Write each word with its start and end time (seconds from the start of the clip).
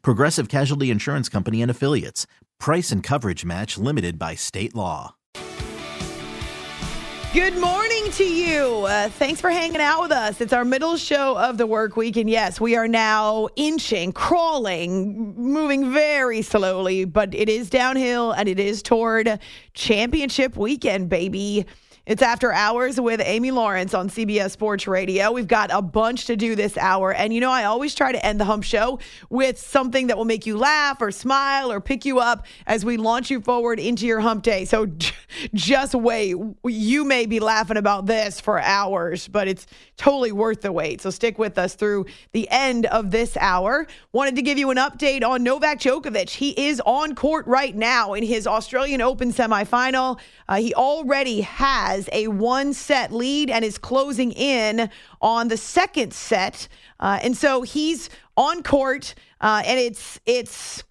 Progressive 0.00 0.48
Casualty 0.48 0.90
Insurance 0.90 1.28
Company 1.28 1.60
and 1.60 1.70
Affiliates. 1.70 2.26
Price 2.58 2.90
and 2.90 3.02
coverage 3.02 3.44
match 3.44 3.76
limited 3.76 4.18
by 4.18 4.34
state 4.34 4.74
law. 4.74 5.16
Good 7.32 7.56
morning 7.56 8.10
to 8.12 8.24
you. 8.24 8.84
Uh, 8.84 9.08
thanks 9.08 9.40
for 9.40 9.48
hanging 9.48 9.80
out 9.80 10.02
with 10.02 10.12
us. 10.12 10.42
It's 10.42 10.52
our 10.52 10.66
middle 10.66 10.98
show 10.98 11.38
of 11.38 11.56
the 11.56 11.66
work 11.66 11.96
week. 11.96 12.18
And 12.18 12.28
yes, 12.28 12.60
we 12.60 12.76
are 12.76 12.86
now 12.86 13.48
inching, 13.56 14.12
crawling, 14.12 15.34
moving 15.34 15.94
very 15.94 16.42
slowly, 16.42 17.06
but 17.06 17.34
it 17.34 17.48
is 17.48 17.70
downhill 17.70 18.32
and 18.32 18.50
it 18.50 18.60
is 18.60 18.82
toward 18.82 19.38
championship 19.72 20.58
weekend, 20.58 21.08
baby. 21.08 21.64
It's 22.04 22.20
After 22.20 22.52
Hours 22.52 23.00
with 23.00 23.20
Amy 23.24 23.52
Lawrence 23.52 23.94
on 23.94 24.08
CBS 24.08 24.50
Sports 24.50 24.88
Radio. 24.88 25.30
We've 25.30 25.46
got 25.46 25.70
a 25.72 25.80
bunch 25.80 26.24
to 26.24 26.34
do 26.34 26.56
this 26.56 26.76
hour. 26.76 27.14
And 27.14 27.32
you 27.32 27.40
know, 27.40 27.52
I 27.52 27.62
always 27.62 27.94
try 27.94 28.10
to 28.10 28.26
end 28.26 28.40
the 28.40 28.44
hump 28.44 28.64
show 28.64 28.98
with 29.30 29.56
something 29.56 30.08
that 30.08 30.16
will 30.16 30.24
make 30.24 30.44
you 30.44 30.58
laugh 30.58 31.00
or 31.00 31.12
smile 31.12 31.70
or 31.70 31.80
pick 31.80 32.04
you 32.04 32.18
up 32.18 32.44
as 32.66 32.84
we 32.84 32.96
launch 32.96 33.30
you 33.30 33.40
forward 33.40 33.78
into 33.78 34.04
your 34.04 34.18
hump 34.18 34.42
day. 34.42 34.64
So 34.64 34.86
just 35.54 35.94
wait. 35.94 36.34
You 36.64 37.04
may 37.04 37.24
be 37.26 37.38
laughing 37.38 37.76
about 37.76 38.06
this 38.06 38.40
for 38.40 38.60
hours, 38.60 39.28
but 39.28 39.46
it's 39.46 39.68
totally 39.96 40.32
worth 40.32 40.62
the 40.62 40.72
wait. 40.72 41.02
So 41.02 41.10
stick 41.10 41.38
with 41.38 41.56
us 41.56 41.76
through 41.76 42.06
the 42.32 42.48
end 42.50 42.86
of 42.86 43.12
this 43.12 43.36
hour. 43.36 43.86
Wanted 44.10 44.34
to 44.34 44.42
give 44.42 44.58
you 44.58 44.70
an 44.70 44.76
update 44.76 45.22
on 45.22 45.44
Novak 45.44 45.78
Djokovic. 45.78 46.30
He 46.30 46.50
is 46.66 46.82
on 46.84 47.14
court 47.14 47.46
right 47.46 47.76
now 47.76 48.14
in 48.14 48.24
his 48.24 48.48
Australian 48.48 49.00
Open 49.00 49.32
semifinal. 49.32 50.18
Uh, 50.48 50.56
he 50.56 50.74
already 50.74 51.42
has 51.42 51.91
has 51.92 52.08
a 52.12 52.28
one 52.28 52.72
set 52.72 53.12
lead 53.12 53.50
and 53.50 53.64
is 53.64 53.78
closing 53.78 54.32
in 54.32 54.90
on 55.20 55.48
the 55.48 55.56
second 55.56 56.12
set. 56.12 56.68
Uh, 56.98 57.18
and 57.22 57.36
so 57.36 57.62
he's 57.62 58.08
on 58.36 58.62
court, 58.62 59.14
uh, 59.40 59.62
and 59.66 59.78
it's 59.78 60.18
it's 60.26 60.84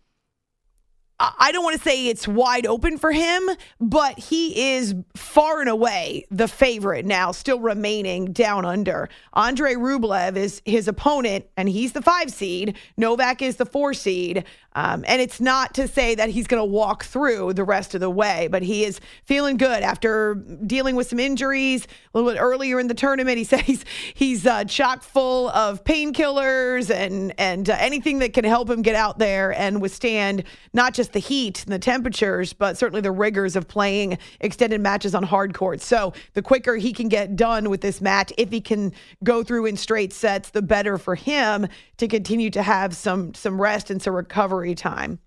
I 1.39 1.51
don't 1.51 1.63
want 1.63 1.77
to 1.77 1.83
say 1.83 2.07
it's 2.07 2.27
wide 2.27 2.65
open 2.65 2.97
for 2.97 3.11
him, 3.11 3.47
but 3.79 4.17
he 4.17 4.73
is 4.75 4.95
far 5.15 5.59
and 5.61 5.69
away 5.69 6.25
the 6.31 6.47
favorite 6.47 7.05
now, 7.05 7.31
still 7.31 7.59
remaining 7.59 8.33
down 8.33 8.65
under. 8.65 9.07
Andre 9.33 9.75
Rublev 9.75 10.35
is 10.35 10.61
his 10.65 10.87
opponent, 10.87 11.45
and 11.57 11.69
he's 11.69 11.91
the 11.91 12.01
five 12.01 12.31
seed. 12.31 12.75
Novak 12.97 13.43
is 13.43 13.57
the 13.57 13.67
four 13.67 13.93
seed. 13.93 14.45
Um, 14.73 15.03
and 15.07 15.21
it's 15.21 15.41
not 15.41 15.73
to 15.73 15.87
say 15.87 16.15
that 16.15 16.29
he's 16.29 16.47
going 16.47 16.61
to 16.61 16.65
walk 16.65 17.03
through 17.03 17.53
the 17.53 17.63
rest 17.63 17.93
of 17.93 17.99
the 17.99 18.09
way, 18.09 18.47
but 18.49 18.63
he 18.63 18.85
is 18.85 19.01
feeling 19.25 19.57
good 19.57 19.83
after 19.83 20.35
dealing 20.35 20.95
with 20.95 21.09
some 21.09 21.19
injuries 21.19 21.87
a 22.13 22.17
little 22.17 22.31
bit 22.31 22.39
earlier 22.39 22.79
in 22.79 22.87
the 22.87 22.93
tournament. 22.93 23.37
He 23.37 23.43
says 23.51 23.83
he's, 24.13 24.45
uh, 24.45 24.63
chock 24.63 25.03
full 25.03 25.49
of 25.49 25.83
painkillers 25.83 26.89
and 26.89 27.33
and 27.37 27.69
uh, 27.69 27.75
anything 27.79 28.19
that 28.19 28.33
can 28.33 28.43
help 28.43 28.69
him 28.69 28.81
get 28.81 28.95
out 28.95 29.19
there 29.19 29.51
and 29.51 29.81
withstand 29.81 30.43
not 30.73 30.93
just 30.93 31.13
the 31.13 31.19
heat 31.19 31.63
and 31.63 31.73
the 31.73 31.79
temperatures, 31.79 32.53
but 32.53 32.77
certainly 32.77 33.01
the 33.01 33.11
rigors 33.11 33.55
of 33.55 33.67
playing 33.67 34.17
extended 34.39 34.81
matches 34.81 35.13
on 35.13 35.23
hard 35.23 35.53
courts. 35.53 35.85
So 35.85 36.13
the 36.33 36.41
quicker 36.41 36.75
he 36.75 36.93
can 36.93 37.07
get 37.07 37.35
done 37.35 37.69
with 37.69 37.81
this 37.81 38.01
match, 38.01 38.33
if 38.37 38.49
he 38.49 38.61
can 38.61 38.93
go 39.23 39.43
through 39.43 39.65
in 39.67 39.77
straight 39.77 40.13
sets, 40.13 40.49
the 40.49 40.61
better 40.61 40.97
for 40.97 41.15
him 41.15 41.67
to 41.97 42.07
continue 42.07 42.49
to 42.49 42.63
have 42.63 42.95
some 42.95 43.33
some 43.33 43.61
rest 43.61 43.91
and 43.91 44.01
some 44.01 44.15
recovery 44.15 44.60
time. 44.75 45.19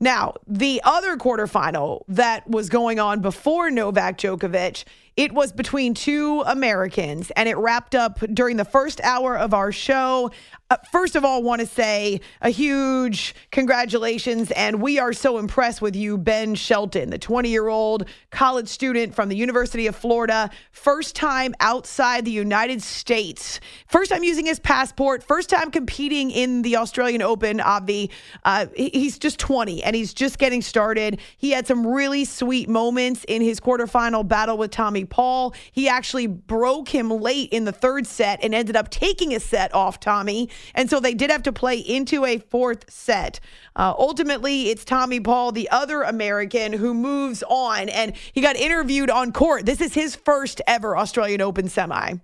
Now, 0.00 0.34
the 0.46 0.80
other 0.82 1.16
quarterfinal 1.16 2.02
that 2.08 2.48
was 2.48 2.70
going 2.70 2.98
on 2.98 3.20
before 3.20 3.70
Novak 3.70 4.16
Djokovic 4.16 4.84
it 5.20 5.32
was 5.32 5.52
between 5.52 5.92
two 5.92 6.40
Americans, 6.46 7.30
and 7.36 7.46
it 7.46 7.54
wrapped 7.58 7.94
up 7.94 8.20
during 8.32 8.56
the 8.56 8.64
first 8.64 9.02
hour 9.02 9.36
of 9.36 9.52
our 9.52 9.70
show. 9.70 10.30
Uh, 10.70 10.76
first 10.90 11.14
of 11.14 11.26
all, 11.26 11.42
want 11.42 11.60
to 11.60 11.66
say 11.66 12.22
a 12.40 12.48
huge 12.48 13.34
congratulations, 13.50 14.50
and 14.52 14.80
we 14.80 14.98
are 14.98 15.12
so 15.12 15.36
impressed 15.36 15.82
with 15.82 15.94
you, 15.94 16.16
Ben 16.16 16.54
Shelton, 16.54 17.10
the 17.10 17.18
20 17.18 17.50
year 17.50 17.68
old 17.68 18.08
college 18.30 18.68
student 18.68 19.14
from 19.14 19.28
the 19.28 19.36
University 19.36 19.88
of 19.88 19.94
Florida, 19.94 20.48
first 20.70 21.14
time 21.14 21.54
outside 21.60 22.24
the 22.24 22.30
United 22.30 22.80
States, 22.80 23.60
first 23.88 24.10
time 24.10 24.24
using 24.24 24.46
his 24.46 24.58
passport, 24.60 25.22
first 25.22 25.50
time 25.50 25.70
competing 25.70 26.30
in 26.30 26.62
the 26.62 26.76
Australian 26.76 27.20
Open. 27.20 27.60
Avi, 27.60 28.10
uh, 28.46 28.66
he's 28.74 29.18
just 29.18 29.38
20 29.38 29.82
and 29.82 29.94
he's 29.94 30.14
just 30.14 30.38
getting 30.38 30.62
started. 30.62 31.20
He 31.36 31.50
had 31.50 31.66
some 31.66 31.86
really 31.86 32.24
sweet 32.24 32.70
moments 32.70 33.24
in 33.24 33.42
his 33.42 33.60
quarterfinal 33.60 34.26
battle 34.26 34.56
with 34.56 34.70
Tommy 34.70 35.04
Paul. 35.10 35.54
He 35.72 35.88
actually 35.88 36.26
broke 36.26 36.88
him 36.88 37.10
late 37.10 37.50
in 37.50 37.64
the 37.64 37.72
third 37.72 38.06
set 38.06 38.42
and 38.42 38.54
ended 38.54 38.76
up 38.76 38.90
taking 38.90 39.34
a 39.34 39.40
set 39.40 39.74
off 39.74 40.00
Tommy. 40.00 40.48
And 40.74 40.88
so 40.88 41.00
they 41.00 41.14
did 41.14 41.30
have 41.30 41.42
to 41.44 41.52
play 41.52 41.78
into 41.78 42.24
a 42.24 42.38
fourth 42.38 42.90
set. 42.90 43.40
Uh, 43.76 43.94
ultimately, 43.98 44.70
it's 44.70 44.84
Tommy 44.84 45.20
Paul, 45.20 45.52
the 45.52 45.68
other 45.70 46.02
American, 46.02 46.72
who 46.72 46.94
moves 46.94 47.42
on 47.48 47.88
and 47.88 48.16
he 48.32 48.40
got 48.40 48.56
interviewed 48.56 49.10
on 49.10 49.32
court. 49.32 49.66
This 49.66 49.80
is 49.80 49.94
his 49.94 50.16
first 50.16 50.60
ever 50.66 50.96
Australian 50.96 51.40
Open 51.40 51.68
semi. 51.68 52.14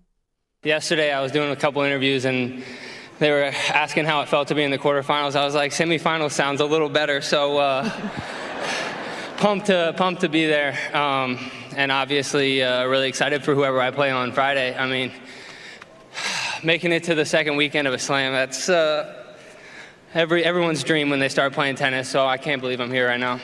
Yesterday, 0.63 1.13
I 1.13 1.21
was 1.21 1.33
doing 1.33 1.51
a 1.51 1.57
couple 1.57 1.83
interviews 1.83 2.25
and 2.25 2.65
they 3.19 3.31
were 3.31 3.45
asking 3.45 4.05
how 4.05 4.21
it 4.23 4.29
felt 4.29 4.49
to 4.49 4.55
be 4.55 4.63
in 4.63 4.71
the 4.71 4.79
quarterfinals. 4.79 5.37
I 5.37 5.45
was 5.45 5.55
like, 5.55 5.73
semifinals 5.73 6.33
sounds 6.33 6.61
a 6.61 6.67
little 6.67 6.89
better. 6.89 7.21
So, 7.21 7.59
uh, 7.59 7.91
pumped 9.37 9.67
to 9.67 9.95
pumped 9.97 10.23
to 10.23 10.29
be 10.29 10.47
there. 10.47 10.77
Um, 10.97 11.39
and 11.77 11.93
obviously 11.93 12.63
uh, 12.63 12.87
really 12.87 13.07
excited 13.07 13.45
for 13.45 13.55
whoever 13.55 13.79
I 13.81 13.91
play 13.91 14.11
on 14.11 14.33
Friday. 14.33 14.75
I 14.75 14.89
mean, 14.89 15.13
making 16.65 16.91
it 16.91 17.05
to 17.05 17.15
the 17.15 17.27
second 17.27 17.57
weekend 17.57 17.87
of 17.87 17.93
a 17.93 17.99
slam, 17.99 18.33
that's 18.33 18.71
uh, 18.71 19.25
every, 20.15 20.43
everyone's 20.43 20.83
dream 20.83 21.11
when 21.11 21.21
they 21.21 21.29
start 21.29 21.53
playing 21.53 21.77
tennis, 21.77 22.09
so 22.09 22.27
I 22.27 22.39
can't 22.39 22.63
believe 22.63 22.81
I'm 22.81 22.91
here 22.91 23.07
right 23.07 23.21
now. 23.21 23.41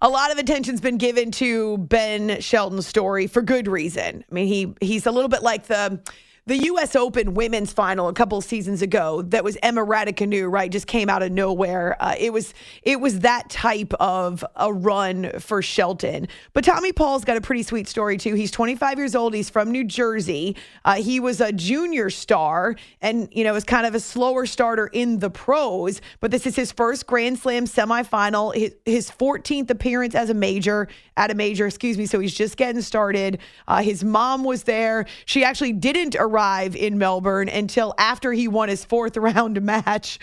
A 0.00 0.08
lot 0.08 0.30
of 0.30 0.38
attention's 0.38 0.80
been 0.80 0.98
given 0.98 1.32
to 1.32 1.78
Ben 1.78 2.40
Shelton's 2.40 2.86
story 2.86 3.26
for 3.26 3.42
good 3.42 3.66
reason. 3.66 4.24
I 4.30 4.34
mean, 4.34 4.46
he 4.46 4.74
he's 4.80 5.06
a 5.06 5.10
little 5.10 5.30
bit 5.30 5.42
like 5.42 5.66
the 5.66 6.00
the 6.48 6.58
U.S. 6.66 6.94
Open 6.94 7.34
women's 7.34 7.72
final 7.72 8.06
a 8.06 8.12
couple 8.12 8.40
seasons 8.40 8.80
ago 8.80 9.20
that 9.22 9.42
was 9.42 9.58
Emma 9.64 9.84
Raducanu, 9.84 10.48
right, 10.48 10.70
just 10.70 10.86
came 10.86 11.10
out 11.10 11.20
of 11.20 11.32
nowhere. 11.32 11.96
Uh, 11.98 12.14
it 12.16 12.32
was 12.32 12.54
it 12.82 13.00
was 13.00 13.20
that 13.20 13.50
type 13.50 13.92
of 13.94 14.44
a 14.54 14.72
run 14.72 15.32
for 15.40 15.60
Shelton. 15.60 16.28
But 16.52 16.62
Tommy 16.62 16.92
Paul's 16.92 17.24
got 17.24 17.36
a 17.36 17.40
pretty 17.40 17.64
sweet 17.64 17.88
story 17.88 18.16
too. 18.16 18.34
He's 18.34 18.52
25 18.52 18.96
years 18.96 19.16
old. 19.16 19.34
He's 19.34 19.50
from 19.50 19.72
New 19.72 19.82
Jersey. 19.82 20.54
Uh, 20.84 21.02
he 21.02 21.18
was 21.18 21.40
a 21.40 21.50
junior 21.50 22.10
star, 22.10 22.76
and 23.02 23.28
you 23.32 23.42
know 23.42 23.52
was 23.52 23.64
kind 23.64 23.84
of 23.84 23.96
a 23.96 24.00
slower 24.00 24.46
starter 24.46 24.86
in 24.86 25.18
the 25.18 25.30
pros. 25.30 26.00
But 26.20 26.30
this 26.30 26.46
is 26.46 26.54
his 26.54 26.70
first 26.70 27.08
Grand 27.08 27.40
Slam 27.40 27.64
semifinal, 27.64 28.54
his, 28.54 28.72
his 28.84 29.10
14th 29.10 29.68
appearance 29.70 30.14
as 30.14 30.30
a 30.30 30.34
major 30.34 30.86
at 31.16 31.32
a 31.32 31.34
major. 31.34 31.66
Excuse 31.66 31.98
me. 31.98 32.06
So 32.06 32.20
he's 32.20 32.34
just 32.34 32.56
getting 32.56 32.82
started. 32.82 33.40
Uh, 33.66 33.82
his 33.82 34.04
mom 34.04 34.44
was 34.44 34.62
there. 34.62 35.06
She 35.24 35.42
actually 35.42 35.72
didn't 35.72 36.14
arrive 36.14 36.35
arrive 36.36 36.76
in 36.76 36.98
Melbourne 36.98 37.48
until 37.48 37.94
after 37.96 38.30
he 38.32 38.46
won 38.46 38.68
his 38.68 38.84
fourth 38.84 39.16
round 39.16 39.62
match. 39.62 40.18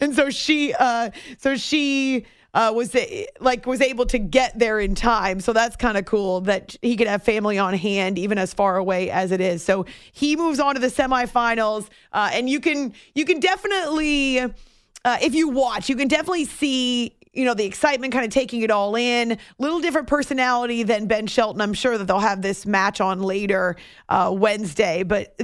and 0.00 0.14
so 0.14 0.28
she, 0.30 0.74
uh, 0.74 1.10
so 1.38 1.56
she, 1.56 2.26
uh, 2.54 2.70
was 2.74 2.94
like 3.40 3.64
was 3.64 3.80
able 3.80 4.04
to 4.04 4.18
get 4.18 4.58
there 4.58 4.78
in 4.78 4.94
time. 4.94 5.40
So 5.40 5.54
that's 5.54 5.74
kind 5.74 5.96
of 5.96 6.04
cool 6.04 6.42
that 6.42 6.76
he 6.82 6.96
could 6.98 7.06
have 7.06 7.22
family 7.22 7.56
on 7.56 7.72
hand 7.72 8.18
even 8.18 8.36
as 8.36 8.52
far 8.52 8.76
away 8.76 9.10
as 9.10 9.32
it 9.32 9.40
is. 9.40 9.64
So 9.64 9.86
he 10.12 10.36
moves 10.36 10.60
on 10.60 10.74
to 10.74 10.80
the 10.80 10.88
semifinals, 10.88 11.88
uh, 12.12 12.28
and 12.30 12.50
you 12.50 12.60
can 12.60 12.92
you 13.14 13.24
can 13.24 13.40
definitely 13.40 14.40
uh, 14.40 14.50
if 15.22 15.34
you 15.34 15.48
watch, 15.48 15.88
you 15.88 15.96
can 15.96 16.08
definitely 16.08 16.44
see 16.44 17.16
you 17.32 17.44
know, 17.44 17.54
the 17.54 17.64
excitement 17.64 18.12
kind 18.12 18.24
of 18.24 18.30
taking 18.30 18.60
it 18.62 18.70
all 18.70 18.94
in. 18.94 19.38
Little 19.58 19.80
different 19.80 20.06
personality 20.06 20.82
than 20.82 21.06
Ben 21.06 21.26
Shelton. 21.26 21.60
I'm 21.60 21.72
sure 21.72 21.96
that 21.96 22.04
they'll 22.04 22.18
have 22.18 22.42
this 22.42 22.66
match 22.66 23.00
on 23.00 23.22
later 23.22 23.76
uh, 24.08 24.30
Wednesday, 24.36 25.02
but 25.02 25.34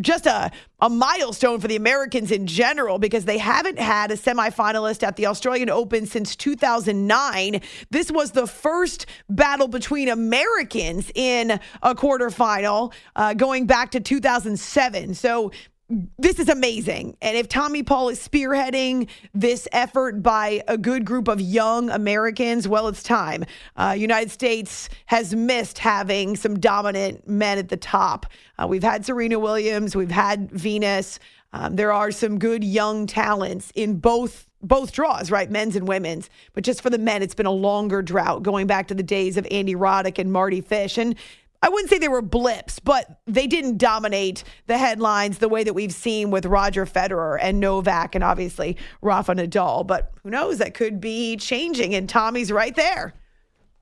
just 0.00 0.26
a, 0.26 0.50
a 0.80 0.88
milestone 0.88 1.60
for 1.60 1.68
the 1.68 1.76
Americans 1.76 2.30
in 2.30 2.46
general 2.46 2.98
because 2.98 3.26
they 3.26 3.38
haven't 3.38 3.78
had 3.78 4.10
a 4.10 4.16
semifinalist 4.16 5.02
at 5.02 5.16
the 5.16 5.26
Australian 5.26 5.68
Open 5.68 6.06
since 6.06 6.34
2009. 6.34 7.60
This 7.90 8.10
was 8.10 8.30
the 8.30 8.46
first 8.46 9.06
battle 9.28 9.68
between 9.68 10.08
Americans 10.08 11.10
in 11.14 11.60
a 11.82 11.94
quarterfinal 11.94 12.92
uh, 13.16 13.34
going 13.34 13.66
back 13.66 13.90
to 13.90 14.00
2007. 14.00 15.14
So 15.14 15.52
this 15.88 16.38
is 16.38 16.48
amazing. 16.48 17.16
And 17.20 17.36
if 17.36 17.48
Tommy 17.48 17.82
Paul 17.82 18.08
is 18.08 18.26
spearheading 18.26 19.08
this 19.34 19.68
effort 19.72 20.22
by 20.22 20.62
a 20.66 20.78
good 20.78 21.04
group 21.04 21.28
of 21.28 21.40
young 21.40 21.90
Americans, 21.90 22.66
well, 22.66 22.88
it's 22.88 23.02
time. 23.02 23.44
Uh, 23.76 23.94
United 23.96 24.30
States 24.30 24.88
has 25.06 25.34
missed 25.34 25.78
having 25.78 26.36
some 26.36 26.58
dominant 26.58 27.28
men 27.28 27.58
at 27.58 27.68
the 27.68 27.76
top. 27.76 28.26
Uh, 28.58 28.66
we've 28.66 28.82
had 28.82 29.04
Serena 29.04 29.38
Williams, 29.38 29.94
we've 29.94 30.10
had 30.10 30.50
Venus. 30.50 31.18
Um, 31.52 31.76
there 31.76 31.92
are 31.92 32.10
some 32.10 32.38
good 32.38 32.64
young 32.64 33.06
talents 33.06 33.70
in 33.74 33.98
both 33.98 34.48
both 34.64 34.92
draws, 34.92 35.30
right? 35.30 35.50
Men's 35.50 35.76
and 35.76 35.86
women's. 35.86 36.30
But 36.54 36.64
just 36.64 36.80
for 36.80 36.88
the 36.88 36.98
men, 36.98 37.22
it's 37.22 37.34
been 37.34 37.44
a 37.44 37.50
longer 37.52 38.00
drought 38.00 38.42
going 38.42 38.66
back 38.66 38.88
to 38.88 38.94
the 38.94 39.02
days 39.02 39.36
of 39.36 39.46
Andy 39.50 39.74
Roddick 39.74 40.18
and 40.18 40.32
Mardy 40.32 40.62
Fish. 40.62 40.96
And 40.96 41.16
I 41.64 41.70
wouldn't 41.70 41.88
say 41.88 41.96
they 41.96 42.08
were 42.08 42.20
blips, 42.20 42.78
but 42.78 43.20
they 43.26 43.46
didn't 43.46 43.78
dominate 43.78 44.44
the 44.66 44.76
headlines 44.76 45.38
the 45.38 45.48
way 45.48 45.64
that 45.64 45.72
we've 45.72 45.94
seen 45.94 46.30
with 46.30 46.44
Roger 46.44 46.84
Federer 46.84 47.38
and 47.40 47.58
Novak 47.58 48.14
and 48.14 48.22
obviously 48.22 48.76
Rafa 49.00 49.34
Nadal. 49.34 49.86
But 49.86 50.12
who 50.22 50.28
knows? 50.28 50.58
That 50.58 50.74
could 50.74 51.00
be 51.00 51.38
changing, 51.38 51.94
and 51.94 52.06
Tommy's 52.06 52.52
right 52.52 52.76
there. 52.76 53.14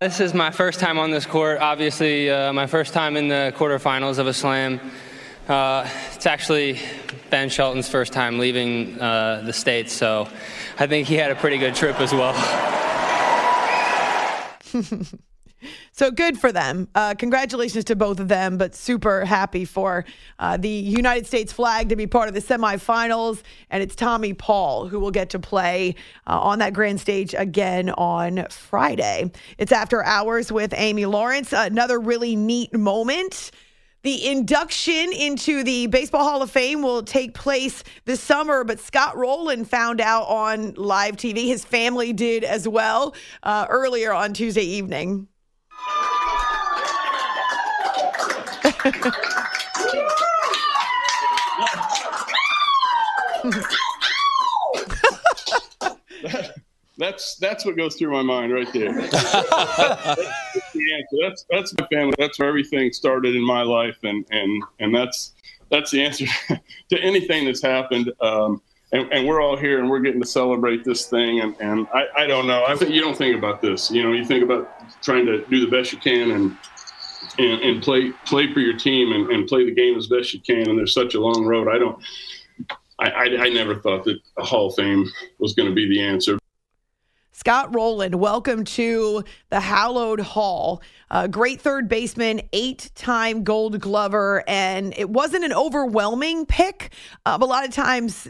This 0.00 0.20
is 0.20 0.32
my 0.32 0.52
first 0.52 0.78
time 0.78 0.96
on 0.96 1.10
this 1.10 1.26
court. 1.26 1.58
Obviously, 1.58 2.30
uh, 2.30 2.52
my 2.52 2.68
first 2.68 2.92
time 2.92 3.16
in 3.16 3.26
the 3.26 3.52
quarterfinals 3.56 4.18
of 4.20 4.28
a 4.28 4.32
slam. 4.32 4.78
Uh, 5.48 5.84
it's 6.14 6.26
actually 6.26 6.78
Ben 7.30 7.48
Shelton's 7.48 7.88
first 7.88 8.12
time 8.12 8.38
leaving 8.38 8.96
uh, 9.00 9.42
the 9.44 9.52
States, 9.52 9.92
so 9.92 10.28
I 10.78 10.86
think 10.86 11.08
he 11.08 11.16
had 11.16 11.32
a 11.32 11.34
pretty 11.34 11.58
good 11.58 11.74
trip 11.74 11.98
as 11.98 12.12
well. 12.12 12.32
So 15.92 16.10
good 16.10 16.38
for 16.38 16.52
them. 16.52 16.88
Uh, 16.94 17.14
congratulations 17.14 17.84
to 17.86 17.96
both 17.96 18.20
of 18.20 18.28
them, 18.28 18.58
but 18.58 18.74
super 18.74 19.24
happy 19.24 19.64
for 19.64 20.04
uh, 20.38 20.56
the 20.56 20.68
United 20.68 21.26
States 21.26 21.52
flag 21.52 21.88
to 21.88 21.96
be 21.96 22.06
part 22.06 22.28
of 22.28 22.34
the 22.34 22.40
semifinals. 22.40 23.42
And 23.70 23.82
it's 23.82 23.94
Tommy 23.94 24.34
Paul 24.34 24.88
who 24.88 25.00
will 25.00 25.10
get 25.10 25.30
to 25.30 25.38
play 25.38 25.94
uh, 26.26 26.40
on 26.40 26.58
that 26.60 26.72
grand 26.72 27.00
stage 27.00 27.34
again 27.34 27.90
on 27.90 28.46
Friday. 28.50 29.30
It's 29.58 29.72
after 29.72 30.04
hours 30.04 30.50
with 30.50 30.74
Amy 30.76 31.06
Lawrence. 31.06 31.52
Another 31.52 31.98
really 31.98 32.36
neat 32.36 32.74
moment. 32.74 33.50
The 34.02 34.26
induction 34.26 35.12
into 35.12 35.62
the 35.62 35.86
Baseball 35.86 36.24
Hall 36.24 36.42
of 36.42 36.50
Fame 36.50 36.82
will 36.82 37.04
take 37.04 37.34
place 37.34 37.84
this 38.04 38.20
summer, 38.20 38.64
but 38.64 38.80
Scott 38.80 39.16
Rolen 39.16 39.64
found 39.64 40.00
out 40.00 40.24
on 40.24 40.74
live 40.74 41.16
TV. 41.16 41.46
His 41.46 41.64
family 41.64 42.12
did 42.12 42.42
as 42.42 42.66
well 42.66 43.14
uh, 43.44 43.66
earlier 43.70 44.12
on 44.12 44.32
Tuesday 44.32 44.64
evening. 44.64 45.28
that's 56.98 57.36
that's 57.36 57.64
what 57.64 57.76
goes 57.76 57.96
through 57.96 58.12
my 58.12 58.22
mind 58.22 58.52
right 58.52 58.72
there. 58.72 58.92
that's, 58.92 59.12
the 60.72 60.94
answer. 60.94 61.16
That's 61.20 61.44
that's 61.50 61.74
my 61.78 61.86
family. 61.88 62.14
That's 62.18 62.38
where 62.38 62.48
everything 62.48 62.92
started 62.92 63.34
in 63.34 63.42
my 63.42 63.62
life, 63.62 63.98
and 64.04 64.24
and 64.30 64.62
and 64.78 64.94
that's 64.94 65.32
that's 65.70 65.90
the 65.90 66.04
answer 66.04 66.26
to 66.90 67.00
anything 67.00 67.44
that's 67.44 67.62
happened. 67.62 68.12
Um, 68.20 68.62
and, 68.92 69.10
and, 69.12 69.26
we're 69.26 69.40
all 69.40 69.56
here, 69.56 69.80
and 69.80 69.88
we're 69.88 70.00
getting 70.00 70.20
to 70.20 70.26
celebrate 70.26 70.84
this 70.84 71.06
thing. 71.06 71.40
And, 71.40 71.56
and 71.60 71.86
I, 71.94 72.04
I 72.18 72.26
don't 72.26 72.46
know. 72.46 72.64
I 72.66 72.76
think 72.76 72.90
you 72.92 73.00
don't 73.00 73.16
think 73.16 73.36
about 73.36 73.62
this. 73.62 73.90
You 73.90 74.02
know, 74.02 74.12
you 74.12 74.24
think 74.24 74.44
about 74.44 74.70
trying 75.02 75.26
to 75.26 75.44
do 75.46 75.64
the 75.64 75.70
best 75.70 75.92
you 75.92 75.98
can 75.98 76.30
and 76.30 76.56
and, 77.38 77.62
and 77.62 77.82
play 77.82 78.10
play 78.26 78.52
for 78.52 78.60
your 78.60 78.76
team 78.76 79.12
and, 79.12 79.30
and 79.30 79.46
play 79.46 79.64
the 79.64 79.74
game 79.74 79.96
as 79.96 80.06
best 80.06 80.34
you 80.34 80.40
can. 80.40 80.68
And 80.68 80.78
there's 80.78 80.94
such 80.94 81.14
a 81.14 81.20
long 81.20 81.44
road. 81.44 81.68
I 81.68 81.78
don't. 81.78 81.98
I, 82.98 83.10
I, 83.10 83.24
I 83.44 83.48
never 83.48 83.76
thought 83.76 84.04
that 84.04 84.18
a 84.36 84.44
Hall 84.44 84.68
of 84.68 84.74
Fame 84.74 85.06
was 85.38 85.54
going 85.54 85.68
to 85.68 85.74
be 85.74 85.88
the 85.88 86.02
answer. 86.02 86.38
Scott 87.34 87.74
Rolen, 87.74 88.18
welcome 88.18 88.62
to 88.62 89.24
the 89.48 89.58
Hallowed 89.58 90.20
Hall. 90.20 90.82
Uh, 91.10 91.26
great 91.26 91.62
third 91.62 91.88
baseman, 91.88 92.42
eight 92.52 92.90
time 92.94 93.42
gold 93.42 93.80
glover. 93.80 94.44
And 94.46 94.92
it 94.98 95.08
wasn't 95.08 95.44
an 95.44 95.52
overwhelming 95.52 96.44
pick. 96.44 96.92
Uh, 97.24 97.38
a 97.40 97.44
lot 97.44 97.66
of 97.66 97.72
times, 97.72 98.28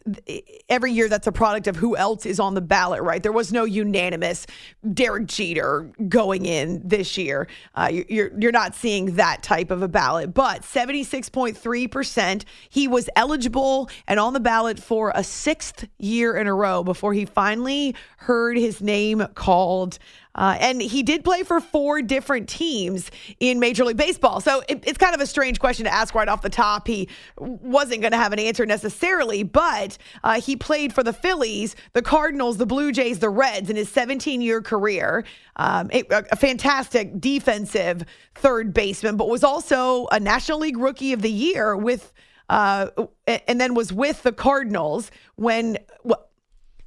every 0.69 0.93
year, 0.93 1.09
that's 1.09 1.27
a 1.27 1.33
product 1.33 1.67
of 1.67 1.75
who 1.77 1.97
else 1.97 2.27
is 2.27 2.39
on 2.39 2.55
the 2.55 2.61
ballot, 2.61 3.03
right? 3.03 3.23
There 3.23 3.33
was 3.33 3.53
no 3.53 3.65
unanimous 3.65 4.47
Derek 4.95 5.27
Jeter 5.27 5.93
going 6.09 6.47
in 6.47 6.81
this 6.85 7.19
year. 7.19 7.49
Uh, 7.75 7.91
you're, 8.09 8.31
you're 8.39 8.53
not 8.53 8.75
seeing 8.75 9.17
that 9.17 9.43
type 9.43 9.73
of 9.73 9.83
a 9.83 9.89
ballot. 9.89 10.33
But 10.33 10.63
76.3%, 10.63 12.45
he 12.71 12.87
was 12.87 13.11
eligible 13.17 13.91
and 14.07 14.21
on 14.21 14.33
the 14.33 14.41
ballot 14.41 14.79
for 14.79 15.13
a 15.15 15.25
sixth 15.25 15.89
year 15.99 16.37
in 16.37 16.47
a 16.47 16.55
row 16.55 16.85
before 16.85 17.13
he 17.15 17.25
finally 17.25 17.97
heard 18.19 18.57
his 18.57 18.81
name 18.81 18.92
called. 19.35 19.99
Uh, 20.35 20.57
and 20.61 20.81
he 20.81 21.03
did 21.03 21.25
play 21.25 21.43
for 21.43 21.61
four 21.61 22.01
different 22.01 22.49
teams 22.49 23.11
in 23.39 23.61
Major 23.61 23.85
League 23.85 23.97
Baseball. 23.97 24.41
So 24.41 24.63
it, 24.69 24.83
it's 24.87 24.97
kind 24.97 25.15
of 25.15 25.21
a 25.21 25.27
strange 25.27 25.61
question 25.61 25.85
to 25.85 25.93
ask 25.93 26.15
right 26.15 26.29
off 26.29 26.41
the 26.41 26.49
top. 26.49 26.87
He 26.87 27.09
wasn't 27.37 28.01
going 28.01 28.13
to 28.13 28.19
have 28.19 28.33
an 28.33 28.39
answer 28.39 28.65
necessarily, 28.65 29.43
but 29.43 29.99
uh, 30.25 30.41
he 30.41 30.57
played 30.57 30.95
for 30.95 31.03
the 31.03 31.13
Phillies, 31.13 31.77
the 31.93 32.03
Cardinals, 32.03 32.57
the 32.57 32.67
Blue 32.67 32.93
Jays, 32.93 33.19
the 33.19 33.29
Reds 33.29 33.69
in 33.69 33.77
his 33.77 33.91
17 33.91 34.41
year 34.41 34.63
career. 34.63 35.25
Um, 35.57 35.91
a, 35.93 36.05
a 36.11 36.37
fantastic 36.37 37.21
defensive 37.21 38.05
third 38.35 38.73
baseman, 38.73 39.17
but 39.17 39.29
was 39.29 39.45
also 39.45 40.07
a 40.07 40.19
National 40.19 40.61
League 40.61 40.79
Rookie 40.79 41.13
of 41.13 41.23
the 41.23 41.31
Year 41.31 41.77
with. 41.77 42.13
Uh, 42.51 42.89
and 43.27 43.59
then 43.59 43.73
was 43.73 43.95
with 43.95 44.25
the 44.25 44.33
Cardinals 44.33 45.11
when 45.37 45.79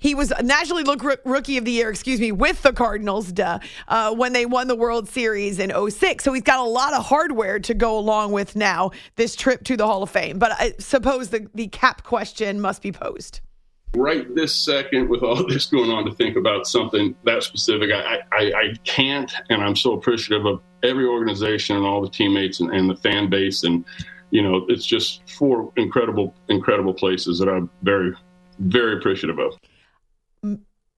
he 0.05 0.13
was 0.13 0.31
National 0.43 0.83
League 0.83 1.03
Rookie 1.25 1.57
of 1.57 1.65
the 1.65 1.71
Year, 1.71 1.89
excuse 1.89 2.19
me, 2.19 2.31
with 2.31 2.61
the 2.61 2.71
Cardinals 2.71 3.31
duh, 3.31 3.57
uh, 3.87 4.13
when 4.13 4.33
they 4.33 4.45
won 4.45 4.67
the 4.67 4.75
World 4.75 5.09
Series 5.09 5.57
in 5.57 5.71
06. 5.89 6.23
So 6.23 6.31
he's 6.31 6.43
got 6.43 6.59
a 6.59 6.69
lot 6.69 6.93
of 6.93 7.03
hardware 7.03 7.59
to 7.61 7.73
go 7.73 7.97
along 7.97 8.31
with 8.31 8.55
now 8.55 8.91
this 9.15 9.35
trip 9.35 9.63
to 9.63 9.75
the 9.75 9.87
Hall 9.87 10.03
of 10.03 10.11
Fame. 10.11 10.37
But 10.37 10.51
I 10.59 10.75
suppose 10.77 11.29
the, 11.29 11.49
the 11.55 11.69
cap 11.69 12.03
question 12.03 12.61
must 12.61 12.83
be 12.83 12.91
posed. 12.91 13.39
Right 13.95 14.33
this 14.35 14.53
second, 14.53 15.09
with 15.09 15.23
all 15.23 15.43
this 15.47 15.65
going 15.65 15.89
on, 15.89 16.05
to 16.05 16.11
think 16.13 16.35
about 16.37 16.67
something 16.67 17.15
that 17.23 17.41
specific, 17.41 17.89
I, 17.91 18.19
I, 18.31 18.41
I 18.41 18.73
can't. 18.83 19.33
And 19.49 19.63
I'm 19.63 19.75
so 19.75 19.93
appreciative 19.93 20.45
of 20.45 20.61
every 20.83 21.05
organization 21.05 21.77
and 21.77 21.85
all 21.85 22.03
the 22.03 22.09
teammates 22.09 22.59
and, 22.59 22.69
and 22.71 22.87
the 22.87 22.95
fan 22.97 23.27
base. 23.27 23.63
And, 23.63 23.83
you 24.29 24.43
know, 24.43 24.67
it's 24.69 24.85
just 24.85 25.27
four 25.27 25.73
incredible, 25.77 26.35
incredible 26.47 26.93
places 26.93 27.39
that 27.39 27.49
I'm 27.49 27.71
very, 27.81 28.13
very 28.59 28.97
appreciative 28.97 29.39
of 29.39 29.57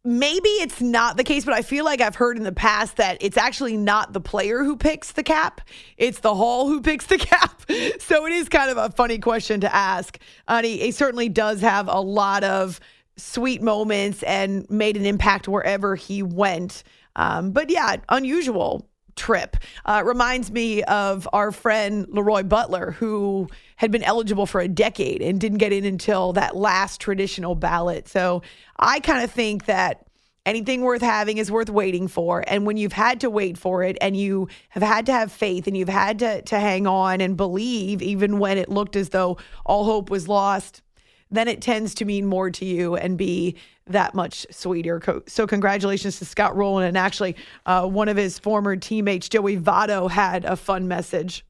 maybe 0.07 0.49
it's 0.49 0.79
not 0.81 1.17
the 1.17 1.23
case, 1.23 1.43
but 1.43 1.53
I 1.53 1.61
feel 1.61 1.83
like 1.83 1.99
I've 1.99 2.15
heard 2.15 2.37
in 2.37 2.43
the 2.43 2.53
past 2.53 2.95
that 2.95 3.17
it's 3.19 3.35
actually 3.35 3.75
not 3.75 4.13
the 4.13 4.21
player 4.21 4.63
who 4.63 4.77
picks 4.77 5.11
the 5.11 5.23
cap, 5.23 5.61
it's 5.97 6.19
the 6.19 6.33
hall 6.33 6.67
who 6.67 6.81
picks 6.89 7.07
the 7.07 7.17
cap. 7.17 7.61
So 7.99 8.25
it 8.25 8.31
is 8.31 8.47
kind 8.47 8.71
of 8.71 8.77
a 8.77 8.89
funny 8.91 9.19
question 9.19 9.61
to 9.61 9.75
ask. 9.75 10.17
And 10.47 10.65
he, 10.65 10.77
he 10.77 10.91
certainly 10.91 11.27
does 11.29 11.61
have 11.61 11.89
a 11.89 11.99
lot 11.99 12.43
of 12.45 12.79
sweet 13.17 13.61
moments 13.61 14.23
and 14.23 14.69
made 14.69 14.95
an 14.95 15.05
impact 15.05 15.47
wherever 15.47 15.95
he 15.95 16.23
went. 16.23 16.83
Um, 17.15 17.51
but 17.51 17.69
yeah, 17.69 17.97
unusual 18.09 18.87
trip. 19.15 19.57
Uh, 19.85 20.03
reminds 20.05 20.51
me 20.51 20.83
of 20.83 21.27
our 21.33 21.51
friend 21.51 22.05
Leroy 22.09 22.43
Butler, 22.43 22.91
who 22.91 23.49
had 23.77 23.91
been 23.91 24.03
eligible 24.03 24.45
for 24.45 24.59
a 24.59 24.67
decade 24.67 25.21
and 25.21 25.39
didn't 25.39 25.59
get 25.59 25.71
in 25.71 25.85
until 25.85 26.33
that 26.33 26.55
last 26.55 26.99
traditional 26.99 27.55
ballot. 27.55 28.07
So 28.07 28.41
I 28.77 28.99
kind 28.99 29.23
of 29.23 29.31
think 29.31 29.65
that 29.65 30.05
anything 30.45 30.81
worth 30.81 31.01
having 31.01 31.37
is 31.37 31.51
worth 31.51 31.69
waiting 31.69 32.07
for. 32.07 32.43
And 32.47 32.65
when 32.65 32.77
you've 32.77 32.93
had 32.93 33.21
to 33.21 33.29
wait 33.29 33.57
for 33.57 33.83
it 33.83 33.97
and 34.01 34.15
you 34.17 34.47
have 34.69 34.83
had 34.83 35.05
to 35.07 35.11
have 35.11 35.31
faith 35.31 35.67
and 35.67 35.77
you've 35.77 35.89
had 35.89 36.19
to, 36.19 36.41
to 36.41 36.59
hang 36.59 36.87
on 36.87 37.21
and 37.21 37.37
believe, 37.37 38.01
even 38.01 38.39
when 38.39 38.57
it 38.57 38.69
looked 38.69 38.95
as 38.95 39.09
though 39.09 39.37
all 39.65 39.85
hope 39.85 40.09
was 40.09 40.27
lost, 40.27 40.81
then 41.29 41.47
it 41.47 41.61
tends 41.61 41.93
to 41.95 42.05
mean 42.05 42.25
more 42.25 42.49
to 42.49 42.65
you 42.65 42.95
and 42.95 43.17
be 43.17 43.57
that 43.87 44.15
much 44.15 44.45
sweeter. 44.49 45.01
So, 45.27 45.45
congratulations 45.45 46.19
to 46.19 46.25
Scott 46.25 46.55
Rolen. 46.55 46.85
And 46.85 46.97
actually, 46.97 47.35
uh, 47.65 47.85
one 47.85 48.09
of 48.09 48.17
his 48.17 48.39
former 48.39 48.75
teammates, 48.75 49.29
Joey 49.29 49.57
Votto, 49.57 50.09
had 50.09 50.45
a 50.45 50.55
fun 50.55 50.87
message. 50.87 51.45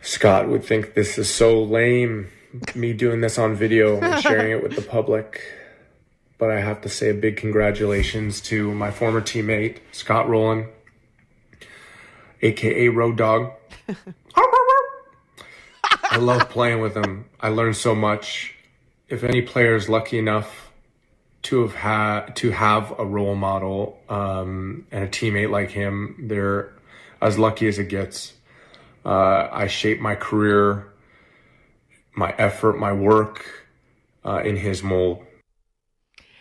Scott 0.00 0.48
would 0.48 0.64
think 0.64 0.94
this 0.94 1.18
is 1.18 1.28
so 1.32 1.62
lame, 1.62 2.28
me 2.74 2.92
doing 2.92 3.20
this 3.20 3.38
on 3.38 3.54
video 3.54 3.98
and 4.00 4.22
sharing 4.22 4.52
it 4.52 4.62
with 4.62 4.76
the 4.76 4.82
public. 4.82 5.40
but 6.38 6.50
I 6.50 6.60
have 6.60 6.82
to 6.82 6.88
say 6.88 7.10
a 7.10 7.14
big 7.14 7.36
congratulations 7.36 8.40
to 8.42 8.72
my 8.74 8.90
former 8.90 9.20
teammate, 9.20 9.78
Scott 9.92 10.28
Rolen, 10.28 10.68
aka 12.42 12.88
Road 12.88 13.16
Dog. 13.16 13.52
I 16.10 16.18
love 16.18 16.48
playing 16.48 16.80
with 16.80 16.96
him. 16.96 17.26
I 17.40 17.48
learned 17.48 17.76
so 17.76 17.94
much. 17.94 18.54
If 19.08 19.22
any 19.24 19.42
player 19.42 19.76
is 19.76 19.88
lucky 19.88 20.18
enough 20.18 20.70
to 21.42 21.62
have 21.62 21.74
had 21.74 22.36
to 22.36 22.50
have 22.50 22.92
a 22.98 23.04
role 23.04 23.34
model 23.34 23.98
um, 24.08 24.86
and 24.90 25.04
a 25.04 25.08
teammate 25.08 25.50
like 25.50 25.70
him, 25.70 26.16
they're 26.28 26.72
as 27.20 27.38
lucky 27.38 27.68
as 27.68 27.78
it 27.78 27.88
gets. 27.88 28.32
Uh, 29.06 29.48
I 29.52 29.68
shaped 29.68 30.02
my 30.02 30.16
career, 30.16 30.92
my 32.16 32.34
effort, 32.38 32.76
my 32.76 32.92
work 32.92 33.46
uh, 34.24 34.42
in 34.44 34.56
his 34.56 34.82
mold. 34.82 35.24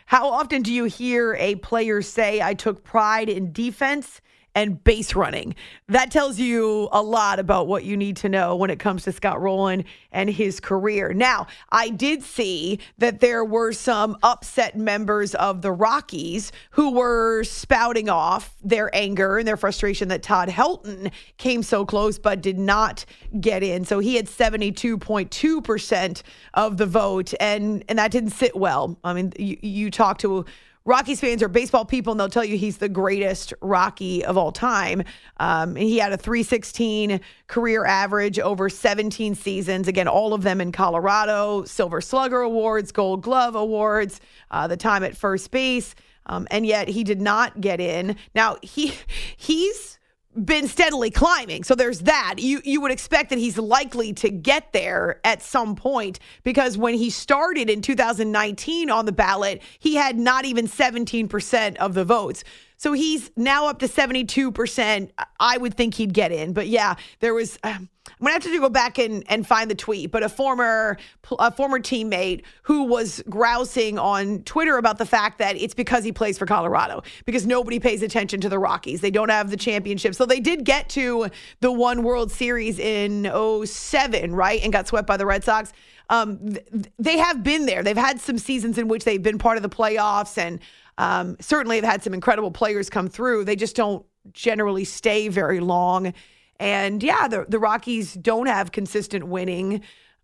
How 0.07 0.27
often 0.29 0.63
do 0.63 0.74
you 0.74 0.86
hear 0.86 1.36
a 1.36 1.55
player 1.55 2.01
say, 2.01 2.41
I 2.41 2.55
took 2.55 2.84
pride 2.84 3.29
in 3.29 3.51
defense 3.51 4.19
and 4.55 4.81
base 4.83 5.13
running. 5.15 5.53
That 5.89 6.09
tells 6.09 6.39
you 6.39 6.88
a 6.91 7.03
lot 7.03 7.38
about 7.39 7.67
what 7.67 7.83
you 7.83 7.97
need 7.97 8.15
to 8.17 8.29
know 8.29 8.55
when 8.55 8.69
it 8.69 8.79
comes 8.79 9.03
to 9.03 9.12
Scott 9.12 9.39
Rolen 9.41 9.83
and 10.12 10.29
his 10.29 10.62
career. 10.62 11.13
Now, 11.13 11.47
I 11.71 11.89
did 11.89 12.24
see 12.24 12.79
that 12.97 13.19
there 13.19 13.43
were 13.43 13.74
some 13.74 14.17
upset 14.24 14.77
members 14.77 15.35
of 15.35 15.62
the 15.62 15.74
Rockies 15.74 16.53
who 16.71 16.93
were 16.93 17.43
spouting 17.43 18.07
off 18.09 18.55
their 18.63 18.89
anger 18.95 19.38
and 19.38 19.47
their 19.47 19.57
frustration 19.57 20.07
that 20.07 20.24
Todd 20.24 20.47
Helton 20.47 21.12
came 21.38 21.62
so 21.62 21.85
close 21.85 22.17
but 22.17 22.41
did 22.41 22.57
not 22.57 23.05
get 23.41 23.62
in. 23.62 23.83
So 23.83 24.00
he 24.00 24.15
had 24.15 24.27
72.2% 24.27 26.21
of 26.53 26.77
the 26.77 26.85
vote, 26.85 27.33
and, 27.41 27.83
and 27.89 28.00
that 28.00 28.12
didn't 28.12 28.29
sit 28.29 28.55
well. 28.55 28.97
I 29.03 29.13
mean, 29.13 29.33
you, 29.38 29.57
you 29.62 29.91
talk 29.91 30.19
to 30.19 30.45
Rockies 30.87 31.19
fans 31.19 31.41
are 31.41 31.47
baseball 31.47 31.83
people, 31.83 32.11
and 32.11 32.19
they'll 32.19 32.29
tell 32.29 32.45
you 32.45 32.57
he's 32.57 32.77
the 32.77 32.87
greatest 32.87 33.55
Rocky 33.59 34.23
of 34.23 34.37
all 34.37 34.51
time. 34.51 35.01
Um, 35.37 35.75
he 35.75 35.97
had 35.97 36.13
a 36.13 36.17
316 36.17 37.21
career 37.47 37.85
average 37.85 38.37
over 38.37 38.69
17 38.69 39.33
seasons. 39.33 39.87
Again, 39.87 40.07
all 40.07 40.35
of 40.35 40.43
them 40.43 40.61
in 40.61 40.71
Colorado, 40.71 41.63
Silver 41.65 42.01
Slugger 42.01 42.41
Awards, 42.41 42.91
Gold 42.91 43.23
Glove 43.23 43.55
Awards, 43.55 44.21
uh, 44.51 44.67
the 44.67 44.77
time 44.77 45.03
at 45.03 45.17
first 45.17 45.49
base. 45.49 45.95
Um, 46.27 46.47
and 46.51 46.67
yet 46.67 46.87
he 46.87 47.03
did 47.03 47.19
not 47.19 47.59
get 47.59 47.79
in. 47.79 48.15
Now 48.35 48.57
he 48.61 48.93
he's 49.37 49.97
been 50.35 50.67
steadily 50.67 51.11
climbing. 51.11 51.63
So 51.63 51.75
there's 51.75 52.01
that. 52.01 52.35
You 52.37 52.61
you 52.63 52.81
would 52.81 52.91
expect 52.91 53.29
that 53.29 53.39
he's 53.39 53.57
likely 53.57 54.13
to 54.13 54.29
get 54.29 54.73
there 54.73 55.19
at 55.23 55.41
some 55.41 55.75
point 55.75 56.19
because 56.43 56.77
when 56.77 56.93
he 56.95 57.09
started 57.09 57.69
in 57.69 57.81
2019 57.81 58.89
on 58.89 59.05
the 59.05 59.11
ballot, 59.11 59.61
he 59.79 59.95
had 59.95 60.17
not 60.17 60.45
even 60.45 60.67
17% 60.67 61.77
of 61.77 61.93
the 61.93 62.03
votes. 62.03 62.43
So 62.77 62.94
he's 62.94 63.32
now 63.36 63.67
up 63.67 63.79
to 63.79 63.88
72%. 63.88 65.10
I 65.39 65.58
would 65.58 65.75
think 65.75 65.96
he'd 65.96 66.13
get 66.13 66.32
in. 66.32 66.53
But 66.53 66.67
yeah, 66.67 66.96
there 67.20 67.34
was. 67.34 67.58
Um, 67.63 67.89
I'm 68.08 68.25
gonna 68.25 68.34
have 68.34 68.44
to 68.44 68.60
go 68.60 68.70
back 68.70 69.00
and, 69.00 69.24
and 69.27 69.46
find 69.48 69.70
the 69.70 69.75
tweet, 69.75 70.12
but 70.12 70.22
a 70.22 70.29
former 70.29 70.98
a 71.39 71.51
former 71.51 71.79
teammate 71.79 72.44
who 72.63 72.84
was 72.84 73.24
grousing 73.29 73.98
on 73.98 74.44
Twitter 74.44 74.77
about 74.77 75.00
the 75.00 75.05
fact 75.05 75.39
that 75.39 75.58
it's 75.58 75.74
because 75.74 76.03
he 76.03 76.12
plays 76.12 76.38
for 76.38 76.46
Colorado 76.46 77.01
because 77.25 77.48
nobody 77.48 77.79
pays 77.79 78.03
attention 78.03 78.39
to 78.41 78.50
the 78.50 78.60
Rockies. 78.60 79.01
They 79.01 79.12
don't 79.12 79.29
have 79.29 79.50
the 79.50 79.58
championship, 79.58 80.13
so 80.15 80.25
they 80.25 80.39
did 80.39 80.65
get 80.65 80.88
to 80.89 81.27
the 81.62 81.72
one 81.72 82.03
World 82.03 82.32
Series 82.32 82.77
in 82.79 83.29
07, 83.65 84.36
right, 84.36 84.62
and 84.63 84.72
got 84.72 84.88
swept 84.88 85.08
by 85.08 85.17
the 85.17 85.25
Red 85.25 85.44
Sox. 85.44 85.74
Um, 86.10 86.53
th- 86.53 86.65
they 87.00 87.17
have 87.17 87.44
been 87.44 87.65
there. 87.65 87.82
They've 87.82 87.98
had 87.98 88.20
some 88.20 88.38
seasons 88.38 88.77
in 88.77 88.88
which 88.88 89.03
they've 89.03 89.22
been 89.22 89.39
part 89.39 89.58
of 89.58 89.63
the 89.63 89.70
playoffs, 89.70 90.38
and 90.38 90.60
um, 90.97 91.37
certainly 91.39 91.77
have 91.77 91.85
had 91.85 92.03
some 92.03 92.13
incredible 92.13 92.51
players 92.51 92.89
come 92.89 93.07
through. 93.07 93.45
They 93.45 93.55
just 93.55 93.75
don't 93.75 94.05
generally 94.33 94.85
stay 94.85 95.27
very 95.27 95.59
long. 95.59 96.13
And 96.59 97.03
yeah, 97.03 97.27
the 97.27 97.45
the 97.47 97.59
Rockies 97.59 98.13
don't 98.13 98.47
have 98.47 98.71
consistent 98.71 99.27
winning, 99.27 99.81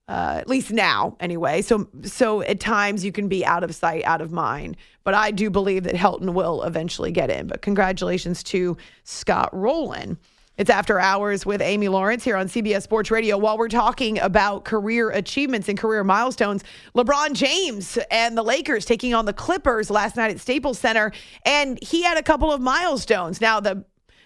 uh, 0.07 0.37
at 0.39 0.47
least 0.47 0.71
now 0.71 1.17
anyway. 1.19 1.61
So 1.61 1.89
so 2.03 2.41
at 2.41 2.59
times 2.59 3.03
you 3.03 3.11
can 3.11 3.27
be 3.27 3.45
out 3.45 3.63
of 3.63 3.75
sight, 3.75 4.03
out 4.05 4.21
of 4.21 4.31
mind. 4.31 4.77
But 5.03 5.13
I 5.13 5.31
do 5.31 5.49
believe 5.49 5.83
that 5.83 5.95
Helton 5.95 6.33
will 6.33 6.63
eventually 6.63 7.11
get 7.11 7.29
in. 7.29 7.47
But 7.47 7.61
congratulations 7.61 8.43
to 8.43 8.77
Scott 9.03 9.49
Rolen. 9.51 10.17
It's 10.61 10.69
after 10.69 10.99
hours 10.99 11.43
with 11.43 11.59
Amy 11.59 11.87
Lawrence 11.87 12.23
here 12.23 12.35
on 12.35 12.45
CBS 12.45 12.83
Sports 12.83 13.09
Radio. 13.09 13.35
While 13.35 13.57
we're 13.57 13.67
talking 13.67 14.19
about 14.19 14.63
career 14.63 15.09
achievements 15.09 15.67
and 15.69 15.75
career 15.75 16.03
milestones, 16.03 16.63
LeBron 16.93 17.33
James 17.33 17.97
and 18.11 18.37
the 18.37 18.43
Lakers 18.43 18.85
taking 18.85 19.15
on 19.15 19.25
the 19.25 19.33
Clippers 19.33 19.89
last 19.89 20.15
night 20.15 20.29
at 20.29 20.39
Staples 20.39 20.77
Center, 20.77 21.13
and 21.47 21.79
he 21.81 22.03
had 22.03 22.19
a 22.19 22.21
couple 22.21 22.51
of 22.51 22.61
milestones. 22.61 23.41
Now, 23.41 23.59
the 23.59 23.83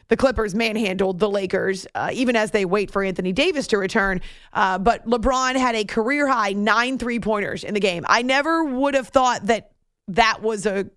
the 0.10 0.18
Clippers 0.18 0.54
manhandled 0.54 1.20
the 1.20 1.30
Lakers, 1.30 1.88
uh, 1.96 2.10
even 2.12 2.36
as 2.36 2.52
they 2.52 2.66
wait 2.66 2.92
for 2.92 3.02
Anthony 3.02 3.32
Davis 3.32 3.68
to 3.68 3.78
return. 3.78 4.20
Uh, 4.52 4.78
but 4.78 5.08
LeBron 5.08 5.56
had 5.56 5.76
a 5.76 5.86
career 5.86 6.28
high 6.28 6.52
nine 6.52 6.98
three 6.98 7.22
pointers 7.22 7.64
in 7.64 7.74
the 7.74 7.80
game. 7.80 8.04
I 8.10 8.24
never 8.24 8.62
would 8.62 8.94
have 8.94 9.08
thought 9.08 9.46
that 9.46 9.72
that 10.10 10.42
was 10.42 10.66
a 10.66 10.90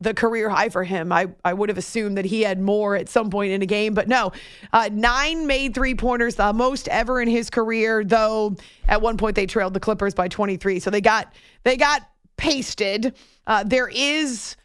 the 0.00 0.14
career 0.14 0.48
high 0.48 0.68
for 0.68 0.84
him. 0.84 1.10
I, 1.10 1.28
I 1.44 1.52
would 1.52 1.68
have 1.68 1.78
assumed 1.78 2.18
that 2.18 2.24
he 2.24 2.42
had 2.42 2.60
more 2.60 2.94
at 2.94 3.08
some 3.08 3.30
point 3.30 3.52
in 3.52 3.62
a 3.62 3.66
game, 3.66 3.94
but 3.94 4.08
no. 4.08 4.32
Uh, 4.72 4.88
nine 4.92 5.46
made 5.46 5.74
three 5.74 5.94
pointers, 5.94 6.36
the 6.36 6.52
most 6.52 6.86
ever 6.88 7.20
in 7.20 7.28
his 7.28 7.50
career, 7.50 8.04
though 8.04 8.56
at 8.86 9.02
one 9.02 9.16
point 9.16 9.34
they 9.34 9.46
trailed 9.46 9.74
the 9.74 9.80
Clippers 9.80 10.14
by 10.14 10.28
23. 10.28 10.78
So 10.78 10.90
they 10.90 11.00
got 11.00 11.32
they 11.64 11.76
got 11.76 12.08
pasted. 12.36 13.14
Uh, 13.46 13.64
there 13.64 13.88
is 13.88 14.56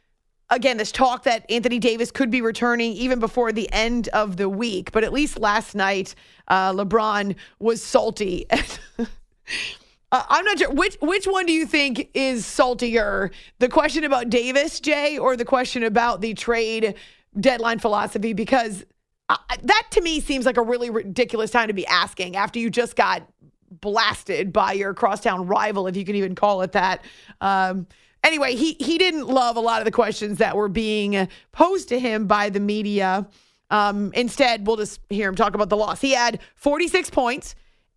again, 0.50 0.78
this 0.78 0.92
talk 0.92 1.24
that 1.24 1.50
Anthony 1.50 1.80
Davis 1.80 2.12
could 2.12 2.30
be 2.30 2.42
returning 2.42 2.94
even 2.94 3.20
before 3.20 3.52
the 3.52 3.72
end 3.72 4.08
of 4.10 4.38
the 4.38 4.48
week. 4.48 4.92
But 4.92 5.04
at 5.04 5.12
least 5.12 5.40
last 5.40 5.76
night, 5.76 6.16
uh, 6.48 6.74
LeBron 6.74 7.36
was 7.60 7.82
salty. 7.82 8.46
uh, 10.14 10.24
I'm 10.30 10.46
not 10.46 10.60
sure 10.60 10.70
which 10.70 10.96
which 11.02 11.26
one 11.26 11.48
do 11.48 11.54
you 11.54 11.66
think 11.66 12.12
is 12.14 12.46
saltier, 12.46 13.32
the 13.58 13.68
question 13.68 14.04
about 14.04 14.30
Davis, 14.30 14.80
Jay, 14.80 15.18
or 15.18 15.36
the 15.36 15.44
question 15.44 15.84
about 15.84 16.22
the 16.22 16.36
trade 16.36 16.94
deadline 17.40 17.80
philosophy? 17.80 18.34
Because 18.34 18.86
uh, 19.28 19.38
that 19.64 19.88
to 19.90 20.02
me 20.02 20.20
seems 20.20 20.46
like 20.46 20.58
a 20.58 20.62
really 20.62 20.92
ridiculous 20.92 21.50
time 21.50 21.68
to 21.68 21.74
be 21.74 21.88
asking 21.88 22.36
after 22.36 22.60
you 22.60 22.70
just 22.70 22.96
got 22.96 23.28
blasted 23.72 24.54
by 24.54 24.74
your 24.74 24.94
crosstown 24.94 25.48
rival, 25.48 25.88
if 25.88 25.98
you 25.98 26.06
can 26.06 26.16
even 26.16 26.36
call 26.36 26.62
it 26.62 26.74
that. 26.74 27.04
Um, 27.42 27.88
anyway, 28.24 28.56
he 28.56 28.74
he 28.74 29.00
didn't 29.00 29.26
love 29.26 29.58
a 29.58 29.62
lot 29.62 29.82
of 29.82 29.86
the 29.86 29.92
questions 29.92 30.38
that 30.38 30.56
were 30.56 30.70
being 30.70 31.28
posed 31.52 31.90
to 31.90 32.00
him 32.00 32.28
by 32.28 32.52
the 32.52 32.60
media. 32.60 33.28
Um, 33.72 34.12
instead, 34.14 34.68
we'll 34.68 34.78
just 34.78 35.00
hear 35.10 35.28
him 35.28 35.34
talk 35.34 35.56
about 35.56 35.70
the 35.70 35.78
loss. 35.78 36.02
He 36.02 36.12
had 36.12 36.40
46 36.54 37.10
points, 37.10 37.56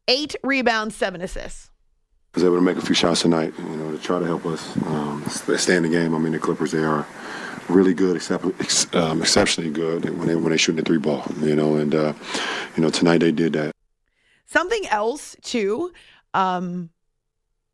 eight 0.09 0.35
rebounds, 0.43 0.97
seven 0.97 1.21
assists. 1.21 1.71
Was 2.37 2.45
able 2.45 2.57
to 2.57 2.63
make 2.63 2.77
a 2.77 2.83
few 2.83 2.95
shots 2.95 3.23
tonight, 3.23 3.55
you 3.59 3.77
know, 3.77 3.91
to 3.91 3.99
try 3.99 4.19
to 4.19 4.27
help 4.27 4.45
us 4.45 4.77
um, 4.85 5.25
stay 5.27 5.75
in 5.75 5.85
the 5.85 5.89
game. 5.89 6.15
I 6.15 6.19
mean, 6.19 6.33
the 6.33 6.39
Clippers, 6.39 6.71
they 6.71 6.85
are 6.85 7.07
really 7.71 7.95
good, 7.95 8.15
except, 8.15 8.45
um, 8.95 9.23
exceptionally 9.23 9.71
good 9.71 10.05
when 10.19 10.29
they 10.29 10.37
when 10.37 10.51
they 10.51 10.59
shoot 10.59 10.77
the 10.77 10.83
three 10.83 10.99
ball, 10.99 11.25
you 11.41 11.57
know, 11.57 11.77
and 11.77 11.95
uh, 11.95 12.13
you 12.77 12.83
know 12.83 12.91
tonight 12.91 13.19
they 13.19 13.33
did 13.33 13.55
that. 13.55 13.73
Something 14.45 14.87
else 14.89 15.35
too. 15.43 15.93
Um, 16.35 16.91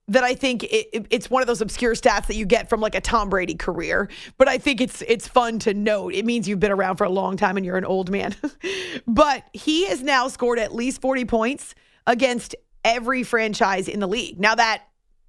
that 0.08 0.24
I 0.24 0.34
think 0.34 0.64
it, 0.64 1.06
it's 1.10 1.30
one 1.30 1.42
of 1.42 1.46
those 1.46 1.60
obscure 1.60 1.94
stats 1.94 2.26
that 2.26 2.36
you 2.36 2.44
get 2.44 2.68
from 2.68 2.80
like 2.80 2.94
a 2.94 3.00
Tom 3.00 3.30
Brady 3.30 3.54
career, 3.54 4.08
but 4.36 4.48
I 4.48 4.58
think 4.58 4.80
it's 4.80 5.02
it's 5.02 5.26
fun 5.26 5.58
to 5.60 5.74
note. 5.74 6.14
It 6.14 6.24
means 6.24 6.48
you've 6.48 6.60
been 6.60 6.72
around 6.72 6.96
for 6.96 7.04
a 7.04 7.10
long 7.10 7.36
time 7.36 7.56
and 7.56 7.64
you're 7.64 7.78
an 7.78 7.84
old 7.84 8.10
man. 8.10 8.34
but 9.06 9.44
he 9.52 9.86
has 9.86 10.02
now 10.02 10.28
scored 10.28 10.58
at 10.58 10.74
least 10.74 11.00
40 11.00 11.24
points 11.24 11.74
against 12.06 12.54
every 12.84 13.22
franchise 13.22 13.88
in 13.88 14.00
the 14.00 14.08
league. 14.08 14.40
Now 14.40 14.54
that 14.54 14.82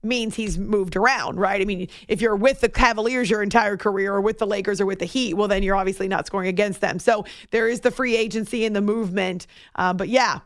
means 0.03 0.35
he's 0.35 0.57
moved 0.57 0.95
around, 0.95 1.39
right? 1.39 1.61
I 1.61 1.65
mean, 1.65 1.87
if 2.07 2.21
you're 2.21 2.35
with 2.35 2.59
the 2.59 2.69
Cavaliers 2.69 3.29
your 3.29 3.41
entire 3.41 3.77
career 3.77 4.13
or 4.13 4.21
with 4.21 4.37
the 4.37 4.45
Lakers 4.45 4.81
or 4.81 4.85
with 4.85 4.99
the 4.99 5.05
Heat, 5.05 5.35
well, 5.35 5.47
then 5.47 5.63
you're 5.63 5.75
obviously 5.77 6.07
not 6.07 6.27
scoring 6.27 6.49
against 6.49 6.81
them. 6.81 6.99
So 6.99 7.25
there 7.51 7.69
is 7.69 7.79
the 7.79 7.91
free 7.91 8.17
agency 8.17 8.65
and 8.65 8.75
the 8.75 8.81
movement. 8.81 9.47
Uh, 9.75 9.93
but 9.93 10.09
yeah, 10.09 10.39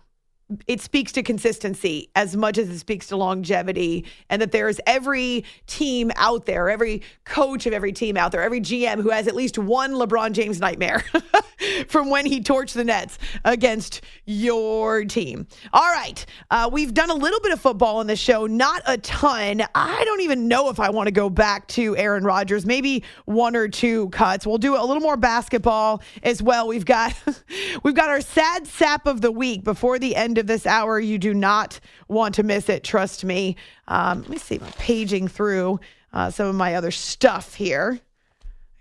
it 0.66 0.80
speaks 0.80 1.12
to 1.12 1.22
consistency 1.24 2.10
as 2.16 2.38
much 2.38 2.58
as 2.58 2.70
it 2.70 2.80
speaks 2.80 3.08
to 3.08 3.18
longevity 3.18 4.06
and 4.30 4.42
that 4.42 4.52
there's 4.52 4.80
every 4.88 5.44
team 5.66 6.10
out 6.16 6.46
there 6.46 6.70
every 6.70 7.02
coach 7.26 7.66
of 7.66 7.74
every 7.74 7.92
team 7.92 8.16
out 8.16 8.32
there 8.32 8.42
every 8.42 8.62
gm 8.62 9.02
who 9.02 9.10
has 9.10 9.28
at 9.28 9.36
least 9.36 9.58
one 9.58 9.94
lebron 9.94 10.32
james 10.32 10.60
nightmare 10.60 11.04
from 11.90 12.10
when 12.10 12.26
he 12.26 12.40
torched 12.40 12.74
the 12.74 12.84
nets 12.84 13.18
against 13.44 14.02
your 14.26 15.04
team. 15.06 15.48
All 15.74 15.92
right 15.92 16.26
uh, 16.50 16.70
we've 16.72 16.94
done 16.94 17.10
a 17.10 17.16
little 17.16 17.42
bit 17.42 17.52
of 17.52 17.60
football 17.60 17.98
on 17.98 18.08
the 18.08 18.16
show 18.16 18.48
not 18.48 18.82
a 18.86 18.98
ton. 19.00 19.64
I 19.76 20.04
don't 20.06 20.22
even 20.22 20.48
know 20.48 20.70
if 20.70 20.80
i 20.80 20.90
want 20.90 21.08
to 21.08 21.12
go 21.12 21.30
back 21.30 21.68
to 21.70 21.98
aaron 21.98 22.24
rodgers 22.24 22.66
maybe 22.66 23.04
one 23.26 23.56
or 23.56 23.68
two 23.68 24.10
cuts. 24.10 24.48
We'll 24.48 24.58
do 24.58 24.76
a 24.76 24.84
little 24.84 25.02
more 25.02 25.18
basketball 25.18 26.02
as 26.24 26.42
well. 26.42 26.68
We've 26.68 26.86
got 26.86 27.14
we've 27.84 27.96
got 27.96 28.10
our 28.10 28.22
sad 28.22 28.66
sap 28.66 29.08
of 29.08 29.20
the 29.20 29.32
week 29.32 29.64
before 29.64 30.00
the 30.00 30.16
end 30.16 30.37
of 30.38 30.48
this 30.48 30.66
hour. 30.66 31.00
You 31.00 31.18
do 31.18 31.34
not 31.34 31.80
want 32.08 32.36
to 32.36 32.44
miss 32.44 32.70
it. 32.70 32.84
Trust 32.84 33.24
me. 33.24 33.56
Um, 33.88 34.22
let 34.22 34.30
me 34.30 34.38
see. 34.38 34.60
I'm 34.62 34.72
paging 34.74 35.28
through 35.28 35.80
uh, 36.14 36.32
some 36.32 36.48
of 36.48 36.56
my 36.56 36.76
other 36.76 36.92
stuff 36.92 37.54
here. 37.56 38.00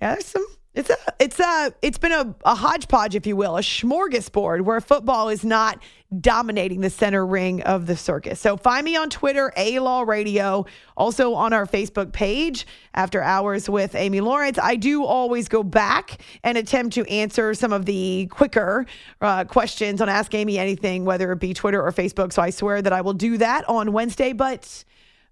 Yeah, 0.00 0.12
there's 0.14 0.26
some. 0.26 0.46
It's 0.76 0.90
a, 0.90 0.97
it's 1.18 1.40
a, 1.40 1.73
it's 1.80 1.97
been 1.97 2.12
a, 2.12 2.35
a 2.45 2.54
hodgepodge, 2.54 3.14
if 3.14 3.26
you 3.26 3.35
will, 3.35 3.56
a 3.56 3.62
smorgasbord 3.62 4.61
where 4.61 4.78
football 4.83 5.30
is 5.30 5.42
not 5.42 5.83
dominating 6.21 6.83
the 6.83 6.90
center 6.90 7.26
ring 7.26 7.62
of 7.62 7.87
the 7.87 7.97
circus. 7.97 8.38
So 8.38 8.59
find 8.59 8.85
me 8.85 8.95
on 8.95 9.09
Twitter, 9.09 9.52
A 9.56 9.78
Law 9.78 10.02
Radio, 10.02 10.66
also 10.95 11.33
on 11.33 11.54
our 11.54 11.66
Facebook 11.66 12.12
page. 12.12 12.66
After 12.92 13.23
hours 13.23 13.71
with 13.71 13.95
Amy 13.95 14.21
Lawrence, 14.21 14.59
I 14.62 14.76
do 14.76 15.04
always 15.04 15.49
go 15.49 15.62
back 15.62 16.21
and 16.45 16.59
attempt 16.59 16.95
to 16.97 17.11
answer 17.11 17.54
some 17.54 17.73
of 17.73 17.87
the 17.87 18.26
quicker 18.30 18.85
uh, 19.23 19.45
questions 19.45 20.02
on 20.02 20.11
Ask 20.11 20.35
Amy 20.35 20.59
Anything, 20.59 21.06
whether 21.06 21.33
it 21.33 21.40
be 21.40 21.54
Twitter 21.54 21.83
or 21.83 21.90
Facebook. 21.90 22.35
So 22.35 22.42
I 22.42 22.50
swear 22.50 22.83
that 22.83 22.92
I 22.92 23.00
will 23.00 23.14
do 23.14 23.38
that 23.38 23.66
on 23.68 23.92
Wednesday, 23.92 24.35
but. 24.35 24.85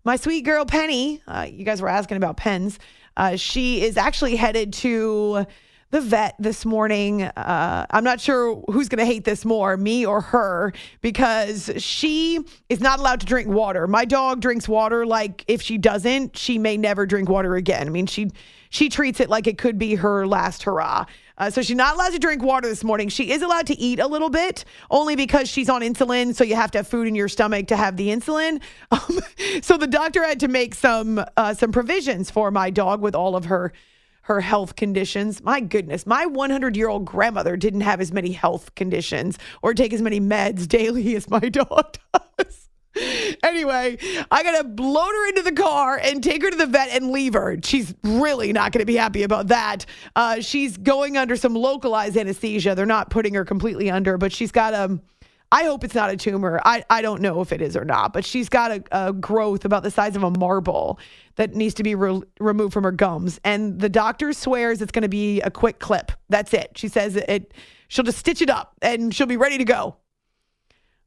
My 0.07 0.17
sweet 0.17 0.45
girl 0.45 0.67
Penny, 0.67 1.23
uh, 1.27 1.47
you 1.51 1.65
guys 1.65 1.81
were 1.81 1.89
asking 1.89 2.19
about 2.19 2.37
pens. 2.37 2.79
Uh, 3.17 3.37
she 3.37 3.83
is 3.83 3.97
actually 3.97 4.37
headed 4.37 4.73
to 4.73 5.47
the 5.95 6.01
vet 6.01 6.35
this 6.41 6.65
morning. 6.65 7.23
Uh, 7.23 7.87
I'm 7.89 8.03
not 8.03 8.21
sure 8.21 8.63
who's 8.67 8.89
going 8.89 8.99
to 8.99 9.07
hate 9.07 9.25
this 9.25 9.45
more, 9.45 9.77
me 9.77 10.05
or 10.05 10.21
her, 10.21 10.73
because 11.03 11.71
she 11.77 12.41
is 12.69 12.81
not 12.81 12.99
allowed 12.99 13.21
to 13.21 13.27
drink 13.27 13.49
water. 13.49 13.87
My 13.87 14.05
dog 14.05 14.41
drinks 14.41 14.69
water 14.69 15.07
like 15.07 15.45
if 15.47 15.63
she 15.63 15.79
doesn't, 15.79 16.37
she 16.37 16.59
may 16.59 16.77
never 16.77 17.07
drink 17.07 17.29
water 17.29 17.55
again. 17.55 17.87
I 17.87 17.91
mean, 17.91 18.07
she 18.07 18.33
she 18.71 18.89
treats 18.89 19.21
it 19.21 19.31
like 19.31 19.47
it 19.47 19.57
could 19.57 19.79
be 19.79 19.95
her 19.95 20.27
last 20.27 20.65
hurrah. 20.65 21.05
Uh, 21.37 21.51
so 21.51 21.63
she's 21.63 21.77
not 21.77 21.95
allowed 21.95 22.13
to 22.13 22.19
drink 22.19 22.43
water 22.43 22.69
this 22.69 22.85
morning. 22.85 23.09
She 23.09 23.31
is 23.33 23.43
allowed 23.43 23.67
to 23.67 23.79
eat 23.79 23.99
a 23.99 24.07
little 24.07 24.31
bit, 24.31 24.65
only 24.91 25.17
because 25.17 25.49
she's 25.49 25.69
on 25.69 25.83
insulin. 25.83 26.35
So 26.35 26.45
you 26.45 26.55
have 26.55 26.71
to 26.73 26.79
have 26.79 26.89
food 26.89 27.09
in 27.09 27.15
your 27.15 27.29
stomach 27.29 27.67
to 27.69 27.77
have 27.77 27.97
the 27.97 28.09
insulin. 28.09 28.61
Um, 28.91 29.19
so 29.63 29.77
the 29.77 29.89
doctor 29.89 30.23
had 30.25 30.39
to 30.41 30.49
make 30.49 30.75
some 30.75 31.25
uh, 31.37 31.55
some 31.55 31.73
provisions 31.73 32.31
for 32.31 32.51
my 32.53 32.71
dog 32.71 33.01
with 33.01 33.15
all 33.15 33.35
of 33.35 33.47
her 33.47 33.73
her 34.23 34.41
health 34.41 34.77
conditions. 34.77 35.43
My 35.43 35.61
goodness, 35.61 36.07
my 36.07 36.27
100 36.27 36.77
year 36.77 36.89
old 36.89 37.05
grandmother 37.05 37.57
didn't 37.57 37.83
have 37.83 38.01
as 38.01 38.13
many 38.13 38.33
health 38.33 38.75
conditions 38.75 39.39
or 39.63 39.75
take 39.75 39.93
as 39.93 40.01
many 40.01 40.21
meds 40.21 40.69
daily 40.69 41.17
as 41.17 41.29
my 41.29 41.41
dog 41.41 41.99
does. 42.39 42.64
Anyway, 43.43 43.99
I 44.31 44.43
gotta 44.43 44.67
load 44.83 45.11
her 45.11 45.29
into 45.29 45.43
the 45.43 45.53
car 45.53 46.01
and 46.03 46.23
take 46.23 46.43
her 46.43 46.51
to 46.51 46.57
the 46.57 46.67
vet 46.67 46.89
and 46.91 47.11
leave 47.11 47.35
her. 47.35 47.57
She's 47.63 47.95
really 48.03 48.53
not 48.53 48.73
gonna 48.73 48.85
be 48.85 48.97
happy 48.97 49.23
about 49.23 49.49
that. 49.49 49.85
Uh, 50.17 50.41
she's 50.41 50.77
going 50.77 51.17
under 51.17 51.37
some 51.37 51.55
localized 51.55 52.17
anesthesia. 52.17 52.75
They're 52.75 52.87
not 52.87 53.11
putting 53.11 53.35
her 53.35 53.45
completely 53.45 53.91
under, 53.91 54.17
but 54.17 54.33
she's 54.33 54.51
got 54.51 54.73
a. 54.75 54.99
I 55.53 55.65
hope 55.65 55.85
it's 55.85 55.95
not 55.95 56.11
a 56.11 56.17
tumor. 56.17 56.61
I, 56.65 56.85
I 56.91 57.01
don't 57.03 57.21
know 57.21 57.41
if 57.41 57.53
it 57.53 57.61
is 57.61 57.77
or 57.77 57.85
not, 57.85 58.13
but 58.13 58.25
she's 58.25 58.49
got 58.49 58.73
a, 58.73 58.83
a 58.91 59.13
growth 59.13 59.65
about 59.65 59.85
the 59.85 59.91
size 59.91 60.17
of 60.17 60.25
a 60.25 60.31
marble 60.31 60.99
that 61.37 61.55
needs 61.55 61.75
to 61.75 61.85
be 61.85 61.95
re- 61.95 62.23
removed 62.41 62.73
from 62.73 62.83
her 62.83 62.91
gums. 62.91 63.39
And 63.45 63.79
the 63.79 63.89
doctor 63.89 64.33
swears 64.33 64.83
it's 64.83 64.91
going 64.91 65.03
to 65.03 65.09
be 65.09 65.41
a 65.43 65.53
quick 65.53 65.79
clip. 65.79 66.11
That's 66.29 66.53
it. 66.55 66.73
She 66.77 66.89
says 66.89 67.15
it 67.15 67.53
she'll 67.87 68.05
just 68.05 68.19
stitch 68.19 68.43
it 68.43 68.51
up 68.51 68.75
and 68.83 69.15
she'll 69.15 69.27
be 69.27 69.37
ready 69.37 69.59
to 69.59 69.65
go. 69.65 69.97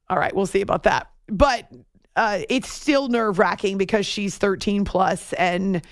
All 0.08 0.18
right, 0.18 0.34
we'll 0.34 0.46
see 0.46 0.62
about 0.62 0.84
that 0.84 1.10
but 1.28 1.70
uh, 2.16 2.40
it's 2.48 2.68
still 2.68 3.08
nerve 3.08 3.38
wracking 3.38 3.78
because 3.78 4.04
she's 4.04 4.36
13 4.36 4.84
plus 4.84 5.32
and 5.34 5.82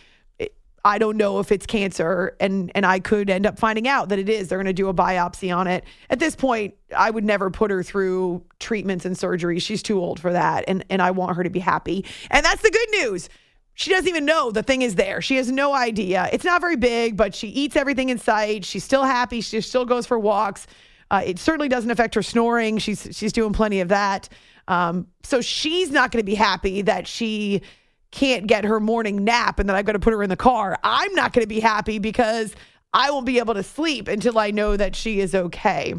I 0.85 0.99
don't 0.99 1.17
know 1.17 1.41
if 1.41 1.51
it's 1.51 1.67
cancer 1.67 2.37
and 2.39 2.71
and 2.77 2.87
I 2.87 3.01
could 3.01 3.29
end 3.29 3.45
up 3.45 3.59
finding 3.59 3.89
out 3.89 4.09
that 4.11 4.21
it 4.21 4.29
is. 4.29 4.49
They're 4.49 4.59
going 4.59 4.67
to 4.67 4.73
do 4.73 4.89
a 4.89 4.95
biopsy 4.95 5.55
on 5.55 5.67
it. 5.67 5.85
At 6.11 6.21
this 6.21 6.37
point, 6.37 6.75
I 6.97 7.11
would 7.11 7.25
never 7.25 7.51
put 7.51 7.73
her 7.73 7.83
through 7.83 8.45
treatments 8.61 9.05
and 9.05 9.19
surgery. 9.19 9.59
She's 9.59 9.83
too 9.83 9.99
old 9.99 10.21
for 10.21 10.33
that 10.33 10.65
and 10.69 10.85
and 10.89 11.03
I 11.03 11.11
want 11.11 11.37
her 11.37 11.43
to 11.43 11.51
be 11.51 11.59
happy. 11.59 12.05
And 12.31 12.47
that's 12.47 12.63
the 12.63 12.71
good 12.71 12.89
news. 13.03 13.29
She 13.75 13.91
doesn't 13.91 14.09
even 14.09 14.25
know 14.25 14.53
the 14.53 14.63
thing 14.63 14.83
is 14.83 14.95
there. 14.95 15.21
She 15.21 15.37
has 15.37 15.51
no 15.51 15.75
idea. 15.75 16.31
It's 16.33 16.45
not 16.45 16.61
very 16.61 16.77
big, 16.77 17.17
but 17.17 17.35
she 17.35 17.49
eats 17.49 17.75
everything 17.77 18.09
in 18.09 18.19
sight. 18.19 18.65
She's 18.65 18.85
still 18.85 19.05
happy. 19.05 19.41
She 19.41 19.61
still 19.61 19.85
goes 19.85 20.07
for 20.07 20.19
walks. 20.19 20.69
Uh, 21.11 21.23
it 21.25 21.39
certainly 21.39 21.69
doesn't 21.69 21.91
affect 21.91 22.15
her 22.15 22.23
snoring. 22.23 22.79
She's 22.79 23.09
she's 23.13 23.33
doing 23.33 23.53
plenty 23.53 23.81
of 23.81 23.89
that. 23.89 24.29
Um, 24.69 25.07
so 25.23 25.41
she's 25.41 25.91
not 25.91 26.11
going 26.11 26.21
to 26.21 26.27
be 26.27 26.35
happy 26.35 26.83
that 26.83 27.07
she 27.07 27.63
can't 28.11 28.47
get 28.47 28.65
her 28.65 28.81
morning 28.81 29.25
nap 29.25 29.59
and 29.59 29.69
then 29.69 29.77
I've 29.77 29.85
got 29.85 29.93
to 29.93 29.99
put 29.99 30.13
her 30.13 30.23
in 30.23 30.31
the 30.31 30.37
car. 30.37 30.79
I'm 30.83 31.15
not 31.15 31.33
going 31.33 31.43
to 31.43 31.49
be 31.49 31.61
happy 31.61 31.99
because 31.99 32.55
I 32.93 33.11
won't 33.11 33.27
be 33.27 33.39
able 33.39 33.55
to 33.55 33.63
sleep 33.63 34.09
until 34.09 34.39
I 34.39 34.51
know 34.51 34.77
that 34.77 34.97
she 34.97 35.21
is 35.21 35.35
okay. 35.35 35.95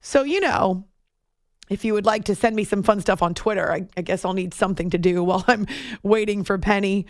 So, 0.00 0.22
you 0.22 0.40
know, 0.40 0.84
if 1.70 1.84
you 1.84 1.94
would 1.94 2.06
like 2.06 2.24
to 2.24 2.34
send 2.34 2.56
me 2.56 2.64
some 2.64 2.82
fun 2.82 3.00
stuff 3.00 3.22
on 3.22 3.34
Twitter, 3.34 3.70
I, 3.72 3.86
I 3.96 4.02
guess 4.02 4.24
I'll 4.24 4.32
need 4.32 4.54
something 4.54 4.90
to 4.90 4.98
do 4.98 5.22
while 5.24 5.44
I'm 5.46 5.66
waiting 6.02 6.44
for 6.44 6.58
Penny. 6.58 7.06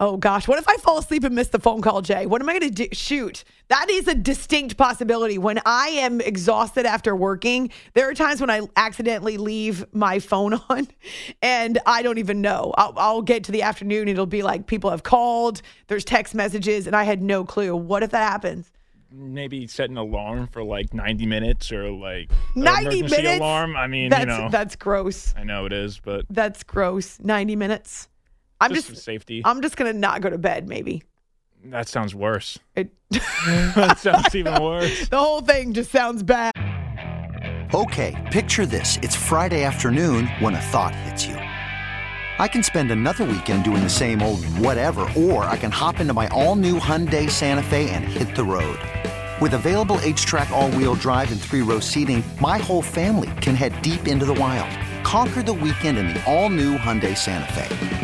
Oh 0.00 0.16
gosh, 0.16 0.48
what 0.48 0.58
if 0.58 0.68
I 0.68 0.76
fall 0.78 0.98
asleep 0.98 1.22
and 1.22 1.36
miss 1.36 1.48
the 1.48 1.60
phone 1.60 1.80
call, 1.80 2.02
Jay? 2.02 2.26
What 2.26 2.42
am 2.42 2.48
I 2.48 2.58
going 2.58 2.72
to 2.72 2.88
do? 2.88 2.88
Shoot, 2.92 3.44
that 3.68 3.88
is 3.88 4.08
a 4.08 4.14
distinct 4.14 4.76
possibility. 4.76 5.38
When 5.38 5.60
I 5.64 5.88
am 5.88 6.20
exhausted 6.20 6.84
after 6.84 7.14
working, 7.14 7.70
there 7.92 8.08
are 8.08 8.14
times 8.14 8.40
when 8.40 8.50
I 8.50 8.62
accidentally 8.74 9.36
leave 9.36 9.86
my 9.94 10.18
phone 10.18 10.54
on 10.68 10.88
and 11.42 11.78
I 11.86 12.02
don't 12.02 12.18
even 12.18 12.40
know. 12.40 12.74
I'll, 12.76 12.94
I'll 12.96 13.22
get 13.22 13.44
to 13.44 13.52
the 13.52 13.62
afternoon, 13.62 14.08
it'll 14.08 14.26
be 14.26 14.42
like 14.42 14.66
people 14.66 14.90
have 14.90 15.04
called, 15.04 15.62
there's 15.86 16.04
text 16.04 16.34
messages, 16.34 16.88
and 16.88 16.96
I 16.96 17.04
had 17.04 17.22
no 17.22 17.44
clue. 17.44 17.76
What 17.76 18.02
if 18.02 18.10
that 18.10 18.30
happens? 18.30 18.70
maybe 19.16 19.64
set 19.68 19.88
an 19.90 19.96
alarm 19.96 20.48
for 20.48 20.64
like 20.64 20.92
90 20.92 21.26
minutes 21.26 21.70
or 21.70 21.88
like 21.88 22.32
90 22.56 23.02
minutes 23.02 23.38
alarm. 23.38 23.76
I 23.76 23.86
mean, 23.86 24.10
that's, 24.10 24.22
you 24.22 24.26
know, 24.26 24.48
that's 24.50 24.74
gross. 24.74 25.32
I 25.36 25.44
know 25.44 25.66
it 25.66 25.72
is, 25.72 26.00
but 26.00 26.24
that's 26.30 26.64
gross. 26.64 27.20
90 27.20 27.54
minutes. 27.54 28.08
I'm 28.60 28.74
just, 28.74 28.88
just, 28.88 29.04
safety. 29.04 29.42
I'm 29.44 29.62
just 29.62 29.76
gonna 29.76 29.92
not 29.92 30.20
go 30.20 30.30
to 30.30 30.38
bed. 30.38 30.68
Maybe 30.68 31.02
that 31.66 31.88
sounds 31.88 32.14
worse. 32.14 32.58
it, 32.76 32.92
that 33.10 33.98
sounds 33.98 34.34
even 34.34 34.62
worse. 34.62 35.08
the 35.08 35.18
whole 35.18 35.40
thing 35.40 35.72
just 35.72 35.90
sounds 35.90 36.22
bad. 36.22 36.52
Okay, 37.74 38.14
picture 38.30 38.66
this. 38.66 38.98
It's 39.02 39.16
Friday 39.16 39.64
afternoon 39.64 40.26
when 40.38 40.54
a 40.54 40.60
thought 40.60 40.94
hits 40.94 41.26
you. 41.26 41.34
I 41.36 42.48
can 42.48 42.62
spend 42.62 42.90
another 42.90 43.24
weekend 43.24 43.64
doing 43.64 43.82
the 43.82 43.90
same 43.90 44.22
old 44.22 44.44
whatever, 44.58 45.08
or 45.16 45.44
I 45.44 45.56
can 45.56 45.70
hop 45.70 46.00
into 46.00 46.12
my 46.12 46.28
all 46.28 46.56
new 46.56 46.78
Hyundai 46.78 47.30
Santa 47.30 47.62
Fe 47.62 47.90
and 47.90 48.04
hit 48.04 48.34
the 48.36 48.44
road. 48.44 48.78
With 49.40 49.54
available 49.54 49.98
H 50.02 50.24
track, 50.26 50.50
all 50.50 50.70
wheel 50.72 50.94
drive, 50.94 51.32
and 51.32 51.40
three 51.40 51.62
row 51.62 51.80
seating, 51.80 52.22
my 52.40 52.58
whole 52.58 52.82
family 52.82 53.30
can 53.40 53.54
head 53.54 53.80
deep 53.82 54.06
into 54.06 54.24
the 54.24 54.34
wild. 54.34 54.70
Conquer 55.04 55.42
the 55.42 55.52
weekend 55.52 55.98
in 55.98 56.08
the 56.08 56.24
all 56.30 56.50
new 56.50 56.76
Hyundai 56.76 57.16
Santa 57.16 57.52
Fe. 57.52 58.03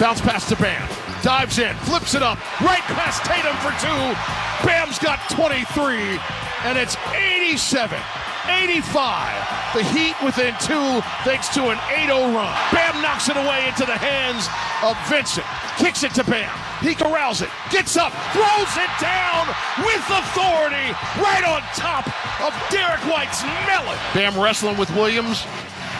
Bounce 0.00 0.22
pass 0.22 0.48
to 0.48 0.56
Bam. 0.56 0.88
Dives 1.22 1.58
in, 1.58 1.76
flips 1.84 2.14
it 2.14 2.22
up, 2.22 2.38
right 2.62 2.80
past 2.96 3.20
Tatum 3.28 3.52
for 3.60 3.68
two. 3.84 4.66
Bam's 4.66 4.98
got 4.98 5.20
23, 5.28 6.18
and 6.64 6.78
it's 6.78 6.96
87. 7.12 8.00
85. 8.48 8.80
The 9.76 9.84
Heat 9.92 10.16
within 10.24 10.56
two 10.56 11.04
thanks 11.28 11.52
to 11.52 11.68
an 11.68 11.76
8-0 12.08 12.32
run. 12.34 12.48
Bam 12.72 13.02
knocks 13.02 13.28
it 13.28 13.36
away 13.36 13.68
into 13.68 13.84
the 13.84 13.94
hands 13.94 14.48
of 14.80 14.96
Vincent. 15.12 15.44
Kicks 15.76 16.02
it 16.02 16.14
to 16.14 16.24
Bam. 16.24 16.48
He 16.80 16.94
corrals 16.94 17.42
it. 17.42 17.50
Gets 17.70 17.98
up. 17.98 18.12
Throws 18.32 18.72
it 18.80 18.92
down 19.04 19.46
with 19.84 20.00
authority 20.08 20.96
right 21.20 21.44
on 21.44 21.60
top 21.76 22.08
of 22.40 22.56
Derrick 22.72 23.04
White's 23.04 23.44
melon. 23.68 23.98
Bam 24.14 24.40
wrestling 24.40 24.78
with 24.78 24.88
Williams. 24.96 25.44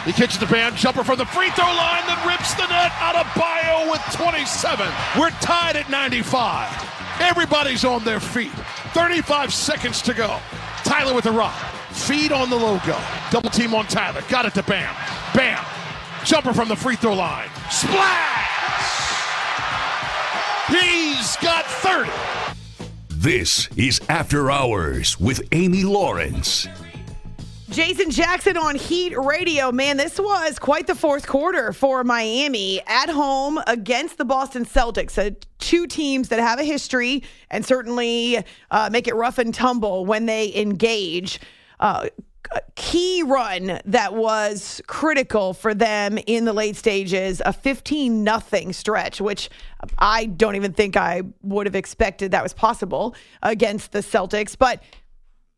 He 0.05 0.11
catches 0.13 0.39
the 0.39 0.47
band, 0.47 0.75
jumper 0.75 1.03
from 1.03 1.19
the 1.19 1.25
free 1.27 1.51
throw 1.51 1.65
line 1.65 2.03
then 2.07 2.27
rips 2.27 2.55
the 2.55 2.65
net 2.67 2.91
out 2.99 3.15
of 3.15 3.27
Bio 3.35 3.91
with 3.91 4.01
27. 4.13 4.87
We're 5.19 5.29
tied 5.41 5.75
at 5.75 5.89
95. 5.89 7.21
Everybody's 7.21 7.85
on 7.85 8.03
their 8.03 8.19
feet. 8.19 8.51
35 8.93 9.53
seconds 9.53 10.01
to 10.01 10.13
go. 10.13 10.39
Tyler 10.83 11.13
with 11.13 11.25
the 11.25 11.31
rock. 11.31 11.55
Feed 11.91 12.31
on 12.31 12.49
the 12.49 12.55
logo. 12.55 12.99
Double 13.29 13.51
team 13.51 13.75
on 13.75 13.85
Tyler. 13.85 14.21
Got 14.27 14.45
it 14.45 14.55
to 14.55 14.63
Bam. 14.63 14.93
Bam. 15.35 15.63
Jumper 16.25 16.53
from 16.53 16.67
the 16.67 16.75
free 16.75 16.95
throw 16.95 17.13
line. 17.13 17.49
Splash! 17.69 18.41
He's 20.67 21.37
got 21.37 21.65
30. 21.65 22.09
This 23.09 23.69
is 23.77 24.01
After 24.09 24.49
Hours 24.49 25.19
with 25.19 25.47
Amy 25.51 25.83
Lawrence. 25.83 26.67
Jason 27.71 28.11
Jackson 28.11 28.57
on 28.57 28.75
Heat 28.75 29.17
Radio. 29.17 29.71
Man, 29.71 29.95
this 29.95 30.19
was 30.19 30.59
quite 30.59 30.87
the 30.87 30.95
fourth 30.95 31.25
quarter 31.25 31.71
for 31.71 32.03
Miami 32.03 32.81
at 32.85 33.09
home 33.09 33.61
against 33.65 34.17
the 34.17 34.25
Boston 34.25 34.65
Celtics. 34.65 35.17
Uh, 35.17 35.33
two 35.57 35.87
teams 35.87 36.27
that 36.27 36.39
have 36.41 36.59
a 36.59 36.65
history 36.65 37.23
and 37.49 37.65
certainly 37.65 38.43
uh, 38.71 38.89
make 38.91 39.07
it 39.07 39.15
rough 39.15 39.37
and 39.37 39.53
tumble 39.53 40.05
when 40.05 40.25
they 40.25 40.53
engage. 40.53 41.39
Uh, 41.79 42.09
key 42.75 43.23
run 43.23 43.79
that 43.85 44.15
was 44.15 44.81
critical 44.87 45.53
for 45.53 45.73
them 45.73 46.19
in 46.27 46.43
the 46.43 46.51
late 46.51 46.75
stages 46.75 47.41
a 47.45 47.53
15 47.53 48.25
nothing 48.25 48.73
stretch 48.73 49.21
which 49.21 49.49
i 49.99 50.25
don't 50.25 50.55
even 50.55 50.73
think 50.73 50.97
i 50.97 51.21
would 51.43 51.65
have 51.65 51.75
expected 51.75 52.31
that 52.31 52.43
was 52.43 52.53
possible 52.53 53.15
against 53.41 53.93
the 53.93 53.99
celtics 53.99 54.57
but 54.57 54.83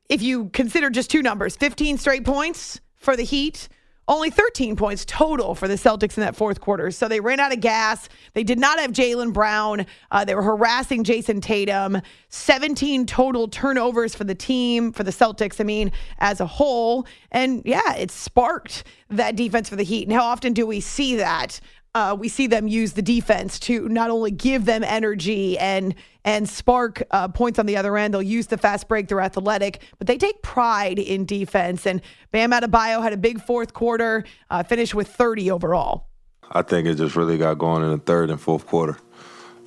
if 0.09 0.21
you 0.21 0.49
consider 0.49 0.89
just 0.89 1.09
two 1.09 1.21
numbers 1.21 1.55
15 1.55 1.97
straight 1.97 2.25
points 2.25 2.79
for 2.95 3.15
the 3.15 3.23
heat 3.23 3.67
only 4.07 4.29
13 4.29 4.75
points 4.75 5.05
total 5.05 5.55
for 5.55 5.67
the 5.67 5.75
Celtics 5.75 6.17
in 6.17 6.21
that 6.21 6.35
fourth 6.35 6.59
quarter. 6.59 6.91
So 6.91 7.07
they 7.07 7.21
ran 7.21 7.39
out 7.39 7.53
of 7.53 7.61
gas. 7.61 8.09
They 8.33 8.43
did 8.43 8.59
not 8.59 8.79
have 8.79 8.91
Jaylen 8.91 9.31
Brown. 9.31 9.85
Uh, 10.11 10.25
they 10.25 10.35
were 10.35 10.41
harassing 10.41 11.05
Jayson 11.05 11.39
Tatum. 11.39 12.01
17 12.27 13.05
total 13.05 13.47
turnovers 13.47 14.13
for 14.13 14.25
the 14.25 14.35
team, 14.35 14.91
for 14.91 15.03
the 15.03 15.11
Celtics, 15.11 15.61
I 15.61 15.63
mean, 15.63 15.91
as 16.19 16.41
a 16.41 16.45
whole. 16.45 17.07
And 17.31 17.61
yeah, 17.65 17.95
it 17.95 18.11
sparked 18.11 18.83
that 19.09 19.37
defense 19.37 19.69
for 19.69 19.77
the 19.77 19.83
Heat. 19.83 20.07
And 20.07 20.13
how 20.13 20.25
often 20.25 20.51
do 20.51 20.67
we 20.67 20.81
see 20.81 21.15
that? 21.17 21.61
Uh, 21.95 22.15
we 22.17 22.27
see 22.27 22.47
them 22.47 22.67
use 22.67 22.93
the 22.93 23.01
defense 23.01 23.60
to 23.60 23.88
not 23.88 24.10
only 24.10 24.32
give 24.32 24.65
them 24.65 24.84
energy 24.84 25.58
and 25.60 25.93
and 26.25 26.47
spark 26.47 27.03
uh, 27.12 27.27
points 27.27 27.60
on 27.60 27.65
the 27.65 27.75
other 27.75 27.97
end. 27.97 28.13
They'll 28.13 28.21
use 28.21 28.47
the 28.47 28.58
fast 28.58 28.88
break. 28.88 29.10
They're 29.10 29.21
athletic, 29.21 29.82
but 29.97 30.08
they 30.08 30.17
take 30.17 30.41
pride 30.41 30.97
in 30.97 31.25
defense. 31.25 31.86
And 31.86 32.01
Bam 32.32 32.51
Adebayo 32.51 33.03
had 33.03 33.12
a 33.12 33.17
big 33.17 33.41
fourth 33.41 33.73
quarter, 33.73 34.23
uh, 34.49 34.63
finished 34.63 34.95
with 34.95 35.10
30 35.10 35.51
overall. 35.51 36.08
I 36.51 36.62
think 36.62 36.88
it 36.88 36.95
just 36.95 37.15
really 37.15 37.38
got 37.38 37.58
going 37.58 37.84
in 37.84 37.91
the 37.91 37.97
third 37.97 38.29
and 38.29 38.39
fourth 38.39 38.65
quarter. 38.65 38.97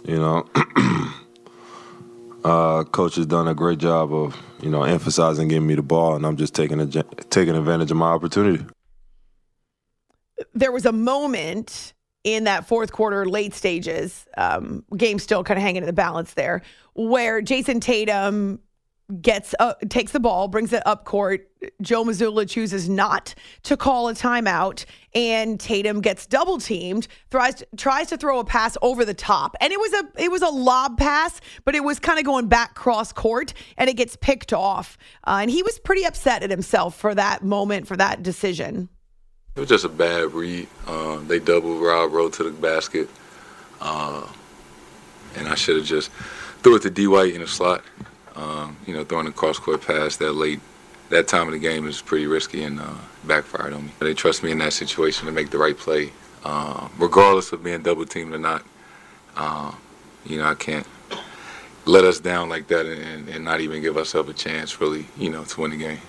You 0.05 0.17
know, 0.17 0.49
uh, 2.45 2.85
coach 2.85 3.17
has 3.17 3.27
done 3.27 3.49
a 3.49 3.55
great 3.55 3.79
job 3.79 4.12
of 4.15 4.37
you 4.62 4.71
know 4.71 4.83
emphasizing 4.83 5.49
giving 5.49 5.67
me 5.67 5.75
the 5.75 5.83
ball, 5.83 6.17
and 6.17 6.25
I'm 6.25 6.37
just 6.37 6.55
taking 6.55 6.81
a, 6.81 6.87
taking 6.87 7.55
advantage 7.55 7.91
of 7.91 7.97
my 7.99 8.09
opportunity. 8.09 8.65
There 10.55 10.73
was 10.73 10.87
a 10.87 10.93
moment 10.93 11.93
in 12.27 12.43
that 12.45 12.67
fourth 12.67 12.91
quarter, 12.91 13.25
late 13.25 13.55
stages, 13.55 14.27
um, 14.37 14.85
game 14.97 15.21
still 15.21 15.45
kind 15.45 15.57
of 15.57 15.62
hanging 15.62 15.83
in 15.83 15.87
the 15.87 15.93
balance 15.93 16.35
there, 16.35 16.61
where 16.95 17.41
Jayson 17.41 17.81
Tatum 17.81 18.59
gets 19.23 19.55
uh, 19.61 19.75
takes 19.89 20.11
the 20.11 20.19
ball, 20.19 20.49
brings 20.49 20.73
it 20.73 20.83
up 20.85 21.05
court. 21.05 21.49
Joe 21.81 22.03
Mazzulla 22.03 22.49
chooses 22.49 22.89
not 22.89 23.33
to 23.62 23.77
call 23.77 24.09
a 24.09 24.12
timeout, 24.12 24.85
and 25.15 25.61
Tatum 25.61 26.01
gets 26.01 26.27
double 26.27 26.59
teamed. 26.59 27.07
Tries 27.31 27.62
tries 27.77 28.09
to 28.09 28.17
throw 28.17 28.41
a 28.41 28.45
pass 28.45 28.77
over 28.83 29.05
the 29.05 29.15
top, 29.15 29.55
and 29.61 29.73
it 29.73 29.79
was 29.79 29.93
a 29.93 30.23
it 30.25 30.33
was 30.33 30.43
a 30.43 30.49
lob 30.49 30.99
pass, 30.99 31.41
but 31.65 31.77
it 31.77 31.85
was 31.85 32.01
kind 32.01 32.19
of 32.19 32.25
going 32.25 32.49
back 32.49 32.75
cross 32.75 33.12
court, 33.12 33.55
and 33.77 33.89
it 33.89 33.95
gets 33.95 34.17
picked 34.17 34.53
off. 34.53 34.99
Uh, 35.23 35.39
and 35.43 35.51
he 35.53 35.62
was 35.62 35.79
pretty 35.79 36.05
upset 36.05 36.43
at 36.43 36.51
himself 36.51 36.99
for 36.99 37.15
that 37.15 37.45
moment, 37.45 37.87
for 37.87 37.97
that 37.97 38.25
decision. 38.25 38.89
It 39.57 39.61
was 39.61 39.71
just 39.71 39.87
a 39.87 39.88
bad 39.88 40.35
read. 40.35 40.69
Uh, 40.87 41.16
they 41.21 41.38
doubled 41.38 41.81
Rob 41.81 42.12
Rowe 42.12 42.29
to 42.29 42.45
the 42.45 42.51
basket, 42.51 43.09
uh, 43.81 44.27
and 45.35 45.49
I 45.49 45.55
should 45.55 45.77
have 45.77 45.87
just 45.87 46.11
threw 46.62 46.77
it 46.77 46.83
to 46.83 46.90
D 46.90 47.07
White 47.07 47.35
in 47.35 47.40
the 47.40 47.47
slot. 47.47 47.83
Um, 48.35 48.77
you 48.87 48.92
know, 48.92 49.03
throwing 49.03 49.27
a 49.27 49.33
cross 49.33 49.59
court 49.59 49.81
pass 49.81 50.16
that 50.16 50.35
late, 50.35 50.61
that 51.09 51.27
time 51.27 51.49
of 51.49 51.55
the 51.55 51.59
game 51.59 51.88
is 51.88 52.03
pretty 52.03 52.27
risky 52.27 52.64
and 52.64 52.79
uh, 52.79 52.95
backfired 53.25 53.73
on 53.73 53.87
me. 53.87 53.92
They 53.99 54.12
trust 54.12 54.42
me 54.42 54.51
in 54.51 54.59
that 54.59 54.75
situation 54.75 55.25
to 55.25 55.33
make 55.33 55.49
the 55.49 55.57
right 55.57 55.77
play, 55.77 56.12
uh, 56.45 56.88
regardless 56.99 57.51
of 57.53 57.64
being 57.64 57.83
double 57.83 58.05
teamed 58.05 58.35
or 58.35 58.38
not. 58.38 58.62
Uh, 59.38 59.73
you 60.27 60.37
know, 60.37 60.45
I 60.45 60.55
can't 60.55 60.87
let 61.87 62.05
us 62.05 62.21
down 62.21 62.51
like 62.51 62.69
that 62.69 62.85
and, 62.85 63.27
and 63.27 63.42
not 63.42 63.62
even 63.62 63.81
give 63.81 63.97
ourselves 63.97 64.29
a 64.29 64.35
chance, 64.35 64.83
really, 64.83 65.07
you 65.16 65.31
know, 65.31 65.45
to 65.45 65.61
win 65.62 65.71
the 65.71 65.79
game. 65.79 66.01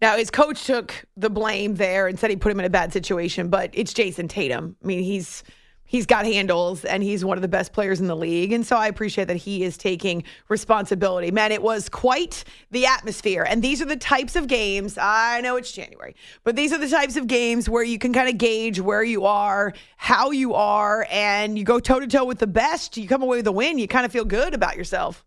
Now, 0.00 0.16
his 0.16 0.30
coach 0.30 0.64
took 0.64 1.06
the 1.16 1.30
blame 1.30 1.76
there 1.76 2.06
and 2.06 2.18
said 2.18 2.30
he 2.30 2.36
put 2.36 2.52
him 2.52 2.60
in 2.60 2.66
a 2.66 2.70
bad 2.70 2.92
situation, 2.92 3.48
but 3.48 3.70
it's 3.72 3.94
Jayson 3.94 4.28
Tatum. 4.28 4.76
I 4.82 4.86
mean, 4.86 5.02
he's 5.02 5.42
he's 5.86 6.04
got 6.04 6.26
handles 6.26 6.84
and 6.84 7.02
he's 7.02 7.24
one 7.24 7.38
of 7.38 7.42
the 7.42 7.48
best 7.48 7.72
players 7.72 8.00
in 8.00 8.08
the 8.08 8.16
league. 8.16 8.52
And 8.52 8.66
so 8.66 8.76
I 8.76 8.88
appreciate 8.88 9.28
that 9.28 9.36
he 9.36 9.62
is 9.62 9.78
taking 9.78 10.24
responsibility. 10.48 11.30
Man, 11.30 11.52
it 11.52 11.62
was 11.62 11.88
quite 11.88 12.44
the 12.72 12.86
atmosphere. 12.86 13.46
And 13.48 13.62
these 13.62 13.80
are 13.80 13.86
the 13.86 13.96
types 13.96 14.36
of 14.36 14.48
games, 14.48 14.98
I 15.00 15.40
know 15.40 15.56
it's 15.56 15.72
January, 15.72 16.14
but 16.44 16.56
these 16.56 16.72
are 16.72 16.78
the 16.78 16.88
types 16.88 17.16
of 17.16 17.28
games 17.28 17.68
where 17.68 17.84
you 17.84 17.98
can 17.98 18.12
kind 18.12 18.28
of 18.28 18.36
gauge 18.36 18.80
where 18.80 19.04
you 19.04 19.24
are, 19.24 19.72
how 19.96 20.32
you 20.32 20.54
are, 20.54 21.06
and 21.10 21.56
you 21.56 21.64
go 21.64 21.78
toe 21.80 22.00
to 22.00 22.06
toe 22.06 22.24
with 22.24 22.40
the 22.40 22.46
best. 22.46 22.96
You 22.96 23.08
come 23.08 23.22
away 23.22 23.38
with 23.38 23.46
a 23.46 23.52
win, 23.52 23.78
you 23.78 23.88
kind 23.88 24.04
of 24.04 24.12
feel 24.12 24.24
good 24.24 24.54
about 24.54 24.76
yourself 24.76 25.24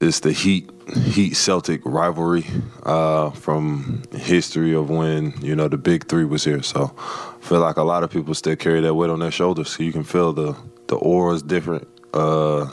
it's 0.00 0.20
the 0.20 0.32
Heat 0.32 0.70
Heat 0.94 1.34
Celtic 1.34 1.80
rivalry 1.84 2.44
uh, 2.84 3.30
from 3.30 4.02
history 4.12 4.74
of 4.74 4.90
when 4.90 5.32
you 5.40 5.56
know 5.56 5.68
the 5.68 5.78
Big 5.78 6.08
Three 6.08 6.24
was 6.24 6.44
here. 6.44 6.62
So 6.62 6.94
I 6.98 7.44
feel 7.44 7.60
like 7.60 7.76
a 7.76 7.82
lot 7.82 8.02
of 8.02 8.10
people 8.10 8.34
still 8.34 8.56
carry 8.56 8.80
that 8.80 8.94
weight 8.94 9.10
on 9.10 9.20
their 9.20 9.30
shoulders. 9.30 9.70
So 9.70 9.82
you 9.82 9.92
can 9.92 10.04
feel 10.04 10.32
the 10.32 10.56
the 10.88 10.96
aura 10.96 11.34
is 11.34 11.42
different 11.42 11.88
uh, 12.14 12.66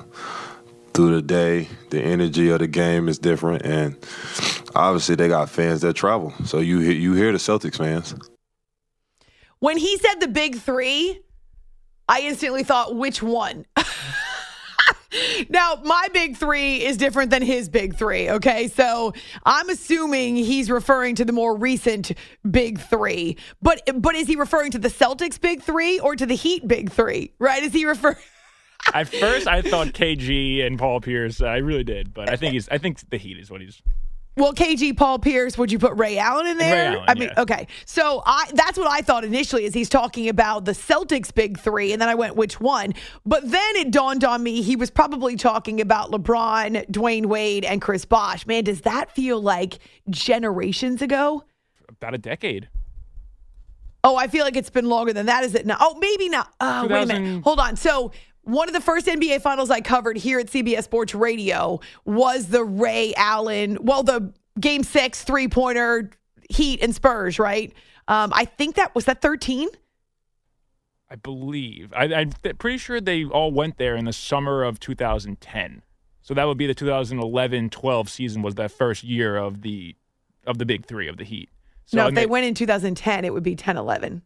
through 0.93 1.15
the 1.15 1.21
day. 1.21 1.69
The 1.89 2.01
energy 2.01 2.49
of 2.49 2.59
the 2.59 2.67
game 2.67 3.07
is 3.07 3.19
different, 3.19 3.65
and 3.65 3.97
obviously 4.75 5.15
they 5.15 5.29
got 5.29 5.49
fans 5.49 5.81
that 5.81 5.95
travel. 5.95 6.33
So 6.45 6.59
you 6.59 6.79
you 6.79 7.13
hear 7.13 7.31
the 7.31 7.37
Celtics 7.37 7.77
fans. 7.77 8.15
When 9.59 9.77
he 9.77 9.97
said 9.97 10.15
the 10.19 10.27
Big 10.27 10.57
Three, 10.57 11.21
I 12.09 12.21
instantly 12.21 12.63
thought, 12.63 12.95
which 12.95 13.23
one? 13.23 13.65
now, 15.49 15.79
my 15.83 16.07
big 16.13 16.37
three 16.37 16.83
is 16.83 16.97
different 16.97 17.29
than 17.31 17.41
his 17.41 17.69
big 17.69 17.95
three. 17.95 18.29
Okay. 18.29 18.67
So 18.67 19.13
I'm 19.45 19.69
assuming 19.69 20.35
he's 20.35 20.69
referring 20.69 21.15
to 21.15 21.25
the 21.25 21.33
more 21.33 21.55
recent 21.55 22.13
big 22.49 22.79
three. 22.79 23.37
But 23.61 23.81
but 23.95 24.15
is 24.15 24.27
he 24.27 24.35
referring 24.35 24.71
to 24.71 24.79
the 24.79 24.89
Celtics 24.89 25.39
big 25.39 25.61
three 25.61 25.99
or 25.99 26.15
to 26.15 26.25
the 26.25 26.35
Heat 26.35 26.67
big 26.67 26.91
three? 26.91 27.33
Right? 27.39 27.63
Is 27.63 27.73
he 27.73 27.85
referring 27.85 28.17
At 28.93 29.07
first 29.07 29.47
I 29.47 29.61
thought 29.61 29.87
KG 29.87 30.65
and 30.65 30.77
Paul 30.77 30.99
Pierce. 30.99 31.41
I 31.41 31.57
really 31.57 31.83
did, 31.83 32.13
but 32.13 32.29
I 32.29 32.35
think 32.35 32.53
he's 32.53 32.67
I 32.69 32.77
think 32.77 33.09
the 33.09 33.17
Heat 33.17 33.37
is 33.39 33.49
what 33.49 33.61
he's 33.61 33.81
well, 34.35 34.53
KG, 34.53 34.97
Paul 34.97 35.19
Pierce, 35.19 35.57
would 35.57 35.71
you 35.71 35.77
put 35.77 35.95
Ray 35.95 36.17
Allen 36.17 36.47
in 36.47 36.57
there? 36.57 36.93
Allen, 36.93 37.05
I 37.07 37.13
mean, 37.13 37.29
yeah. 37.35 37.41
okay. 37.41 37.67
So 37.85 38.23
I 38.25 38.49
that's 38.53 38.77
what 38.77 38.87
I 38.89 39.01
thought 39.01 39.23
initially 39.23 39.65
is 39.65 39.73
he's 39.73 39.89
talking 39.89 40.27
about 40.27 40.65
the 40.65 40.71
Celtics 40.71 41.33
big 41.33 41.59
three, 41.59 41.93
and 41.93 42.01
then 42.01 42.09
I 42.09 42.15
went, 42.15 42.35
which 42.35 42.59
one? 42.59 42.93
But 43.25 43.49
then 43.49 43.75
it 43.75 43.91
dawned 43.91 44.23
on 44.23 44.41
me 44.41 44.61
he 44.61 44.75
was 44.75 44.89
probably 44.89 45.35
talking 45.35 45.81
about 45.81 46.11
LeBron, 46.11 46.89
Dwyane 46.89 47.27
Wade, 47.27 47.63
and 47.63 47.81
Chris 47.81 48.05
Bosh. 48.05 48.47
Man, 48.47 48.63
does 48.63 48.81
that 48.81 49.11
feel 49.11 49.39
like 49.39 49.77
generations 50.09 51.01
ago? 51.01 51.43
About 51.87 52.15
a 52.15 52.17
decade. 52.17 52.69
Oh, 54.03 54.17
I 54.17 54.27
feel 54.27 54.43
like 54.43 54.57
it's 54.57 54.69
been 54.69 54.89
longer 54.89 55.13
than 55.13 55.27
that. 55.27 55.43
Is 55.43 55.55
it 55.55 55.65
now? 55.65 55.77
Oh, 55.79 55.95
maybe 55.99 56.27
not. 56.27 56.53
Uh, 56.59 56.87
wait 56.89 57.03
a 57.03 57.05
minute. 57.05 57.43
Hold 57.43 57.59
on. 57.59 57.77
So 57.77 58.11
one 58.43 58.67
of 58.67 58.73
the 58.73 58.81
first 58.81 59.07
NBA 59.07 59.41
finals 59.41 59.69
I 59.69 59.81
covered 59.81 60.17
here 60.17 60.39
at 60.39 60.47
CBS 60.47 60.83
Sports 60.83 61.15
Radio 61.15 61.79
was 62.05 62.47
the 62.47 62.63
Ray 62.63 63.13
Allen, 63.15 63.77
well, 63.81 64.03
the 64.03 64.33
game 64.59 64.83
six 64.83 65.23
three 65.23 65.47
pointer 65.47 66.11
Heat 66.49 66.81
and 66.81 66.93
Spurs, 66.93 67.39
right? 67.39 67.73
Um, 68.07 68.31
I 68.35 68.45
think 68.45 68.75
that 68.75 68.93
was 68.93 69.05
that 69.05 69.21
13. 69.21 69.69
I 71.09 71.15
believe. 71.15 71.93
I, 71.95 72.05
I'm 72.05 72.31
th- 72.31 72.57
pretty 72.57 72.77
sure 72.77 72.99
they 72.99 73.23
all 73.23 73.51
went 73.51 73.77
there 73.77 73.95
in 73.95 74.05
the 74.05 74.13
summer 74.13 74.63
of 74.63 74.79
2010. 74.79 75.83
So 76.21 76.33
that 76.33 76.45
would 76.45 76.57
be 76.57 76.67
the 76.67 76.75
2011-12 76.75 78.09
season 78.09 78.41
was 78.41 78.55
that 78.55 78.71
first 78.71 79.03
year 79.03 79.37
of 79.37 79.61
the 79.61 79.95
of 80.45 80.57
the 80.57 80.65
big 80.65 80.85
three 80.85 81.07
of 81.07 81.17
the 81.17 81.23
Heat. 81.23 81.49
So 81.85 81.97
no, 81.97 82.07
if 82.07 82.15
they 82.15 82.25
went 82.25 82.45
in 82.45 82.53
2010, 82.53 83.23
it 83.23 83.33
would 83.33 83.43
be 83.43 83.55
10 83.55 83.77
11. 83.77 84.21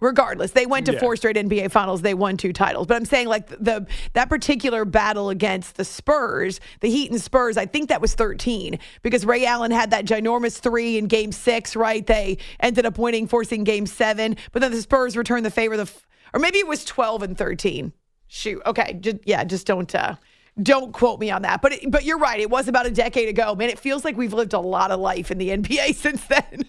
Regardless. 0.00 0.52
They 0.52 0.66
went 0.66 0.86
to 0.86 0.92
Yeah. 0.92 1.00
four 1.00 1.16
straight 1.16 1.36
NBA 1.36 1.70
finals. 1.70 2.02
They 2.02 2.14
won 2.14 2.36
two 2.36 2.52
titles. 2.52 2.86
But 2.86 2.96
I'm 2.96 3.04
saying 3.04 3.28
like 3.28 3.48
the 3.48 3.86
that 4.12 4.28
particular 4.28 4.84
battle 4.84 5.30
against 5.30 5.76
the 5.76 5.84
Spurs, 5.84 6.60
the 6.80 6.90
Heat 6.90 7.10
and 7.10 7.20
Spurs, 7.20 7.56
I 7.56 7.66
think 7.66 7.88
that 7.88 8.00
was 8.00 8.14
13 8.14 8.78
because 9.02 9.24
Ray 9.24 9.46
Allen 9.46 9.70
had 9.70 9.90
that 9.90 10.04
ginormous 10.04 10.58
three 10.58 10.98
in 10.98 11.06
game 11.06 11.32
six, 11.32 11.74
right? 11.76 12.06
They 12.06 12.38
ended 12.60 12.86
up 12.86 12.98
winning, 12.98 13.26
forcing 13.26 13.64
game 13.64 13.86
seven. 13.86 14.36
But 14.52 14.62
then 14.62 14.72
the 14.72 14.82
Spurs 14.82 15.16
returned 15.16 15.46
the 15.46 15.50
favor. 15.50 15.76
The 15.76 15.82
f- 15.84 16.06
or 16.34 16.40
maybe 16.40 16.58
it 16.58 16.66
was 16.66 16.84
12 16.84 17.22
and 17.22 17.38
13. 17.38 17.92
Shoot. 18.28 18.60
Okay. 18.66 18.94
Just, 19.00 19.16
yeah, 19.24 19.44
just 19.44 19.66
don't 19.66 19.94
uh 19.94 20.16
don't 20.62 20.92
quote 20.94 21.20
me 21.20 21.30
on 21.30 21.42
that. 21.42 21.60
But 21.60 21.74
it, 21.74 21.90
but 21.90 22.04
you're 22.04 22.18
right. 22.18 22.40
It 22.40 22.48
was 22.48 22.66
about 22.66 22.86
a 22.86 22.90
decade 22.90 23.28
ago. 23.28 23.54
Man, 23.54 23.68
it 23.68 23.78
feels 23.78 24.04
like 24.06 24.16
we've 24.16 24.32
lived 24.32 24.54
a 24.54 24.58
lot 24.58 24.90
of 24.90 24.98
life 25.00 25.30
in 25.30 25.36
the 25.38 25.50
NBA 25.50 25.94
since 25.96 26.24
then. 26.24 26.64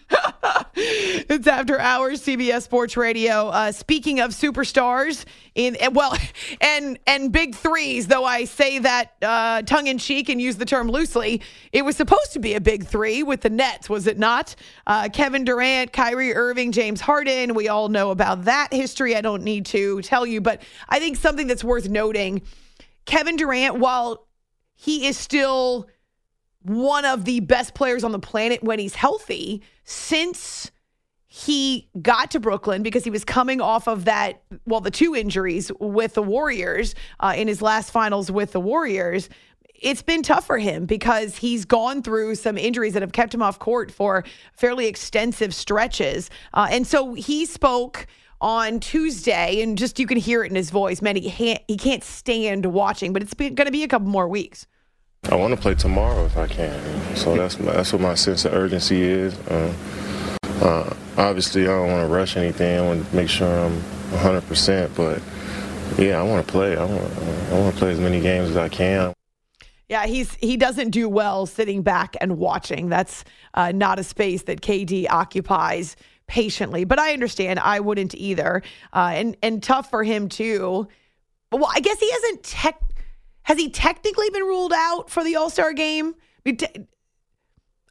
it's 0.75 1.47
after 1.47 1.79
hours 1.79 2.21
CBS 2.21 2.63
Sports 2.63 2.97
Radio. 2.97 3.47
Uh, 3.47 3.71
speaking 3.71 4.19
of 4.19 4.31
superstars 4.31 5.25
in 5.55 5.77
well 5.93 6.15
and 6.61 6.99
and 7.07 7.31
big 7.31 7.55
threes, 7.55 8.07
though 8.07 8.25
I 8.25 8.45
say 8.45 8.79
that 8.79 9.13
uh, 9.21 9.61
tongue 9.63 9.87
in 9.87 9.97
cheek 9.97 10.29
and 10.29 10.41
use 10.41 10.57
the 10.57 10.65
term 10.65 10.89
loosely, 10.89 11.41
it 11.71 11.83
was 11.83 11.95
supposed 11.95 12.33
to 12.33 12.39
be 12.39 12.53
a 12.53 12.61
big 12.61 12.85
three 12.85 13.23
with 13.23 13.41
the 13.41 13.49
Nets, 13.49 13.89
was 13.89 14.07
it 14.07 14.17
not? 14.17 14.55
Uh, 14.85 15.09
Kevin 15.11 15.43
Durant, 15.43 15.93
Kyrie 15.93 16.35
Irving, 16.35 16.71
James 16.71 17.01
Harden. 17.01 17.53
We 17.53 17.67
all 17.67 17.89
know 17.89 18.11
about 18.11 18.45
that 18.45 18.71
history. 18.71 19.15
I 19.15 19.21
don't 19.21 19.43
need 19.43 19.65
to 19.67 20.01
tell 20.01 20.25
you, 20.25 20.41
but 20.41 20.61
I 20.89 20.99
think 20.99 21.17
something 21.17 21.47
that's 21.47 21.63
worth 21.63 21.89
noting. 21.89 22.41
Kevin 23.05 23.35
Durant, 23.37 23.79
while 23.79 24.27
he 24.75 25.07
is 25.07 25.17
still 25.17 25.87
one 26.67 27.05
of 27.05 27.25
the 27.25 27.39
best 27.39 27.73
players 27.73 28.03
on 28.03 28.11
the 28.11 28.19
planet 28.19 28.63
when 28.63 28.77
he's 28.77 28.95
healthy, 28.95 29.61
since 29.83 30.71
he 31.27 31.87
got 32.01 32.31
to 32.31 32.39
Brooklyn 32.39 32.83
because 32.83 33.03
he 33.03 33.09
was 33.09 33.23
coming 33.23 33.61
off 33.61 33.87
of 33.87 34.05
that, 34.05 34.41
well, 34.65 34.81
the 34.81 34.91
two 34.91 35.15
injuries 35.15 35.71
with 35.79 36.13
the 36.13 36.23
Warriors 36.23 36.95
uh, 37.19 37.33
in 37.35 37.47
his 37.47 37.61
last 37.61 37.91
finals 37.91 38.31
with 38.31 38.51
the 38.51 38.59
Warriors. 38.59 39.29
It's 39.75 40.01
been 40.01 40.23
tough 40.23 40.45
for 40.45 40.57
him 40.57 40.85
because 40.85 41.37
he's 41.37 41.63
gone 41.63 42.01
through 42.01 42.35
some 42.35 42.57
injuries 42.57 42.93
that 42.93 43.01
have 43.01 43.11
kept 43.11 43.33
him 43.33 43.41
off 43.41 43.59
court 43.59 43.91
for 43.91 44.23
fairly 44.53 44.87
extensive 44.87 45.53
stretches. 45.53 46.29
Uh, 46.53 46.67
and 46.71 46.87
so 46.87 47.13
he 47.13 47.45
spoke 47.45 48.07
on 48.41 48.79
Tuesday, 48.79 49.61
and 49.61 49.77
just 49.77 49.99
you 49.99 50.07
can 50.07 50.17
hear 50.17 50.43
it 50.43 50.49
in 50.49 50.55
his 50.55 50.69
voice. 50.69 51.01
Man, 51.01 51.15
he 51.15 51.29
can't, 51.29 51.61
he 51.67 51.77
can't 51.77 52.03
stand 52.03 52.65
watching, 52.67 53.13
but 53.13 53.21
it's 53.21 53.33
going 53.33 53.55
to 53.55 53.71
be 53.71 53.83
a 53.83 53.87
couple 53.87 54.07
more 54.07 54.27
weeks. 54.27 54.67
I 55.29 55.35
want 55.35 55.53
to 55.53 55.59
play 55.59 55.75
tomorrow 55.75 56.25
if 56.25 56.37
I 56.37 56.47
can. 56.47 57.15
So 57.15 57.35
that's 57.35 57.55
that's 57.55 57.91
what 57.91 58.01
my 58.01 58.15
sense 58.15 58.45
of 58.45 58.53
urgency 58.53 59.01
is. 59.01 59.37
Uh, 59.39 59.73
uh, 60.61 60.95
obviously, 61.17 61.63
I 61.63 61.67
don't 61.67 61.91
want 61.91 62.07
to 62.07 62.13
rush 62.13 62.37
anything. 62.37 62.79
I 62.79 62.81
want 62.81 63.09
to 63.09 63.15
make 63.15 63.29
sure 63.29 63.47
I'm 63.47 63.81
100%. 64.11 64.95
But 64.95 65.21
yeah, 66.01 66.19
I 66.19 66.23
want 66.23 66.45
to 66.45 66.51
play. 66.51 66.77
I 66.77 66.85
want 66.85 67.03
I 67.51 67.59
want 67.59 67.73
to 67.73 67.79
play 67.79 67.91
as 67.91 67.99
many 67.99 68.21
games 68.21 68.51
as 68.51 68.57
I 68.57 68.69
can. 68.69 69.13
Yeah, 69.89 70.05
he's 70.05 70.33
he 70.35 70.57
doesn't 70.57 70.91
do 70.91 71.07
well 71.07 71.45
sitting 71.45 71.81
back 71.81 72.15
and 72.19 72.37
watching. 72.37 72.89
That's 72.89 73.23
uh, 73.53 73.71
not 73.73 73.99
a 73.99 74.03
space 74.03 74.43
that 74.43 74.61
KD 74.61 75.09
occupies 75.09 75.95
patiently. 76.27 76.83
But 76.83 76.99
I 76.99 77.13
understand. 77.13 77.59
I 77.59 77.79
wouldn't 77.79 78.13
either. 78.15 78.63
Uh, 78.93 79.11
and 79.13 79.37
and 79.41 79.63
tough 79.63 79.89
for 79.89 80.03
him 80.03 80.29
too. 80.29 80.87
Well, 81.51 81.69
I 81.73 81.79
guess 81.79 81.99
he 81.99 82.11
hasn't 82.11 82.43
tech. 82.43 82.81
Has 83.47 83.57
he 83.57 83.69
technically 83.69 84.29
been 84.29 84.43
ruled 84.43 84.73
out 84.75 85.09
for 85.09 85.23
the 85.23 85.37
All 85.37 85.49
Star 85.49 85.71
game? 85.71 86.15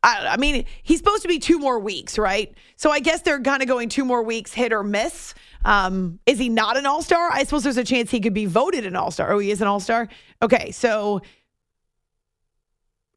I 0.03 0.37
mean, 0.37 0.67
he's 0.83 0.99
supposed 0.99 1.23
to 1.23 1.29
be 1.29 1.39
two 1.39 1.59
more 1.59 1.79
weeks, 1.79 2.19
right? 2.19 2.55
So 2.77 2.91
I 2.91 3.01
guess 3.01 3.23
they're 3.23 3.41
kind 3.41 3.63
of 3.63 3.69
going 3.69 3.89
two 3.89 4.05
more 4.05 4.23
weeks, 4.23 4.53
hit 4.53 4.71
or 4.71 4.85
miss. 4.85 5.33
Um, 5.65 6.21
is 6.27 6.39
he 6.39 6.51
not 6.51 6.77
an 6.77 6.85
All 6.85 7.01
Star? 7.01 7.31
I 7.33 7.43
suppose 7.45 7.65
there's 7.65 7.79
a 7.79 7.85
chance 7.85 8.11
he 8.11 8.21
could 8.21 8.35
be 8.35 8.45
voted 8.45 8.85
an 8.85 8.97
All 8.97 9.11
Star. 9.11 9.33
Oh, 9.33 9.39
he 9.39 9.51
is 9.51 9.63
an 9.63 9.67
All 9.67 9.81
Star. 9.81 10.09
Okay, 10.43 10.73
so 10.73 11.23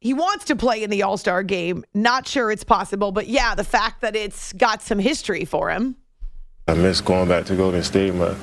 he 0.00 0.14
wants 0.14 0.46
to 0.46 0.56
play 0.56 0.82
in 0.82 0.88
the 0.88 1.02
All 1.02 1.18
Star 1.18 1.42
game. 1.42 1.84
Not 1.92 2.26
sure 2.26 2.50
it's 2.50 2.64
possible, 2.64 3.12
but 3.12 3.28
yeah, 3.28 3.54
the 3.54 3.64
fact 3.64 4.00
that 4.00 4.16
it's 4.16 4.54
got 4.54 4.80
some 4.80 4.98
history 4.98 5.44
for 5.44 5.68
him. 5.68 5.94
I 6.66 6.72
miss 6.72 7.02
going 7.02 7.28
back 7.28 7.44
to 7.46 7.54
Golden 7.54 7.82
State, 7.82 8.14
my 8.14 8.34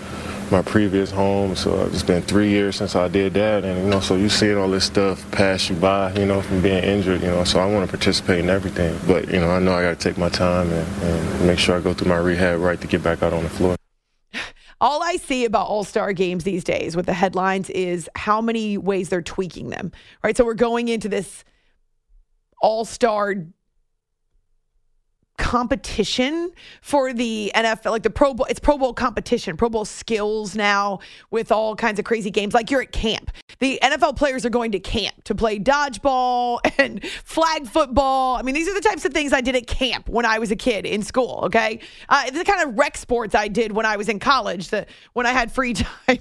my 0.51 0.61
previous 0.61 1.11
home. 1.11 1.55
So 1.55 1.85
it's 1.85 2.03
been 2.03 2.21
three 2.21 2.49
years 2.49 2.75
since 2.75 2.95
I 2.95 3.07
did 3.07 3.33
that, 3.35 3.63
and 3.63 3.83
you 3.83 3.89
know, 3.89 3.99
so 3.99 4.15
you 4.15 4.29
seeing 4.29 4.57
all 4.57 4.69
this 4.69 4.85
stuff 4.85 5.29
pass 5.31 5.69
you 5.69 5.75
by, 5.75 6.13
you 6.13 6.25
know, 6.25 6.41
from 6.41 6.61
being 6.61 6.83
injured, 6.83 7.21
you 7.21 7.27
know. 7.27 7.43
So 7.43 7.59
I 7.59 7.71
want 7.71 7.85
to 7.85 7.91
participate 7.91 8.39
in 8.39 8.49
everything, 8.49 8.99
but 9.07 9.27
you 9.31 9.39
know, 9.39 9.49
I 9.49 9.59
know 9.59 9.73
I 9.73 9.81
got 9.81 9.99
to 9.99 10.09
take 10.09 10.17
my 10.17 10.29
time 10.29 10.71
and, 10.71 11.03
and 11.03 11.47
make 11.47 11.59
sure 11.59 11.77
I 11.77 11.81
go 11.81 11.93
through 11.93 12.09
my 12.09 12.17
rehab 12.17 12.59
right 12.59 12.79
to 12.79 12.87
get 12.87 13.03
back 13.03 13.23
out 13.23 13.33
on 13.33 13.43
the 13.43 13.49
floor. 13.49 13.75
All 14.79 15.01
I 15.01 15.15
see 15.15 15.45
about 15.45 15.67
All 15.67 15.83
Star 15.83 16.13
games 16.13 16.43
these 16.43 16.63
days 16.63 16.95
with 16.95 17.07
the 17.07 17.13
headlines 17.13 17.69
is 17.71 18.09
how 18.15 18.41
many 18.41 18.77
ways 18.77 19.09
they're 19.09 19.21
tweaking 19.23 19.69
them, 19.69 19.91
right? 20.23 20.37
So 20.37 20.45
we're 20.45 20.53
going 20.53 20.87
into 20.87 21.09
this 21.09 21.43
All 22.61 22.85
Star 22.85 23.33
competition 25.37 26.51
for 26.81 27.13
the 27.13 27.51
NFL, 27.55 27.91
like 27.91 28.03
the 28.03 28.09
Pro 28.09 28.33
Bowl. 28.33 28.45
It's 28.49 28.59
Pro 28.59 28.77
Bowl 28.77 28.93
competition, 28.93 29.55
Pro 29.55 29.69
Bowl 29.69 29.85
skills 29.85 30.55
now 30.55 30.99
with 31.31 31.51
all 31.51 31.75
kinds 31.75 31.99
of 31.99 32.05
crazy 32.05 32.31
games. 32.31 32.53
Like 32.53 32.71
you're 32.71 32.81
at 32.81 32.91
camp. 32.91 33.31
The 33.59 33.79
NFL 33.81 34.17
players 34.17 34.45
are 34.45 34.49
going 34.49 34.71
to 34.73 34.79
camp 34.79 35.23
to 35.25 35.35
play 35.35 35.59
dodgeball 35.59 36.59
and 36.77 37.03
flag 37.23 37.67
football. 37.67 38.37
I 38.37 38.41
mean, 38.41 38.55
these 38.55 38.67
are 38.67 38.73
the 38.73 38.81
types 38.81 39.05
of 39.05 39.13
things 39.13 39.31
I 39.31 39.41
did 39.41 39.55
at 39.55 39.67
camp 39.67 40.09
when 40.09 40.25
I 40.25 40.39
was 40.39 40.51
a 40.51 40.55
kid 40.55 40.85
in 40.85 41.03
school. 41.03 41.41
Okay, 41.43 41.79
uh, 42.09 42.29
the 42.31 42.43
kind 42.43 42.67
of 42.67 42.77
rec 42.77 42.97
sports 42.97 43.35
I 43.35 43.47
did 43.47 43.71
when 43.71 43.85
I 43.85 43.97
was 43.97 44.09
in 44.09 44.19
college. 44.19 44.69
The 44.69 44.85
when 45.13 45.25
I 45.25 45.31
had 45.31 45.51
free 45.51 45.73
time, 45.73 46.19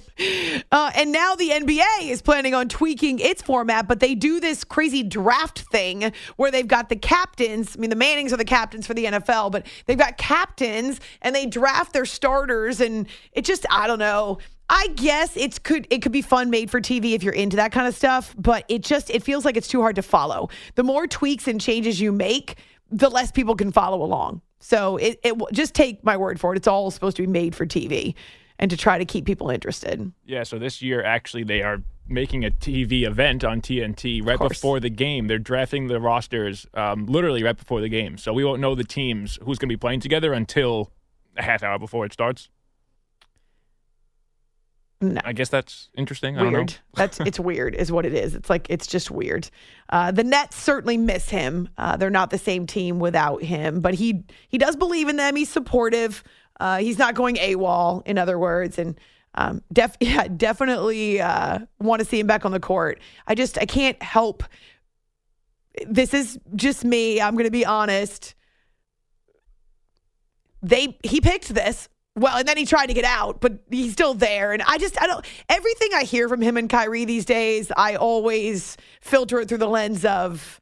uh, 0.71 0.91
and 0.95 1.11
now 1.11 1.35
the 1.35 1.49
NBA 1.49 2.09
is 2.09 2.21
planning 2.21 2.53
on 2.53 2.69
tweaking 2.69 3.19
its 3.19 3.41
format, 3.41 3.87
but 3.87 3.99
they 3.99 4.15
do 4.15 4.39
this 4.39 4.63
crazy 4.63 5.03
draft 5.03 5.61
thing 5.71 6.11
where 6.35 6.51
they've 6.51 6.67
got 6.67 6.89
the 6.89 6.95
captains. 6.95 7.75
I 7.75 7.79
mean, 7.79 7.89
the 7.89 7.95
Mannings 7.95 8.31
are 8.31 8.37
the 8.37 8.45
captains 8.45 8.85
for 8.85 8.93
the 8.93 9.06
NFL, 9.07 9.51
but 9.51 9.65
they've 9.85 9.97
got 9.97 10.17
captains 10.17 10.99
and 11.21 11.35
they 11.35 11.45
draft 11.45 11.93
their 11.93 12.05
starters, 12.05 12.81
and 12.81 13.07
it 13.31 13.45
just 13.45 13.65
I 13.69 13.87
don't 13.87 13.99
know. 13.99 14.39
I 14.69 14.87
guess 14.95 15.35
it's 15.37 15.59
could 15.59 15.87
it 15.89 16.01
could 16.01 16.11
be 16.11 16.21
fun 16.21 16.49
made 16.49 16.69
for 16.69 16.81
TV 16.81 17.13
if 17.13 17.23
you're 17.23 17.33
into 17.33 17.55
that 17.57 17.71
kind 17.71 17.87
of 17.87 17.95
stuff, 17.95 18.35
but 18.37 18.65
it 18.67 18.81
just 18.83 19.09
it 19.09 19.23
feels 19.23 19.45
like 19.45 19.55
it's 19.57 19.67
too 19.67 19.81
hard 19.81 19.95
to 19.95 20.01
follow. 20.01 20.49
The 20.75 20.83
more 20.83 21.07
tweaks 21.07 21.47
and 21.47 21.59
changes 21.59 22.01
you 22.01 22.11
make, 22.11 22.57
the 22.91 23.09
less 23.09 23.31
people 23.31 23.55
can 23.55 23.71
follow 23.71 24.01
along. 24.01 24.41
So 24.59 24.97
it, 24.97 25.19
it 25.23 25.35
just 25.53 25.73
take 25.73 26.03
my 26.03 26.17
word 26.17 26.39
for 26.39 26.53
it. 26.53 26.57
It's 26.57 26.67
all 26.67 26.91
supposed 26.91 27.15
to 27.17 27.23
be 27.23 27.27
made 27.27 27.55
for 27.55 27.65
TV 27.65 28.15
and 28.59 28.71
to 28.71 28.77
try 28.77 28.97
to 28.97 29.05
keep 29.05 29.25
people 29.25 29.49
interested. 29.49 30.11
Yeah, 30.25 30.43
so 30.43 30.57
this 30.57 30.81
year 30.81 31.03
actually 31.03 31.43
they 31.43 31.61
are 31.61 31.81
making 32.09 32.45
a 32.45 32.51
TV 32.51 33.03
event 33.03 33.43
on 33.43 33.61
TNT 33.61 34.25
right 34.25 34.39
before 34.39 34.79
the 34.79 34.89
game. 34.89 35.27
They're 35.27 35.39
drafting 35.39 35.87
the 35.87 35.99
rosters 35.99 36.65
um, 36.73 37.05
literally 37.05 37.43
right 37.43 37.57
before 37.57 37.81
the 37.81 37.89
game. 37.89 38.17
So 38.17 38.33
we 38.33 38.43
won't 38.43 38.61
know 38.61 38.75
the 38.75 38.83
teams 38.83 39.37
who's 39.43 39.57
going 39.57 39.69
to 39.69 39.73
be 39.73 39.77
playing 39.77 39.99
together 39.99 40.33
until 40.33 40.91
a 41.35 41.43
half 41.43 41.63
hour 41.63 41.79
before 41.79 42.05
it 42.05 42.13
starts. 42.13 42.49
No. 44.99 45.21
I 45.23 45.33
guess 45.33 45.49
that's 45.49 45.89
interesting. 45.95 46.37
I 46.37 46.43
don't 46.43 46.53
know. 46.53 46.59
Weird. 46.59 46.75
That's 46.95 47.19
it's 47.19 47.39
weird, 47.39 47.75
is 47.75 47.91
what 47.91 48.05
it 48.05 48.15
is. 48.15 48.33
It's 48.33 48.49
like 48.49 48.65
it's 48.67 48.87
just 48.87 49.11
weird. 49.11 49.47
Uh, 49.89 50.11
the 50.11 50.23
Nets 50.23 50.55
certainly 50.55 50.97
miss 50.97 51.29
him. 51.29 51.69
Uh, 51.77 51.97
they're 51.97 52.09
not 52.09 52.31
the 52.31 52.39
same 52.39 52.65
team 52.65 52.97
without 52.97 53.43
him, 53.43 53.79
but 53.79 53.93
he 53.93 54.23
he 54.47 54.57
does 54.57 54.75
believe 54.75 55.07
in 55.07 55.17
them. 55.17 55.35
He's 55.35 55.49
supportive. 55.49 56.23
Uh, 56.59 56.77
he's 56.79 56.97
not 56.97 57.13
going 57.13 57.35
AWOL, 57.35 58.01
in 58.07 58.17
other 58.17 58.39
words, 58.39 58.79
and 58.79 58.99
um, 59.35 59.61
def 59.71 59.95
yeah, 60.01 60.27
definitely 60.27 61.21
uh, 61.21 61.59
want 61.79 61.99
to 61.99 62.05
see 62.05 62.19
him 62.19 62.27
back 62.27 62.45
on 62.45 62.51
the 62.51 62.59
court. 62.59 62.99
I 63.27 63.35
just 63.35 63.57
I 63.57 63.65
can't 63.65 64.01
help. 64.01 64.43
This 65.87 66.13
is 66.13 66.39
just 66.55 66.83
me. 66.83 67.21
I'm 67.21 67.33
going 67.33 67.45
to 67.45 67.51
be 67.51 67.65
honest. 67.65 68.33
They 70.63 70.97
he 71.03 71.21
picked 71.21 71.49
this. 71.49 71.87
Well, 72.17 72.35
and 72.35 72.47
then 72.47 72.57
he 72.57 72.65
tried 72.65 72.87
to 72.87 72.95
get 72.95 73.05
out, 73.05 73.41
but 73.41 73.59
he's 73.69 73.93
still 73.93 74.15
there. 74.15 74.51
And 74.51 74.63
I 74.63 74.79
just, 74.79 74.99
I 74.99 75.05
don't, 75.05 75.23
everything 75.49 75.89
I 75.93 76.01
hear 76.01 76.27
from 76.27 76.41
him 76.41 76.57
and 76.57 76.67
Kyrie 76.67 77.05
these 77.05 77.25
days, 77.25 77.71
I 77.77 77.95
always 77.95 78.75
filter 79.01 79.39
it 79.39 79.47
through 79.47 79.59
the 79.59 79.67
lens 79.67 80.03
of, 80.03 80.59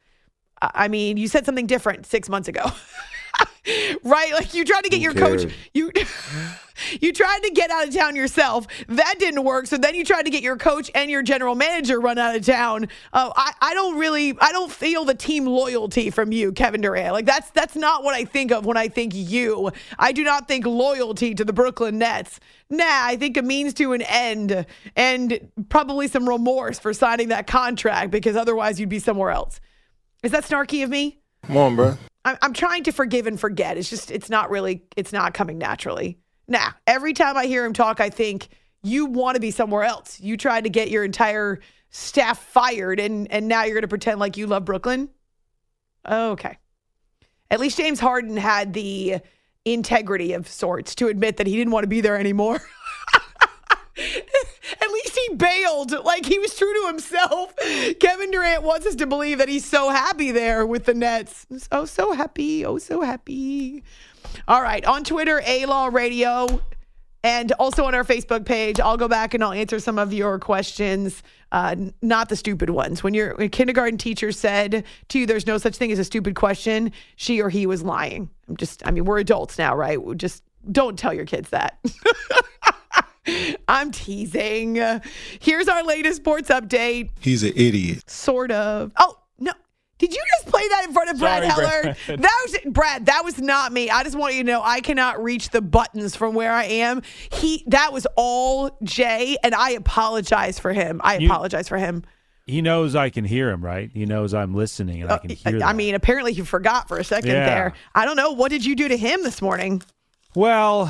I 0.61 0.71
I 0.73 0.87
mean, 0.89 1.15
you 1.15 1.29
said 1.29 1.45
something 1.45 1.65
different 1.65 2.07
six 2.07 2.27
months 2.27 2.49
ago. 2.49 2.65
right? 4.03 4.33
Like 4.33 4.53
you 4.53 4.65
tried 4.65 4.83
to 4.83 4.89
get 4.89 4.99
your 4.99 5.13
coach, 5.13 5.49
you 5.73 5.91
you 7.01 7.13
tried 7.13 7.39
to 7.43 7.51
get 7.51 7.69
out 7.69 7.87
of 7.87 7.93
town 7.93 8.15
yourself. 8.15 8.67
That 8.87 9.15
didn't 9.19 9.43
work. 9.43 9.67
So 9.67 9.77
then 9.77 9.95
you 9.95 10.05
tried 10.05 10.23
to 10.23 10.29
get 10.29 10.43
your 10.43 10.57
coach 10.57 10.91
and 10.95 11.09
your 11.09 11.23
general 11.23 11.55
manager 11.55 11.99
run 11.99 12.17
out 12.17 12.35
of 12.35 12.45
town. 12.45 12.87
Uh, 13.13 13.31
I 13.35 13.53
I 13.61 13.73
don't 13.73 13.97
really 13.97 14.37
I 14.39 14.51
don't 14.51 14.71
feel 14.71 15.05
the 15.05 15.15
team 15.15 15.45
loyalty 15.45 16.09
from 16.09 16.31
you, 16.31 16.51
Kevin 16.51 16.81
Durant. 16.81 17.13
Like 17.13 17.25
that's 17.25 17.49
that's 17.51 17.75
not 17.75 18.03
what 18.03 18.15
I 18.15 18.25
think 18.25 18.51
of 18.51 18.65
when 18.65 18.77
I 18.77 18.87
think 18.87 19.13
you. 19.15 19.71
I 19.99 20.11
do 20.11 20.23
not 20.23 20.47
think 20.47 20.65
loyalty 20.65 21.35
to 21.35 21.45
the 21.45 21.53
Brooklyn 21.53 21.97
Nets. 21.97 22.39
Nah, 22.69 22.83
I 22.83 23.15
think 23.15 23.37
a 23.37 23.41
means 23.41 23.73
to 23.75 23.93
an 23.93 24.01
end 24.01 24.65
and 24.95 25.51
probably 25.69 26.07
some 26.07 26.27
remorse 26.27 26.79
for 26.79 26.93
signing 26.93 27.29
that 27.29 27.45
contract 27.47 28.11
because 28.11 28.35
otherwise 28.35 28.79
you'd 28.79 28.89
be 28.89 28.99
somewhere 28.99 29.29
else. 29.29 29.59
Is 30.23 30.31
that 30.31 30.45
snarky 30.45 30.83
of 30.83 30.89
me? 30.89 31.19
Come 31.43 31.57
on, 31.57 31.75
bro. 31.75 31.97
I'm, 32.23 32.37
I'm 32.41 32.53
trying 32.53 32.83
to 32.85 32.91
forgive 32.91 33.27
and 33.27 33.39
forget. 33.39 33.77
It's 33.77 33.89
just, 33.89 34.09
it's 34.09 34.29
not 34.29 34.49
really, 34.49 34.83
it's 34.97 35.13
not 35.13 35.35
coming 35.35 35.59
naturally. 35.59 36.17
Nah, 36.47 36.71
every 36.85 37.13
time 37.13 37.37
I 37.37 37.45
hear 37.45 37.65
him 37.65 37.73
talk, 37.73 37.99
I 37.99 38.09
think 38.09 38.49
you 38.83 39.05
want 39.07 39.35
to 39.35 39.41
be 39.41 39.51
somewhere 39.51 39.83
else. 39.83 40.19
You 40.19 40.37
tried 40.37 40.65
to 40.65 40.69
get 40.69 40.89
your 40.89 41.03
entire 41.03 41.59
staff 41.89 42.39
fired, 42.39 42.99
and 42.99 43.31
and 43.31 43.47
now 43.47 43.63
you're 43.63 43.73
going 43.73 43.81
to 43.81 43.87
pretend 43.87 44.19
like 44.19 44.37
you 44.37 44.47
love 44.47 44.65
Brooklyn. 44.65 45.09
Okay. 46.07 46.57
At 47.49 47.59
least 47.59 47.77
James 47.77 47.99
Harden 47.99 48.37
had 48.37 48.73
the 48.73 49.17
integrity 49.65 50.33
of 50.33 50.47
sorts 50.47 50.95
to 50.95 51.07
admit 51.07 51.37
that 51.37 51.47
he 51.47 51.55
didn't 51.55 51.71
want 51.71 51.83
to 51.83 51.87
be 51.87 52.01
there 52.01 52.17
anymore. 52.17 52.61
At 53.97 54.91
least 54.91 55.17
he 55.17 55.35
bailed. 55.35 55.91
Like 56.03 56.25
he 56.25 56.37
was 56.39 56.55
true 56.55 56.73
to 56.73 56.87
himself. 56.87 57.55
Kevin 57.99 58.31
Durant 58.31 58.63
wants 58.63 58.85
us 58.85 58.95
to 58.95 59.07
believe 59.07 59.37
that 59.37 59.49
he's 59.49 59.65
so 59.65 59.89
happy 59.89 60.31
there 60.31 60.65
with 60.65 60.85
the 60.85 60.93
Nets. 60.93 61.47
Oh, 61.71 61.85
so 61.85 62.13
happy. 62.13 62.65
Oh, 62.65 62.77
so 62.77 63.01
happy. 63.01 63.83
All 64.47 64.61
right. 64.61 64.83
On 64.85 65.03
Twitter, 65.03 65.41
A 65.45 65.65
Law 65.65 65.87
Radio, 65.87 66.61
and 67.23 67.51
also 67.53 67.85
on 67.85 67.95
our 67.95 68.03
Facebook 68.03 68.45
page, 68.45 68.79
I'll 68.79 68.97
go 68.97 69.07
back 69.07 69.33
and 69.33 69.43
I'll 69.43 69.51
answer 69.51 69.79
some 69.79 69.97
of 69.97 70.13
your 70.13 70.37
questions, 70.37 71.23
uh, 71.51 71.75
not 72.01 72.29
the 72.29 72.35
stupid 72.35 72.69
ones. 72.69 73.03
When 73.03 73.15
your 73.15 73.33
kindergarten 73.49 73.97
teacher 73.97 74.31
said 74.31 74.83
to 75.09 75.19
you, 75.19 75.25
there's 75.25 75.47
no 75.47 75.57
such 75.57 75.75
thing 75.75 75.91
as 75.91 75.97
a 75.97 76.03
stupid 76.03 76.35
question, 76.35 76.91
she 77.15 77.41
or 77.41 77.49
he 77.49 77.65
was 77.65 77.81
lying. 77.81 78.29
I'm 78.47 78.57
just, 78.57 78.85
I 78.85 78.91
mean, 78.91 79.05
we're 79.05 79.17
adults 79.17 79.57
now, 79.57 79.75
right? 79.75 79.97
Just 80.17 80.43
don't 80.71 80.99
tell 80.99 81.13
your 81.13 81.25
kids 81.25 81.49
that. 81.49 81.79
I'm 83.67 83.91
teasing. 83.91 84.75
Here's 85.39 85.67
our 85.67 85.83
latest 85.83 86.17
sports 86.17 86.49
update. 86.49 87.09
He's 87.19 87.43
an 87.43 87.53
idiot. 87.55 88.07
Sort 88.09 88.51
of. 88.51 88.91
Oh. 88.97 89.17
Did 89.97 90.13
you 90.13 90.21
just 90.37 90.47
play 90.51 90.67
that 90.67 90.83
in 90.87 90.93
front 90.93 91.09
of 91.09 91.19
Brad 91.19 91.49
Sorry, 91.49 91.67
Heller? 91.67 91.95
Brad. 92.05 92.19
That 92.21 92.41
was 92.45 92.57
Brad. 92.73 93.05
That 93.05 93.23
was 93.23 93.39
not 93.39 93.71
me. 93.71 93.89
I 93.89 94.03
just 94.03 94.17
want 94.17 94.33
you 94.35 94.43
to 94.43 94.47
know 94.51 94.61
I 94.61 94.81
cannot 94.81 95.23
reach 95.23 95.51
the 95.51 95.61
buttons 95.61 96.15
from 96.17 96.35
where 96.35 96.51
I 96.51 96.65
am. 96.65 97.01
He 97.31 97.63
that 97.67 97.93
was 97.93 98.05
all 98.17 98.77
Jay, 98.83 99.37
and 99.41 99.55
I 99.55 99.71
apologize 99.71 100.59
for 100.59 100.73
him. 100.73 100.99
I 101.03 101.17
You- 101.17 101.27
apologize 101.29 101.69
for 101.69 101.77
him. 101.77 102.03
He 102.45 102.61
knows 102.61 102.93
I 102.93 103.09
can 103.09 103.25
hear 103.25 103.49
him, 103.49 103.63
right? 103.65 103.89
He 103.91 104.05
knows 104.05 104.33
I'm 104.35 104.53
listening 104.53 105.01
and 105.01 105.09
I 105.11 105.15
uh, 105.15 105.17
can 105.17 105.29
hear 105.31 105.55
I 105.55 105.59
that. 105.59 105.75
mean, 105.75 105.95
apparently 105.95 106.31
he 106.31 106.41
forgot 106.41 106.87
for 106.87 106.99
a 106.99 107.03
second 107.03 107.31
Yeah. 107.31 107.45
there. 107.47 107.73
I 107.95 108.05
don't 108.05 108.17
know. 108.17 108.33
What 108.33 108.51
did 108.51 108.63
you 108.63 108.75
do 108.75 108.87
to 108.87 108.95
him 108.97 109.23
this 109.23 109.41
morning? 109.41 109.81
Well, 110.35 110.83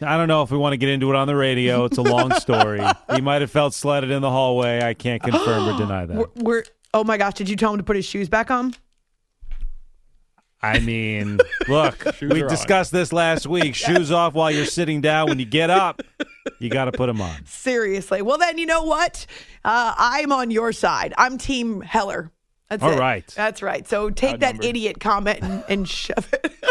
I 0.00 0.16
don't 0.16 0.28
know 0.28 0.42
if 0.42 0.52
we 0.52 0.58
want 0.58 0.72
to 0.74 0.76
get 0.76 0.90
into 0.90 1.10
it 1.10 1.16
on 1.16 1.26
the 1.26 1.34
radio. 1.34 1.84
It's 1.86 1.98
a 1.98 2.02
long 2.02 2.32
story. 2.38 2.80
he 3.12 3.20
might 3.20 3.40
have 3.40 3.50
felt 3.50 3.74
slighted 3.74 4.12
in 4.12 4.22
the 4.22 4.30
hallway. 4.30 4.82
I 4.82 4.94
can't 4.94 5.20
confirm 5.20 5.68
or 5.74 5.78
deny 5.78 6.06
that. 6.06 6.16
We're, 6.16 6.26
we're 6.36 6.64
oh 6.94 7.04
my 7.04 7.18
gosh! 7.18 7.34
Did 7.34 7.50
you 7.50 7.56
tell 7.56 7.72
him 7.72 7.78
to 7.78 7.84
put 7.84 7.96
his 7.96 8.06
shoes 8.06 8.30
back 8.30 8.50
on? 8.50 8.74
I 10.62 10.78
mean, 10.78 11.38
look, 11.68 12.02
Shoes 12.14 12.32
we 12.32 12.40
are 12.40 12.44
on. 12.46 12.50
discussed 12.50 12.90
this 12.90 13.12
last 13.12 13.46
week. 13.46 13.74
Shoes 13.74 14.10
off 14.10 14.32
while 14.32 14.50
you're 14.50 14.64
sitting 14.64 15.02
down. 15.02 15.28
When 15.28 15.38
you 15.38 15.44
get 15.44 15.68
up, 15.68 16.00
you 16.58 16.70
got 16.70 16.86
to 16.86 16.92
put 16.92 17.06
them 17.06 17.20
on. 17.20 17.44
Seriously. 17.44 18.22
Well, 18.22 18.38
then 18.38 18.56
you 18.56 18.64
know 18.64 18.82
what? 18.82 19.26
Uh, 19.62 19.94
I'm 19.96 20.32
on 20.32 20.50
your 20.50 20.72
side. 20.72 21.12
I'm 21.18 21.36
Team 21.36 21.82
Heller. 21.82 22.30
That's 22.70 22.82
All 22.82 22.92
it. 22.92 22.98
right. 22.98 23.26
That's 23.36 23.60
right. 23.60 23.86
So 23.86 24.08
take 24.08 24.40
that 24.40 24.54
Outnumbered. 24.54 24.64
idiot 24.64 25.00
comment 25.00 25.40
and, 25.42 25.64
and 25.68 25.86
shove 25.88 26.32
it. 26.32 26.43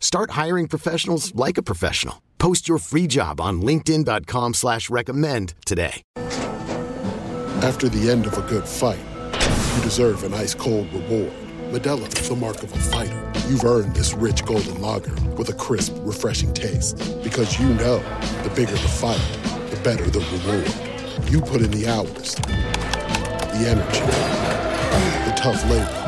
Start 0.00 0.30
hiring 0.30 0.68
professionals 0.68 1.34
like 1.34 1.58
a 1.58 1.62
professional. 1.62 2.22
Post 2.38 2.68
your 2.68 2.78
free 2.78 3.06
job 3.06 3.40
on 3.40 3.60
linkedin.com 3.60 4.54
slash 4.54 4.88
recommend 4.88 5.54
today. 5.64 6.02
After 7.62 7.88
the 7.88 8.10
end 8.10 8.26
of 8.26 8.36
a 8.36 8.42
good 8.42 8.68
fight, 8.68 9.00
you 9.32 9.82
deserve 9.82 10.22
an 10.24 10.34
ice 10.34 10.54
cold 10.54 10.92
reward. 10.92 11.32
Modelo 11.70 12.06
is 12.20 12.28
the 12.28 12.36
mark 12.36 12.62
of 12.62 12.72
a 12.72 12.78
fighter. 12.78 13.32
You've 13.48 13.64
earned 13.64 13.96
this 13.96 14.14
rich 14.14 14.44
golden 14.44 14.80
lager 14.80 15.14
with 15.32 15.48
a 15.48 15.54
crisp, 15.54 15.94
refreshing 16.00 16.52
taste. 16.54 16.98
Because 17.24 17.58
you 17.58 17.66
know 17.74 17.98
the 18.44 18.52
bigger 18.54 18.72
the 18.72 18.78
fight, 18.78 19.20
the 19.70 19.80
better 19.82 20.04
the 20.08 20.20
reward. 20.20 21.30
You 21.30 21.40
put 21.40 21.62
in 21.62 21.70
the 21.70 21.88
hours, 21.88 22.36
the 22.36 23.66
energy, 23.66 24.00
the 25.28 25.34
tough 25.36 25.64
labor. 25.68 26.05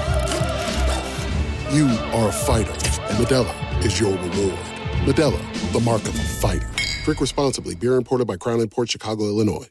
You 1.71 1.87
are 2.15 2.31
a 2.31 2.33
fighter, 2.33 2.73
and 2.73 3.19
Modelo 3.19 3.85
is 3.85 4.01
your 4.01 4.13
reward. 4.13 4.59
Modelo, 5.05 5.73
the 5.73 5.81
mark 5.81 6.01
of 6.03 6.15
a 6.19 6.23
fighter. 6.23 6.67
Drink 7.05 7.21
responsibly. 7.21 7.75
Beer 7.75 7.97
imported 7.97 8.27
by 8.27 8.39
Crown 8.39 8.61
Imports 8.61 8.93
Chicago, 8.93 9.25
Illinois. 9.25 9.67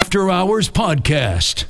After 0.00 0.30
Hours 0.30 0.70
Podcast. 0.70 1.66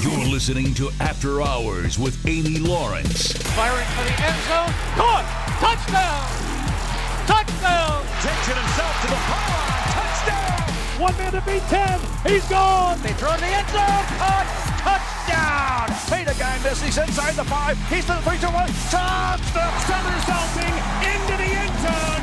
You're 0.00 0.28
listening 0.32 0.74
to 0.74 0.90
After 1.00 1.42
Hours 1.42 1.98
with 1.98 2.24
Amy 2.28 2.60
Lawrence. 2.60 3.32
Firing 3.32 3.86
for 3.86 4.04
the 4.04 4.14
end 4.24 4.42
zone. 4.46 4.72
Caught. 4.94 5.26
Touchdown. 5.58 7.26
Touchdown. 7.26 8.04
Takes 8.22 8.48
it 8.48 8.56
himself 8.56 9.02
to 9.02 9.08
the 9.08 9.16
pylon. 9.26 9.82
Touchdown. 9.90 10.65
One 10.98 11.16
man 11.18 11.32
to 11.32 11.42
beat 11.42 11.60
10. 11.68 12.00
He's 12.24 12.48
gone. 12.48 12.98
They 13.02 13.12
throw 13.12 13.34
in 13.34 13.40
the 13.40 13.46
end 13.46 13.68
zone. 13.68 14.04
Caught. 14.16 14.48
Touchdown. 14.80 15.90
Hey, 16.08 16.24
the 16.24 16.32
guy 16.38 16.58
missed. 16.62 16.82
He's 16.82 16.96
inside 16.96 17.34
the 17.34 17.44
five. 17.44 17.76
He's 17.90 18.06
to 18.06 18.12
the 18.12 18.22
three, 18.22 18.38
two, 18.38 18.46
one. 18.46 18.66
Touchdown. 18.88 19.72
Somersaulting 19.84 20.74
into 21.04 21.36
the 21.36 21.50
end 21.52 21.76
zone. 21.84 22.22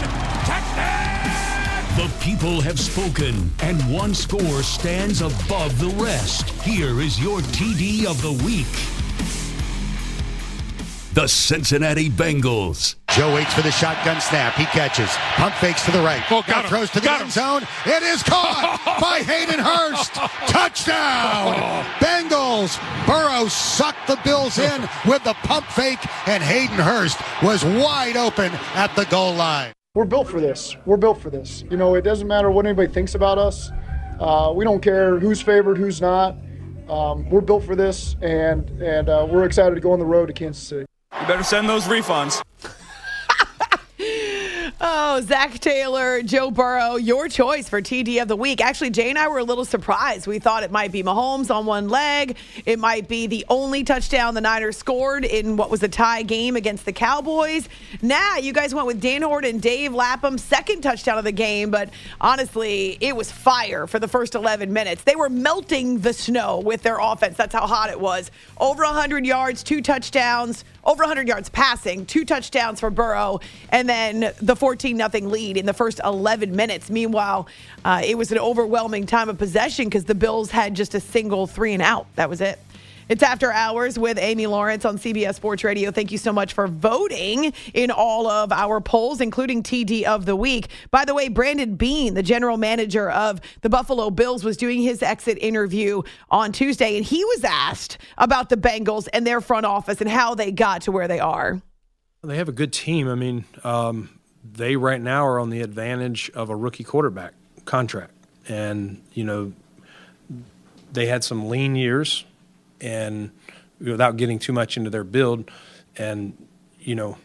Touchdown. 0.49 1.13
The 1.97 2.09
people 2.19 2.62
have 2.62 2.79
spoken, 2.79 3.51
and 3.62 3.79
one 3.93 4.15
score 4.15 4.63
stands 4.63 5.21
above 5.21 5.77
the 5.77 5.93
rest. 6.03 6.49
Here 6.63 6.99
is 6.99 7.21
your 7.21 7.41
TD 7.41 8.05
of 8.07 8.19
the 8.23 8.33
week. 8.43 8.65
The 11.13 11.27
Cincinnati 11.27 12.09
Bengals. 12.09 12.95
Joe 13.15 13.34
waits 13.36 13.54
for 13.54 13.62
the 13.62 13.71
shotgun 13.71 14.19
snap. 14.21 14.56
He 14.56 14.65
catches. 14.65 15.08
Pump 15.36 15.54
fakes 15.56 15.86
to 15.86 15.91
the 15.91 15.99
right. 16.02 16.23
Oh, 16.32 16.41
got 16.47 16.63
now 16.63 16.69
throws 16.69 16.89
to 16.91 16.99
the 16.99 17.06
Got 17.06 17.21
end 17.21 17.23
him. 17.26 17.30
zone. 17.30 17.62
It 17.86 18.02
is 18.02 18.23
caught 18.23 18.82
by 19.02 19.19
Hayden 19.19 19.60
Hurst. 19.60 20.13
Touchdown. 20.52 21.84
Bengals. 21.99 22.80
Burrow 23.06 23.47
sucked 23.49 24.08
the 24.08 24.19
Bills 24.23 24.58
in 24.58 24.82
with 25.06 25.23
the 25.23 25.34
pump 25.43 25.65
fake, 25.67 25.99
and 26.28 26.41
Hayden 26.41 26.78
Hurst 26.78 27.19
was 27.43 27.63
wide 27.63 28.17
open 28.17 28.52
at 28.73 28.95
the 28.95 29.06
goal 29.06 29.34
line. 29.36 29.73
We're 29.93 30.06
built 30.06 30.28
for 30.28 30.41
this. 30.41 30.76
We're 30.88 30.97
built 30.97 31.21
for 31.21 31.30
this. 31.30 31.63
You 31.69 31.78
know, 31.78 31.93
it 31.93 32.02
doesn't 32.02 32.28
matter 32.28 32.49
what 32.49 32.65
anybody 32.65 32.91
thinks 32.91 33.13
about 33.13 33.38
us. 33.38 33.69
Uh, 34.19 34.52
we 34.56 34.63
don't 34.65 34.82
care 34.82 35.19
who's 35.19 35.39
favored, 35.39 35.78
who's 35.78 36.02
not. 36.02 36.36
Um, 36.89 37.30
we're 37.30 37.41
built 37.41 37.63
for 37.63 37.76
this, 37.76 38.15
and 38.21 38.67
and 38.82 39.08
uh, 39.08 39.28
we're 39.30 39.43
excited 39.45 39.76
to 39.76 39.82
go 39.82 39.91
on 39.91 39.99
the 39.99 40.06
road 40.06 40.26
to 40.28 40.34
Kansas 40.34 40.63
City. 40.67 40.86
You 41.21 41.28
better 41.28 41.43
send 41.43 41.69
those 41.69 41.84
refunds. 41.86 42.41
Oh, 44.85 45.21
Zac 45.21 45.59
Taylor, 45.59 46.21
Joe 46.23 46.51
Burrow, 46.51 46.97
your 46.97 47.29
choice 47.29 47.69
for 47.69 47.81
TD 47.81 48.21
of 48.21 48.27
the 48.27 48.35
week. 48.35 48.59
Actually, 48.59 48.89
Jay 48.89 49.09
and 49.09 49.17
I 49.17 49.29
were 49.29 49.37
a 49.37 49.43
little 49.45 49.63
surprised. 49.63 50.27
We 50.27 50.39
thought 50.39 50.63
it 50.63 50.71
might 50.71 50.91
be 50.91 51.01
Mahomes 51.01 51.49
on 51.55 51.65
one 51.65 51.87
leg. 51.87 52.35
It 52.65 52.79
might 52.79 53.07
be 53.07 53.27
the 53.27 53.45
only 53.47 53.85
touchdown 53.85 54.33
the 54.33 54.41
Niners 54.41 54.75
scored 54.75 55.23
in 55.23 55.55
what 55.55 55.69
was 55.69 55.83
a 55.83 55.87
tie 55.87 56.23
game 56.23 56.57
against 56.57 56.83
the 56.83 56.91
Cowboys. 56.91 57.69
Nah, 58.01 58.35
you 58.35 58.51
guys 58.51 58.75
went 58.75 58.85
with 58.85 58.99
Dan 58.99 59.21
Hoard 59.21 59.45
and 59.45 59.61
Dave 59.61 59.93
Lapham, 59.93 60.37
second 60.37 60.81
touchdown 60.81 61.17
of 61.17 61.23
the 61.23 61.31
game. 61.31 61.71
But 61.71 61.89
honestly, 62.19 62.97
it 62.99 63.15
was 63.15 63.31
fire 63.31 63.87
for 63.87 63.99
the 63.99 64.09
first 64.09 64.35
11 64.35 64.73
minutes. 64.73 65.03
They 65.03 65.15
were 65.15 65.29
melting 65.29 65.99
the 65.99 66.11
snow 66.11 66.59
with 66.59 66.81
their 66.81 66.99
offense. 66.99 67.37
That's 67.37 67.53
how 67.53 67.67
hot 67.67 67.89
it 67.89 68.01
was. 68.01 68.31
Over 68.59 68.83
100 68.83 69.25
yards, 69.25 69.63
two 69.63 69.81
touchdowns 69.81 70.65
over 70.85 71.03
100 71.03 71.27
yards 71.27 71.49
passing, 71.49 72.05
two 72.05 72.25
touchdowns 72.25 72.79
for 72.79 72.89
Burrow, 72.89 73.39
and 73.69 73.87
then 73.87 74.33
the 74.41 74.55
14 74.73 74.97
nothing 74.97 75.29
lead 75.29 75.55
in 75.55 75.67
the 75.67 75.73
first 75.73 76.01
11 76.03 76.55
minutes. 76.55 76.89
Meanwhile, 76.89 77.47
uh, 77.86 78.01
it 78.03 78.17
was 78.17 78.31
an 78.31 78.39
overwhelming 78.39 79.05
time 79.05 79.29
of 79.29 79.38
possession 79.38 79.86
because 79.86 80.05
the 80.05 80.15
Bills 80.15 80.49
had 80.49 80.73
just 80.73 80.95
a 80.95 80.99
single 80.99 81.45
three 81.45 81.74
and 81.74 81.82
out. 81.84 82.07
That 82.15 82.28
was 82.28 82.41
it. 82.41 82.57
It's 83.07 83.21
After 83.21 83.51
Hours 83.51 83.99
with 83.99 84.17
Amy 84.17 84.47
Lawrence 84.47 84.84
on 84.84 84.97
CBS 84.97 85.36
Sports 85.36 85.63
Radio. 85.63 85.91
Thank 85.91 86.11
you 86.11 86.17
so 86.17 86.34
much 86.34 86.53
for 86.53 86.67
voting 86.67 87.53
in 87.76 87.91
all 87.91 88.26
of 88.28 88.51
our 88.51 88.82
polls, 88.82 89.21
including 89.21 89.61
TD 89.61 90.05
of 90.05 90.26
the 90.26 90.36
week. 90.36 90.69
By 90.89 91.05
the 91.05 91.13
way, 91.13 91.28
Brandon 91.28 91.76
Beane, 91.76 92.15
the 92.15 92.24
general 92.24 92.57
manager 92.57 93.11
of 93.11 93.41
the 93.61 93.69
Buffalo 93.69 94.09
Bills, 94.09 94.43
was 94.43 94.57
doing 94.57 94.82
his 94.82 95.03
exit 95.03 95.38
interview 95.39 96.01
on 96.32 96.51
Tuesday, 96.51 96.97
and 96.97 97.05
he 97.05 97.24
was 97.24 97.43
asked 97.43 97.99
about 98.17 98.49
the 98.49 98.57
Bengals 98.57 99.07
and 99.13 99.28
their 99.28 99.39
front 99.39 99.67
office 99.67 100.01
and 100.01 100.09
how 100.09 100.34
they 100.34 100.51
got 100.51 100.82
to 100.84 100.91
where 100.91 101.07
they 101.07 101.19
are. 101.19 101.61
They 102.24 102.38
have 102.38 102.49
a 102.49 102.53
good 102.53 102.71
team. 102.74 103.09
I 103.09 103.15
mean, 103.15 103.43
um, 103.65 104.09
they 104.43 104.75
right 104.75 105.01
now 105.01 105.25
are 105.25 105.39
on 105.39 105.49
the 105.49 105.61
advantage 105.61 106.29
of 106.33 106.49
a 106.49 106.55
rookie 106.55 106.83
quarterback 106.83 107.33
contract. 107.65 108.11
and 108.47 109.01
you 109.13 109.23
know 109.23 109.53
they 110.91 111.07
had 111.07 111.23
some 111.23 111.49
lean 111.49 111.75
years, 111.75 112.23
and 112.79 113.31
without 113.81 114.15
getting 114.15 114.39
too 114.39 114.53
much 114.53 114.77
into 114.77 114.89
their 114.89 115.03
build, 115.03 115.49
and 115.97 116.37
you 116.79 116.95
know, 116.95 117.17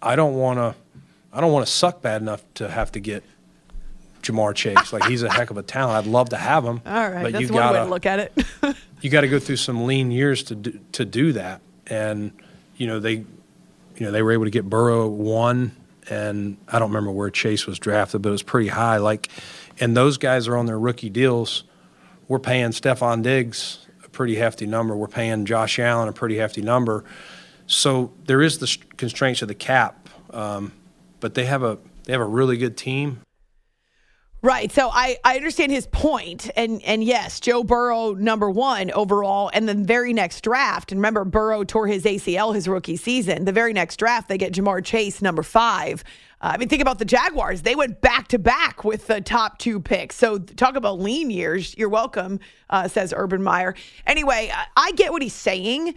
I 0.00 0.16
don't 0.16 0.34
want 0.34 0.58
to, 0.58 0.74
I 1.32 1.40
don't 1.40 1.52
want 1.52 1.66
to 1.66 1.72
suck 1.72 2.02
bad 2.02 2.22
enough 2.22 2.42
to 2.54 2.68
have 2.68 2.92
to 2.92 3.00
get 3.00 3.22
Ja'Marr 4.22 4.54
Chase. 4.54 4.92
like 4.92 5.04
he's 5.04 5.22
a 5.22 5.32
heck 5.32 5.50
of 5.50 5.58
a 5.58 5.62
talent. 5.62 6.06
I'd 6.06 6.10
love 6.10 6.30
to 6.30 6.36
have 6.36 6.64
him. 6.64 6.80
All 6.86 7.10
right, 7.10 7.22
but 7.24 7.32
that's 7.32 7.42
you 7.42 7.48
one 7.48 7.62
gotta, 7.62 7.78
way 7.78 7.84
to 7.84 7.90
look 7.90 8.06
at 8.06 8.18
it. 8.18 8.46
you 9.00 9.10
got 9.10 9.20
to 9.20 9.28
go 9.28 9.38
through 9.38 9.56
some 9.56 9.84
lean 9.84 10.10
years 10.10 10.42
to 10.44 10.54
do, 10.54 10.80
to 10.92 11.04
do 11.04 11.32
that. 11.34 11.60
And 11.86 12.32
you 12.76 12.86
know 12.86 12.98
they, 12.98 13.12
you 13.14 13.26
know 14.00 14.10
they 14.10 14.22
were 14.22 14.32
able 14.32 14.44
to 14.44 14.50
get 14.50 14.68
Burrow 14.68 15.06
one, 15.06 15.76
and 16.08 16.56
I 16.68 16.78
don't 16.78 16.90
remember 16.90 17.10
where 17.10 17.30
Chase 17.30 17.66
was 17.66 17.78
drafted, 17.78 18.22
but 18.22 18.30
it 18.30 18.32
was 18.32 18.42
pretty 18.42 18.68
high. 18.68 18.98
Like, 18.98 19.28
and 19.80 19.96
those 19.96 20.18
guys 20.18 20.48
are 20.48 20.56
on 20.56 20.66
their 20.66 20.78
rookie 20.78 21.10
deals. 21.10 21.64
We're 22.28 22.38
paying 22.38 22.70
Stefon 22.70 23.22
Diggs 23.22 23.86
a 24.04 24.08
pretty 24.08 24.36
hefty 24.36 24.66
number. 24.66 24.96
We're 24.96 25.08
paying 25.08 25.44
Josh 25.46 25.78
Allen 25.78 26.08
a 26.08 26.12
pretty 26.12 26.36
hefty 26.36 26.62
number. 26.62 27.04
So 27.66 28.12
there 28.26 28.42
is 28.42 28.58
the 28.58 28.76
constraints 28.96 29.42
of 29.42 29.48
the 29.48 29.54
cap, 29.54 30.08
um, 30.30 30.72
but 31.20 31.34
they 31.34 31.44
have 31.46 31.62
a 31.62 31.78
they 32.04 32.12
have 32.12 32.22
a 32.22 32.26
really 32.26 32.56
good 32.56 32.76
team. 32.76 33.20
Right. 34.46 34.70
So 34.70 34.90
I, 34.92 35.16
I 35.24 35.34
understand 35.34 35.72
his 35.72 35.88
point. 35.88 36.50
And 36.54 36.80
and 36.84 37.02
yes, 37.02 37.40
Joe 37.40 37.64
Burrow 37.64 38.12
number 38.12 38.48
one 38.48 38.92
overall. 38.92 39.50
And 39.52 39.68
the 39.68 39.74
very 39.74 40.12
next 40.12 40.42
draft, 40.42 40.92
and 40.92 41.00
remember 41.00 41.24
Burrow 41.24 41.64
tore 41.64 41.88
his 41.88 42.04
ACL 42.04 42.54
his 42.54 42.68
rookie 42.68 42.96
season. 42.96 43.44
The 43.44 43.50
very 43.50 43.72
next 43.72 43.96
draft, 43.96 44.28
they 44.28 44.38
get 44.38 44.52
Ja'Marr 44.52 44.84
Chase 44.84 45.20
number 45.20 45.42
five. 45.42 46.04
Uh, 46.40 46.52
I 46.54 46.58
mean, 46.58 46.68
think 46.68 46.80
about 46.80 47.00
the 47.00 47.04
Jaguars. 47.04 47.62
They 47.62 47.74
went 47.74 48.00
back 48.00 48.28
to 48.28 48.38
back 48.38 48.84
with 48.84 49.08
the 49.08 49.20
top 49.20 49.58
two 49.58 49.80
picks. 49.80 50.14
So 50.14 50.38
talk 50.38 50.76
about 50.76 51.00
lean 51.00 51.28
years. 51.28 51.76
You're 51.76 51.88
welcome, 51.88 52.38
uh, 52.70 52.86
says 52.86 53.12
Urban 53.16 53.42
Meyer. 53.42 53.74
Anyway, 54.06 54.52
I, 54.54 54.66
I 54.76 54.92
get 54.92 55.10
what 55.10 55.22
he's 55.22 55.32
saying. 55.34 55.96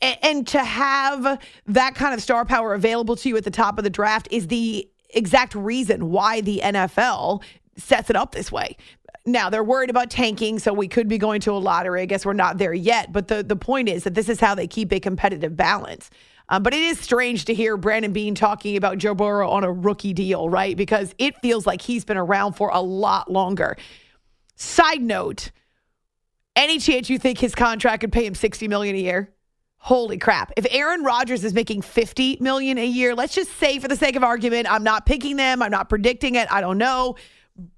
And 0.00 0.44
to 0.48 0.62
have 0.62 1.40
that 1.66 1.94
kind 1.94 2.14
of 2.14 2.22
star 2.22 2.44
power 2.44 2.74
available 2.74 3.14
to 3.14 3.28
you 3.28 3.36
at 3.36 3.44
the 3.44 3.50
top 3.52 3.78
of 3.78 3.84
the 3.84 3.90
draft 3.90 4.26
is 4.32 4.48
the 4.48 4.88
exact 5.12 5.54
reason 5.54 6.10
why 6.10 6.40
the 6.40 6.60
NFL 6.62 7.42
sets 7.76 8.10
it 8.10 8.16
up 8.16 8.32
this 8.32 8.52
way. 8.52 8.76
Now 9.24 9.50
they're 9.50 9.62
worried 9.64 9.90
about 9.90 10.10
tanking, 10.10 10.58
so 10.58 10.72
we 10.72 10.88
could 10.88 11.08
be 11.08 11.18
going 11.18 11.40
to 11.42 11.52
a 11.52 11.58
lottery. 11.58 12.02
I 12.02 12.06
guess 12.06 12.26
we're 12.26 12.32
not 12.32 12.58
there 12.58 12.74
yet, 12.74 13.12
but 13.12 13.28
the 13.28 13.42
the 13.42 13.56
point 13.56 13.88
is 13.88 14.04
that 14.04 14.14
this 14.14 14.28
is 14.28 14.40
how 14.40 14.54
they 14.54 14.66
keep 14.66 14.92
a 14.92 14.98
competitive 14.98 15.56
balance. 15.56 16.10
Um, 16.48 16.62
but 16.62 16.74
it 16.74 16.82
is 16.82 16.98
strange 16.98 17.44
to 17.46 17.54
hear 17.54 17.76
Brandon 17.76 18.12
Beane 18.12 18.34
talking 18.34 18.76
about 18.76 18.98
Joe 18.98 19.14
Burrow 19.14 19.48
on 19.48 19.62
a 19.64 19.72
rookie 19.72 20.12
deal, 20.12 20.48
right? 20.50 20.76
Because 20.76 21.14
it 21.18 21.36
feels 21.40 21.66
like 21.66 21.80
he's 21.80 22.04
been 22.04 22.16
around 22.16 22.54
for 22.54 22.68
a 22.70 22.80
lot 22.80 23.30
longer. 23.30 23.76
Side 24.56 25.00
note: 25.00 25.52
Any 26.56 26.78
chance 26.78 27.08
you 27.08 27.18
think 27.18 27.38
his 27.38 27.54
contract 27.54 28.00
could 28.00 28.12
pay 28.12 28.26
him 28.26 28.34
sixty 28.34 28.66
million 28.66 28.96
a 28.96 28.98
year? 28.98 29.32
Holy 29.84 30.16
crap. 30.16 30.52
If 30.56 30.64
Aaron 30.70 31.02
Rodgers 31.02 31.42
is 31.42 31.54
making 31.54 31.82
50 31.82 32.38
million 32.40 32.78
a 32.78 32.86
year, 32.86 33.16
let's 33.16 33.34
just 33.34 33.50
say 33.58 33.80
for 33.80 33.88
the 33.88 33.96
sake 33.96 34.14
of 34.14 34.22
argument, 34.22 34.70
I'm 34.70 34.84
not 34.84 35.06
picking 35.06 35.34
them, 35.34 35.60
I'm 35.60 35.72
not 35.72 35.88
predicting 35.88 36.36
it, 36.36 36.46
I 36.52 36.60
don't 36.60 36.78
know, 36.78 37.16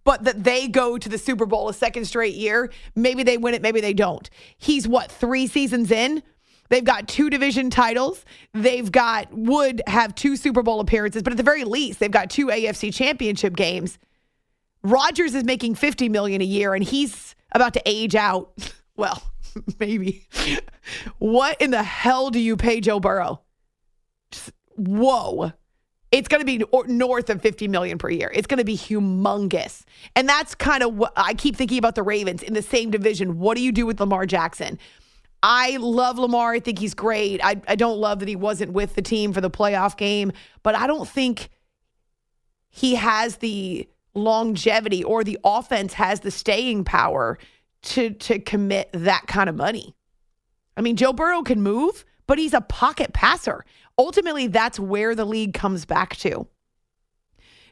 but 0.05 0.25
that 0.25 0.45
they 0.45 0.69
go 0.69 0.99
to 0.99 1.09
the 1.09 1.17
Super 1.17 1.47
Bowl 1.47 1.71
a 1.71 1.73
second 1.73 2.05
straight 2.05 2.35
year, 2.35 2.71
maybe 2.95 3.23
they 3.23 3.39
win 3.39 3.55
it, 3.55 3.63
maybe 3.63 3.81
they 3.81 3.95
don't. 3.95 4.29
He's 4.59 4.87
what, 4.87 5.11
3 5.11 5.47
seasons 5.47 5.91
in? 5.91 6.23
They've 6.69 6.85
got 6.85 7.09
two 7.09 7.31
division 7.31 7.71
titles. 7.71 8.23
They've 8.53 8.93
got 8.93 9.33
would 9.33 9.81
have 9.87 10.15
two 10.15 10.37
Super 10.37 10.63
Bowl 10.63 10.81
appearances, 10.81 11.23
but 11.23 11.33
at 11.33 11.39
the 11.39 11.43
very 11.43 11.65
least, 11.65 12.01
they've 12.01 12.11
got 12.11 12.29
two 12.29 12.49
AFC 12.49 12.93
championship 12.93 13.57
games. 13.57 13.99
Rodgers 14.83 15.35
is 15.35 15.45
making 15.45 15.77
50 15.77 16.11
million 16.11 16.43
a 16.43 16.45
year 16.45 16.75
and 16.75 16.85
he's 16.85 17.35
about 17.53 17.73
to 17.75 17.83
age 17.87 18.15
out. 18.15 18.53
Well, 18.97 19.21
maybe. 19.79 20.27
what 21.19 21.61
in 21.61 21.71
the 21.71 21.83
hell 21.83 22.31
do 22.31 22.39
you 22.39 22.57
pay 22.57 22.81
Joe 22.81 23.01
Burrow? 23.01 23.41
Just, 24.31 24.53
whoa. 24.77 25.53
It's 26.13 26.29
going 26.29 26.41
to 26.41 26.47
be 26.47 26.65
north 26.87 27.29
of 27.29 27.43
50 27.43 27.67
million 27.67 27.99
per 27.99 28.09
year. 28.09 28.31
It's 28.33 28.47
going 28.47 28.59
to 28.59 28.65
be 28.65 28.77
humongous. 28.77 29.83
And 30.15 30.29
that's 30.29 30.55
kind 30.55 30.85
of 30.85 30.95
what 30.95 31.13
I 31.17 31.35
keep 31.35 31.57
thinking 31.57 31.79
about 31.79 31.97
the 31.97 32.05
Ravens 32.05 32.43
in 32.43 32.55
the 32.55 32.63
same 32.63 32.93
division. 32.93 33.41
What 33.41 33.57
do 33.57 33.63
you 33.65 33.73
do 33.73 33.85
with 33.85 33.99
Lamar 33.99 34.25
Jackson? 34.25 34.79
I 35.43 35.77
love 35.79 36.17
Lamar. 36.19 36.53
I 36.53 36.61
think 36.61 36.79
he's 36.79 36.95
great. 36.95 37.41
I, 37.45 37.61
I 37.67 37.75
don't 37.75 37.99
love 37.99 38.21
that 38.21 38.29
he 38.29 38.37
wasn't 38.37 38.73
with 38.73 38.95
the 38.95 39.03
team 39.03 39.33
for 39.33 39.41
the 39.41 39.51
playoff 39.51 39.97
game, 39.97 40.33
but 40.63 40.77
I 40.77 40.87
don't 40.87 41.09
think 41.09 41.51
he 42.71 42.95
has 42.95 43.37
the 43.37 43.89
longevity 44.15 45.03
or 45.03 45.25
the 45.25 45.39
offense 45.45 45.95
has 45.95 46.21
the 46.21 46.31
staying 46.31 46.85
power 46.85 47.39
to 47.85 48.11
to 48.11 48.39
commit 48.39 48.91
that 48.93 49.27
kind 49.27 49.49
of 49.49 49.55
money. 49.55 49.95
I 50.77 50.81
mean, 50.81 50.97
Joe 50.97 51.13
Burrow 51.13 51.43
can 51.43 51.63
move, 51.63 52.05
but 52.27 52.39
he's 52.39 52.55
a 52.55 52.61
pocket 52.61 53.13
passer. 53.13 53.65
Ultimately, 53.99 54.49
that's 54.49 54.79
where 54.81 55.15
the 55.15 55.25
league 55.25 55.55
comes 55.55 55.85
back 55.85 56.17
to. 56.17 56.49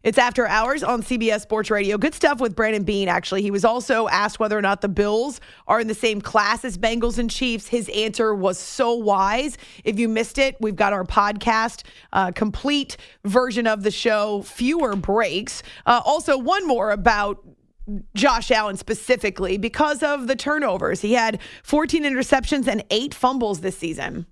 It's 0.03 0.19
after 0.19 0.49
hours 0.49 0.83
on 0.83 1.03
CBS 1.03 1.43
Sports 1.43 1.71
Radio. 1.71 1.97
Good 1.97 2.15
stuff 2.15 2.41
with 2.41 2.57
Brandon 2.57 2.83
Beane, 2.83 3.09
actually. 3.09 3.43
He 3.43 3.53
was 3.53 3.65
also 3.65 4.09
asked 4.09 4.41
whether 4.41 4.59
or 4.59 4.63
not 4.63 4.81
the 4.81 4.89
Bills 4.89 5.41
are 5.69 5.79
in 5.79 5.87
the 5.87 5.95
same 5.95 6.21
class 6.21 6.65
as 6.65 6.77
Bengals 6.77 7.19
and 7.19 7.31
Chiefs. 7.31 7.69
His 7.69 7.89
answer 7.91 8.35
was 8.35 8.59
so 8.59 8.95
wise. 8.95 9.57
If 9.85 10.01
you 10.01 10.09
missed 10.09 10.39
it, 10.39 10.57
we've 10.61 10.75
got 10.75 10.93
our 10.93 11.05
podcast, 11.05 11.85
uh, 12.13 12.33
complete 12.33 12.97
version 13.25 13.69
of 13.69 13.85
the 13.85 13.93
show, 13.93 14.43
fewer 14.43 14.97
breaks. 14.97 15.63
Uh, 15.87 16.01
also, 16.05 16.37
one 16.37 16.67
more 16.67 16.91
about 16.91 17.39
Josh 18.15 18.51
Allen 18.51 18.77
specifically 18.77 19.59
because 19.59 20.03
of 20.03 20.29
the 20.29 20.37
turnovers. 20.37 21.01
He 21.01 21.15
had 21.15 21.41
14 21.63 22.05
interceptions 22.05 22.67
and 22.67 22.85
eight 22.91 23.15
fumbles 23.15 23.61
this 23.61 23.77
season. 23.77 24.27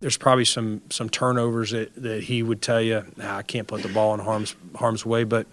There's 0.00 0.16
probably 0.16 0.44
some 0.44 0.82
some 0.90 1.08
turnovers 1.08 1.70
that, 1.70 1.94
that 2.02 2.24
he 2.24 2.42
would 2.42 2.60
tell 2.60 2.80
you, 2.80 3.04
nah, 3.16 3.38
I 3.38 3.42
can't 3.42 3.66
put 3.66 3.82
the 3.82 3.88
ball 3.88 4.12
in 4.14 4.20
harm's 4.20 4.54
harm's 4.74 5.06
way, 5.06 5.24
but 5.24 5.46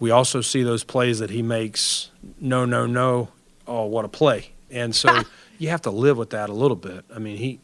we 0.00 0.10
also 0.10 0.40
see 0.40 0.62
those 0.62 0.82
plays 0.82 1.20
that 1.20 1.30
he 1.30 1.42
makes. 1.42 2.10
No, 2.40 2.64
no, 2.64 2.86
no. 2.86 3.28
Oh, 3.66 3.84
what 3.84 4.04
a 4.04 4.08
play! 4.08 4.50
And 4.70 4.94
so 4.94 5.22
you 5.58 5.68
have 5.68 5.82
to 5.82 5.90
live 5.90 6.16
with 6.16 6.30
that 6.30 6.50
a 6.50 6.52
little 6.52 6.76
bit. 6.76 7.04
I 7.14 7.20
mean, 7.20 7.36
he 7.36 7.60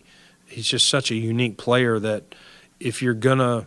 he's 0.47 0.67
just 0.67 0.89
such 0.89 1.11
a 1.11 1.17
unique 1.17 1.57
player 1.57 1.99
that 1.99 2.35
if 2.79 3.03
you're 3.03 3.15
gonna, 3.15 3.67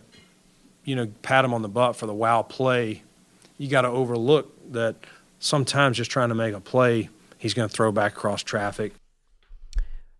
you 0.84 0.96
know, 0.96 1.08
pat 1.22 1.44
him 1.44 1.52
on 1.52 1.60
the 1.60 1.68
butt 1.68 1.96
for 1.96 2.06
the 2.06 2.14
wow 2.14 2.42
play, 2.42 3.02
you 3.58 3.68
got 3.68 3.82
to 3.82 3.88
overlook 3.88 4.53
that 4.72 4.96
sometimes 5.38 5.96
just 5.96 6.10
trying 6.10 6.30
to 6.30 6.34
make 6.34 6.54
a 6.54 6.60
play, 6.60 7.08
he's 7.38 7.54
going 7.54 7.68
to 7.68 7.74
throw 7.74 7.92
back 7.92 8.12
across 8.12 8.42
traffic. 8.42 8.92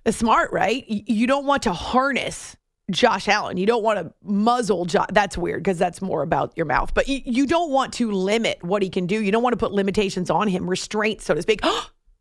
It's 0.05 0.19
smart, 0.19 0.53
right? 0.53 0.85
You 0.87 1.27
don't 1.27 1.47
want 1.47 1.63
to 1.63 1.73
harness 1.73 2.57
Josh 2.91 3.29
Allen. 3.29 3.57
You 3.57 3.65
don't 3.65 3.83
want 3.83 3.99
to 3.99 4.13
muzzle 4.23 4.85
Josh. 4.85 5.07
That's 5.11 5.39
weird 5.39 5.63
because 5.63 5.79
that's 5.79 6.03
more 6.03 6.23
about 6.23 6.53
your 6.57 6.67
mouth. 6.67 6.93
But 6.93 7.09
you, 7.09 7.47
don't 7.47 7.71
want 7.71 7.95
to 7.95 8.13
limit 8.13 8.63
what 8.63 8.83
he 8.83 8.91
can 8.91 9.07
do. 9.07 9.23
You 9.23 9.33
don't 9.33 9.43
want 9.43 9.55
to 9.55 9.59
put 9.59 9.73
limitations 9.73 10.29
on 10.29 10.49
him, 10.49 10.69
restraints, 10.69 11.25
so 11.25 11.35
to 11.35 11.41
speak. 11.41 11.61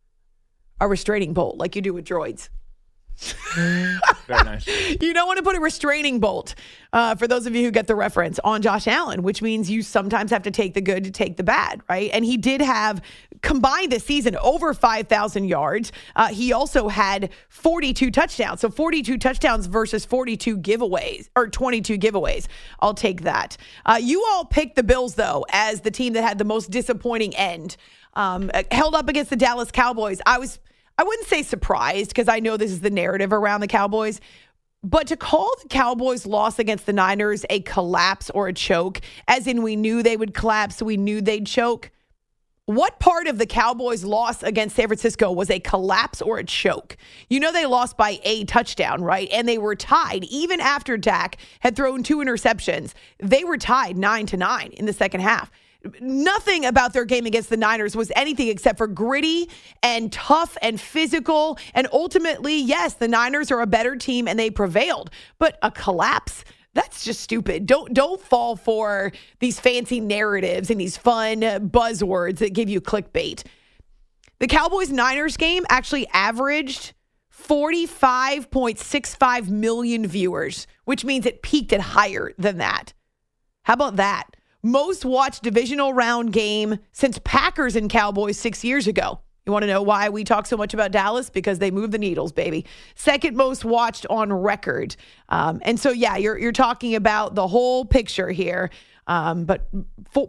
a 0.80 0.88
restraining 0.88 1.34
bolt 1.34 1.58
like 1.58 1.76
you 1.76 1.82
do 1.82 1.94
with 1.94 2.06
droids. 2.06 2.50
Very 3.56 4.44
nice. 4.44 4.68
You 4.68 5.14
don't 5.14 5.28
want 5.28 5.38
to 5.38 5.44
put 5.44 5.56
a 5.56 5.60
restraining 5.60 6.20
bolt, 6.20 6.56
uh, 6.92 7.16
for 7.16 7.28
those 7.28 7.46
of 7.46 7.56
you 7.56 7.64
who 7.64 7.72
get 7.72 7.88
the 7.88 7.96
reference, 7.96 8.40
on 8.44 8.62
Josh 8.62 8.88
Allen, 8.88 9.24
which 9.24 9.42
means 9.42 9.70
you 9.70 9.82
sometimes 9.82 10.32
have 10.32 10.44
to 10.44 10.52
take 10.52 10.74
the 10.74 10.82
good 10.82 11.04
to 11.04 11.12
take 11.12 11.38
the 11.38 11.44
bad, 11.44 11.82
right? 11.90 12.10
And 12.14 12.26
he 12.26 12.38
did 12.38 12.62
have 12.62 13.02
combined 13.42 13.92
this 13.92 14.04
season 14.04 14.36
over 14.38 14.74
5,000 14.74 15.46
yards. 15.46 15.92
Uh, 16.16 16.30
he 16.30 16.54
also 16.54 16.88
had 16.88 17.30
42 17.50 18.12
touchdowns. 18.12 18.62
So 18.62 18.70
42 18.70 19.18
touchdowns 19.18 19.68
versus 19.68 20.06
42 20.06 20.58
giveaways 20.58 21.30
or 21.36 21.48
22 21.48 21.98
giveaways. 21.98 22.48
I'll 22.80 22.94
take 22.94 23.22
that. 23.22 23.58
Uh, 23.86 24.00
you 24.02 24.24
all 24.30 24.46
picked 24.46 24.76
the 24.76 24.84
Bills, 24.84 25.16
though, 25.16 25.46
as 25.50 25.82
the 25.82 25.92
team 25.92 26.14
that 26.14 26.24
had 26.24 26.38
the 26.38 26.46
most 26.46 26.72
disappointing 26.72 27.36
end. 27.36 27.78
Um, 28.16 28.52
held 28.72 28.94
up 28.94 29.10
against 29.10 29.32
the 29.32 29.36
Dallas 29.36 29.72
Cowboys. 29.72 30.22
I 30.26 30.38
was 30.38 30.60
I 30.98 31.04
wouldn't 31.04 31.28
say 31.28 31.44
surprised 31.44 32.10
because 32.10 32.28
I 32.28 32.40
know 32.40 32.58
this 32.58 32.72
is 32.72 32.82
the 32.82 32.90
narrative 32.90 33.34
around 33.34 33.62
the 33.62 33.68
Cowboys. 33.68 34.22
But 34.84 35.08
to 35.08 35.18
call 35.18 35.50
the 35.62 35.70
Cowboys' 35.70 36.26
loss 36.26 36.60
against 36.60 36.86
the 36.86 36.94
Niners 36.94 37.46
a 37.50 37.62
collapse 37.62 38.30
or 38.32 38.48
a 38.48 38.54
choke, 38.54 39.00
as 39.28 39.48
in 39.48 39.64
we 39.64 39.76
knew 39.78 40.04
they 40.04 40.18
would 40.18 40.34
collapse, 40.34 40.82
we 40.82 40.98
knew 40.98 41.22
they'd 41.22 41.48
choke. 41.48 41.90
What 42.66 43.00
part 43.00 43.28
of 43.28 43.40
the 43.40 43.46
Cowboys' 43.46 44.06
loss 44.06 44.44
against 44.44 44.76
San 44.76 44.88
Francisco 44.88 45.32
was 45.32 45.50
a 45.50 45.60
collapse 45.60 46.22
or 46.22 46.38
a 46.38 46.46
choke? 46.46 46.96
You 47.30 47.40
know, 47.40 47.52
they 47.52 47.66
lost 47.66 47.98
by 47.98 48.20
a 48.24 48.46
touchdown, 48.46 49.04
right? 49.04 49.30
And 49.34 49.48
they 49.48 49.58
were 49.58 49.76
tied 49.76 50.24
even 50.26 50.62
after 50.62 50.98
Dak 50.98 51.38
had 51.60 51.76
thrown 51.76 52.04
two 52.04 52.18
interceptions. 52.18 52.94
They 53.20 53.44
were 53.44 53.58
tied 53.58 53.98
nine 53.98 54.26
to 54.28 54.38
nine 54.38 54.72
in 54.72 54.86
the 54.86 54.94
second 54.94 55.22
half 55.22 55.52
nothing 56.00 56.66
about 56.66 56.94
their 56.94 57.06
game 57.06 57.26
against 57.26 57.50
the 57.50 57.58
Niners 57.58 57.96
was 57.96 58.12
anything 58.16 58.48
except 58.48 58.78
for 58.78 58.88
gritty 58.88 59.50
and 59.82 60.12
tough 60.12 60.58
and 60.62 60.80
physical. 60.80 61.58
And 61.74 61.88
ultimately, 61.92 62.60
yes, 62.60 62.96
the 62.96 63.08
Niners 63.08 63.52
are 63.52 63.62
a 63.62 63.68
better 63.68 63.96
team 63.96 64.28
and 64.28 64.40
they 64.40 64.50
prevailed. 64.50 65.10
But 65.40 65.58
a 65.62 65.72
collapse, 65.72 66.44
That's 66.74 67.06
just 67.06 67.22
stupid. 67.22 67.68
Don't 67.68 67.94
don't 67.94 68.20
fall 68.20 68.56
for 68.56 69.12
these 69.40 69.60
fancy 69.60 70.00
narratives 70.00 70.72
and 70.72 70.82
these 70.82 70.98
fun 70.98 71.42
buzzwords 71.42 72.40
that 72.40 72.54
give 72.54 72.70
you 72.70 72.82
clickbait. 72.82 73.44
The 74.40 74.48
Cowboys 74.48 74.92
Niners 74.92 75.38
game 75.38 75.66
actually 75.70 76.08
averaged 76.14 76.94
45.65 77.32 79.50
million 79.50 80.08
viewers, 80.08 80.66
which 80.86 81.06
means 81.06 81.26
it 81.26 81.42
peaked 81.44 81.74
at 81.74 81.82
higher 81.82 82.32
than 82.38 82.58
that. 82.58 82.94
How 83.64 83.74
about 83.74 83.96
that? 83.98 84.24
Most 84.66 85.04
watched 85.04 85.44
divisional 85.44 85.94
round 85.94 86.32
game 86.32 86.80
since 86.94 87.20
Packers 87.26 87.76
and 87.76 87.90
Cowboys 87.90 88.40
six 88.40 88.64
years 88.64 88.88
ago. 88.88 89.20
You 89.46 89.52
want 89.52 89.64
to 89.64 89.68
know 89.68 89.82
why 89.82 90.08
we 90.08 90.24
talk 90.24 90.46
so 90.46 90.56
much 90.56 90.74
about 90.74 90.92
Dallas? 90.92 91.30
Because 91.30 91.60
they 91.60 91.70
move 91.70 91.92
the 91.92 91.98
needles, 91.98 92.32
baby. 92.32 92.66
Second 92.96 93.36
most 93.36 93.66
watched 93.66 94.06
on 94.10 94.32
record. 94.32 94.96
Um, 95.28 95.60
and 95.64 95.78
so, 95.78 95.92
yeah, 95.92 96.16
you're, 96.16 96.38
you're 96.38 96.54
talking 96.54 96.96
about 96.96 97.36
the 97.36 97.46
whole 97.46 97.84
picture 97.84 98.30
here. 98.30 98.70
Um, 99.06 99.44
but 99.44 99.68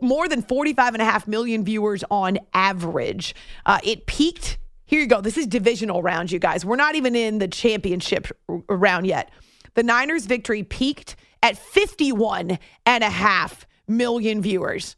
more 0.02 0.28
than 0.28 0.42
45 0.42 0.94
and 0.94 1.02
a 1.02 1.04
half 1.04 1.28
million 1.28 1.64
viewers 1.64 2.02
on 2.10 2.38
average. 2.54 3.36
Uh, 3.64 3.78
it 3.84 4.06
peaked. 4.06 4.58
Here 4.84 5.00
you 5.00 5.06
go. 5.06 5.20
This 5.20 5.38
is 5.38 5.46
divisional 5.46 6.02
round, 6.02 6.32
you 6.32 6.40
guys. 6.40 6.64
We're 6.64 6.74
not 6.74 6.96
even 6.96 7.14
in 7.14 7.38
the 7.38 7.46
championship 7.46 8.26
round 8.48 9.06
yet. 9.06 9.30
The 9.74 9.84
Niners' 9.84 10.26
victory 10.26 10.64
peaked 10.64 11.14
at 11.40 11.56
51 11.56 12.58
and 12.84 13.04
a 13.04 13.10
half 13.10 13.64
million 13.86 14.42
viewers. 14.42 14.96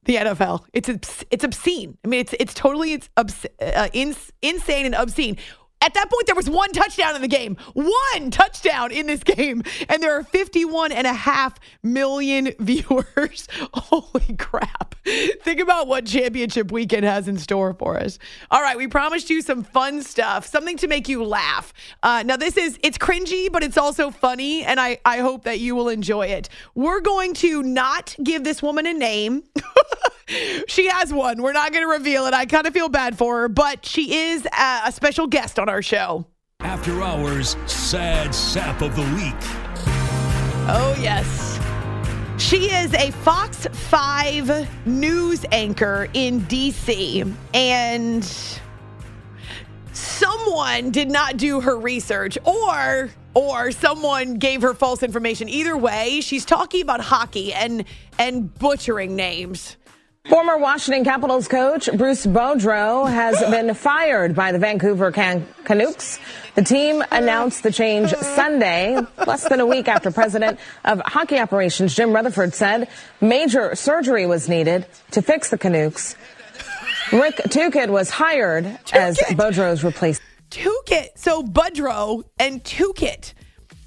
the 0.05 0.17
NFL. 0.17 0.65
It's 0.73 0.89
it's 1.31 1.45
obscene. 1.45 1.97
I 2.05 2.09
mean, 2.09 2.21
it's 2.21 2.35
it's 2.39 2.55
totally 2.55 2.93
it's 2.93 3.09
obs- 3.17 3.47
uh, 3.61 3.89
ins- 3.93 4.33
insane 4.43 4.87
and 4.87 4.95
obscene. 4.95 5.37
At 5.83 5.95
that 5.95 6.09
point, 6.09 6.27
there 6.27 6.37
was 6.37 6.49
one 6.49 6.71
touchdown 6.71 7.17
in 7.17 7.23
the 7.23 7.29
game. 7.29 7.57
One 7.75 8.31
touchdown 8.31 8.93
in 8.93 9.07
this 9.07 9.25
game. 9.25 9.65
And 9.89 10.01
there 10.01 10.17
are 10.17 10.23
51 10.23 10.93
and 10.93 11.09
a 11.09 11.13
half 11.13 11.59
million 11.83 12.53
viewers. 12.61 13.49
Holy 13.75 14.37
crap. 14.37 14.95
Think 15.05 15.59
about 15.59 15.89
what 15.89 16.07
championship 16.07 16.71
weekend 16.71 17.05
has 17.05 17.27
in 17.27 17.37
store 17.37 17.75
for 17.75 17.99
us. 17.99 18.21
All 18.53 18.63
right, 18.63 18.77
we 18.77 18.87
promised 18.87 19.29
you 19.29 19.43
some 19.43 19.65
fun 19.65 20.03
stuff, 20.03 20.47
something 20.47 20.77
to 20.77 20.87
make 20.87 21.09
you 21.09 21.25
laugh. 21.25 21.75
Uh, 22.05 22.23
now, 22.25 22.37
this 22.37 22.57
is, 22.57 22.79
it's 22.85 22.97
cringy, 22.97 23.51
but 23.51 23.65
it's 23.65 23.77
also 23.77 24.13
funny. 24.13 24.63
And 24.63 24.79
I, 24.79 24.99
I 25.05 25.19
hope 25.19 25.43
that 25.45 25.59
you 25.59 25.75
will 25.75 25.89
enjoy 25.89 26.27
it. 26.27 26.49
We're 26.77 27.01
going 27.01 27.35
to 27.35 27.63
not 27.65 28.15
give 28.23 28.45
this 28.45 28.63
woman 28.63 28.87
a 28.87 28.95
name. 28.95 29.43
she 30.69 30.89
has 30.89 31.13
one. 31.13 31.43
We're 31.43 31.53
not 31.53 31.73
going 31.73 31.85
to 31.85 31.91
reveal 31.91 32.27
it. 32.27 32.35
I 32.35 32.47
kind 32.47 32.67
of 32.67 32.73
feel 32.73 32.89
bad 32.89 33.19
for 33.19 33.41
her, 33.41 33.49
but 33.49 33.85
she 33.85 34.15
is 34.15 34.47
a, 34.47 34.83
a 34.87 34.93
special 34.93 35.27
guest 35.27 35.59
on 35.59 35.69
our 35.73 35.83
show. 35.83 36.27
After 36.61 37.03
Hours 37.03 37.57
Sad 37.67 38.35
Sap 38.35 38.83
of 38.83 38.95
the 38.95 39.03
Week. 39.17 39.35
Oh, 40.69 40.95
yes. 41.01 41.59
She 42.39 42.71
is 42.71 42.93
a 42.93 43.11
Fox 43.11 43.67
5 43.67 44.87
news 44.87 45.47
anchor 45.51 46.09
in 46.13 46.41
D.C. 46.41 47.25
And 47.55 48.23
someone 49.93 50.91
did 50.91 51.11
not 51.11 51.39
do 51.39 51.61
her 51.61 51.79
research 51.79 52.37
or 52.45 53.11
or 53.35 53.71
someone 53.73 54.35
gave 54.35 54.61
her 54.61 54.75
false 54.75 55.03
information 55.03 55.49
either 55.49 55.77
way 55.77 56.21
she's 56.21 56.45
talking 56.45 56.83
about 56.83 57.01
hockey 57.01 57.53
and 57.53 57.85
and 58.19 58.53
butchering 58.59 59.17
names 59.17 59.77
Former 60.29 60.57
Washington 60.57 61.03
Capitals 61.03 61.49
coach 61.49 61.91
Bruce 61.97 62.25
Boudreau 62.25 63.11
has 63.11 63.41
been 63.51 63.75
fired 63.75 64.37
by 64.37 64.53
the 64.53 64.59
Vancouver 64.61 65.11
Can- 65.11 65.45
Canucks. 65.65 66.21
The 66.55 66.63
team 66.63 67.03
announced 67.11 67.65
the 67.65 67.73
change 67.73 68.15
Sunday, 68.15 69.01
less 69.27 69.49
than 69.49 69.59
a 69.59 69.67
week 69.67 69.89
after 69.89 70.13
President 70.13 70.61
of 70.85 71.01
Hockey 71.01 71.39
Operations 71.41 71.97
Jim 71.97 72.13
Rutherford 72.13 72.55
said 72.55 72.89
major 73.21 73.75
surgery 73.75 74.25
was 74.25 74.49
needed 74.49 74.87
to 75.11 75.23
fix 75.23 75.51
the 75.51 75.59
Canucks. 75.59 76.15
Rick 77.13 77.39
Tocchet 77.51 77.91
was 77.91 78.09
hired 78.09 78.65
as 78.93 79.19
Boudreau's 79.31 79.83
replacement. 79.83 80.29
Tocchet. 80.51 81.19
So 81.19 81.43
Boudreau 81.43 82.23
and 82.39 82.63
Tocchet 82.65 83.35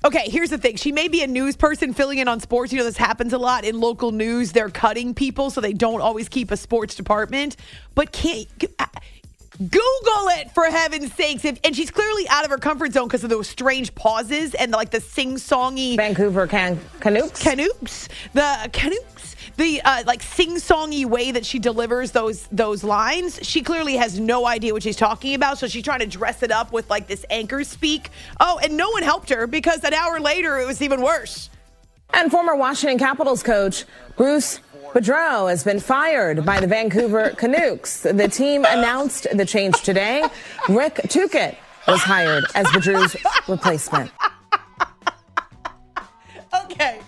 Okay, 0.06 0.30
here's 0.30 0.52
the 0.52 0.60
thing. 0.60 0.76
She 0.76 0.92
may 0.92 1.08
be 1.08 1.24
a 1.24 1.28
news 1.28 1.56
person 1.56 1.92
filling 1.92 2.20
in 2.20 2.28
on 2.28 2.40
sports. 2.40 2.72
You 2.72 2.78
know, 2.78 2.86
this 2.86 2.96
happens 2.96 3.34
a 3.34 3.40
lot 3.40 3.66
in 3.66 3.80
local 3.80 4.12
news. 4.12 4.52
They're 4.52 4.70
cutting 4.70 5.16
people, 5.16 5.50
so 5.50 5.62
they 5.62 5.74
don't 5.74 6.00
always 6.00 6.30
keep 6.30 6.52
a 6.52 6.58
sports 6.58 6.94
department. 6.94 7.56
But 7.96 8.12
can't. 8.12 8.48
Uh, 8.78 8.86
Google 9.58 10.28
it 10.38 10.52
for 10.52 10.66
heaven's 10.66 11.14
sakes. 11.14 11.46
If, 11.46 11.60
and 11.64 11.74
she's 11.74 11.90
clearly 11.90 12.28
out 12.28 12.44
of 12.44 12.52
her 12.52 12.58
comfort 12.58 12.92
zone 12.92 13.08
because 13.08 13.24
of 13.24 13.30
those 13.30 13.48
strange 13.48 13.96
pauses 13.96 14.54
and 14.54 14.72
like 14.74 14.92
the 14.92 15.00
sing 15.00 15.36
songy 15.36 15.96
Vancouver 15.96 16.46
can- 16.46 16.78
Canucks. 17.00 17.42
Canucks. 17.42 18.10
The 18.34 18.70
Canucks 18.74 19.15
the 19.58 19.82
uh, 19.82 20.04
like 20.06 20.22
sing-songy 20.22 21.06
way 21.06 21.32
that 21.32 21.46
she 21.46 21.60
delivers 21.60 22.12
those 22.12 22.48
those 22.48 22.84
lines, 22.84 23.40
she 23.42 23.62
clearly 23.62 23.96
has 23.96 24.20
no 24.20 24.46
idea 24.46 24.74
what 24.74 24.84
she's 24.84 24.98
talking 24.98 25.34
about. 25.36 25.58
So 25.58 25.68
she's 25.68 25.84
trying 25.84 26.00
to 26.00 26.08
dress 26.08 26.44
it 26.44 26.52
up 26.52 26.72
with 26.72 26.90
like 26.90 27.08
this 27.08 27.26
anchor 27.30 27.64
speak. 27.64 28.10
Oh, 28.40 28.60
and 28.64 28.78
no 28.78 28.90
one 28.90 29.04
helped 29.04 29.30
her 29.30 29.48
because 29.48 29.84
an 29.84 29.94
hour 29.94 30.20
later 30.20 30.60
it 30.60 30.66
was 30.66 30.82
even 30.82 31.02
worse. 31.02 31.50
And 32.14 32.32
former 32.32 32.56
Washington 32.56 32.98
Capitals 33.00 33.44
coach 33.44 33.86
Bruce 34.18 34.60
Boudreau 34.94 35.50
has 35.50 35.64
been 35.64 35.80
fired 35.80 36.46
by 36.46 36.60
the 36.60 36.68
Vancouver 36.68 37.30
Canucks. 37.38 38.04
The 38.04 38.28
team 38.28 38.66
announced 38.66 39.28
the 39.34 39.46
change 39.46 39.82
today. 39.82 40.24
Rick 40.70 41.02
Tocchet 41.10 41.58
was 41.88 42.02
hired 42.02 42.46
as 42.56 42.66
Boudreau's 42.68 43.16
replacement. 43.48 44.12
Okay. 46.64 47.00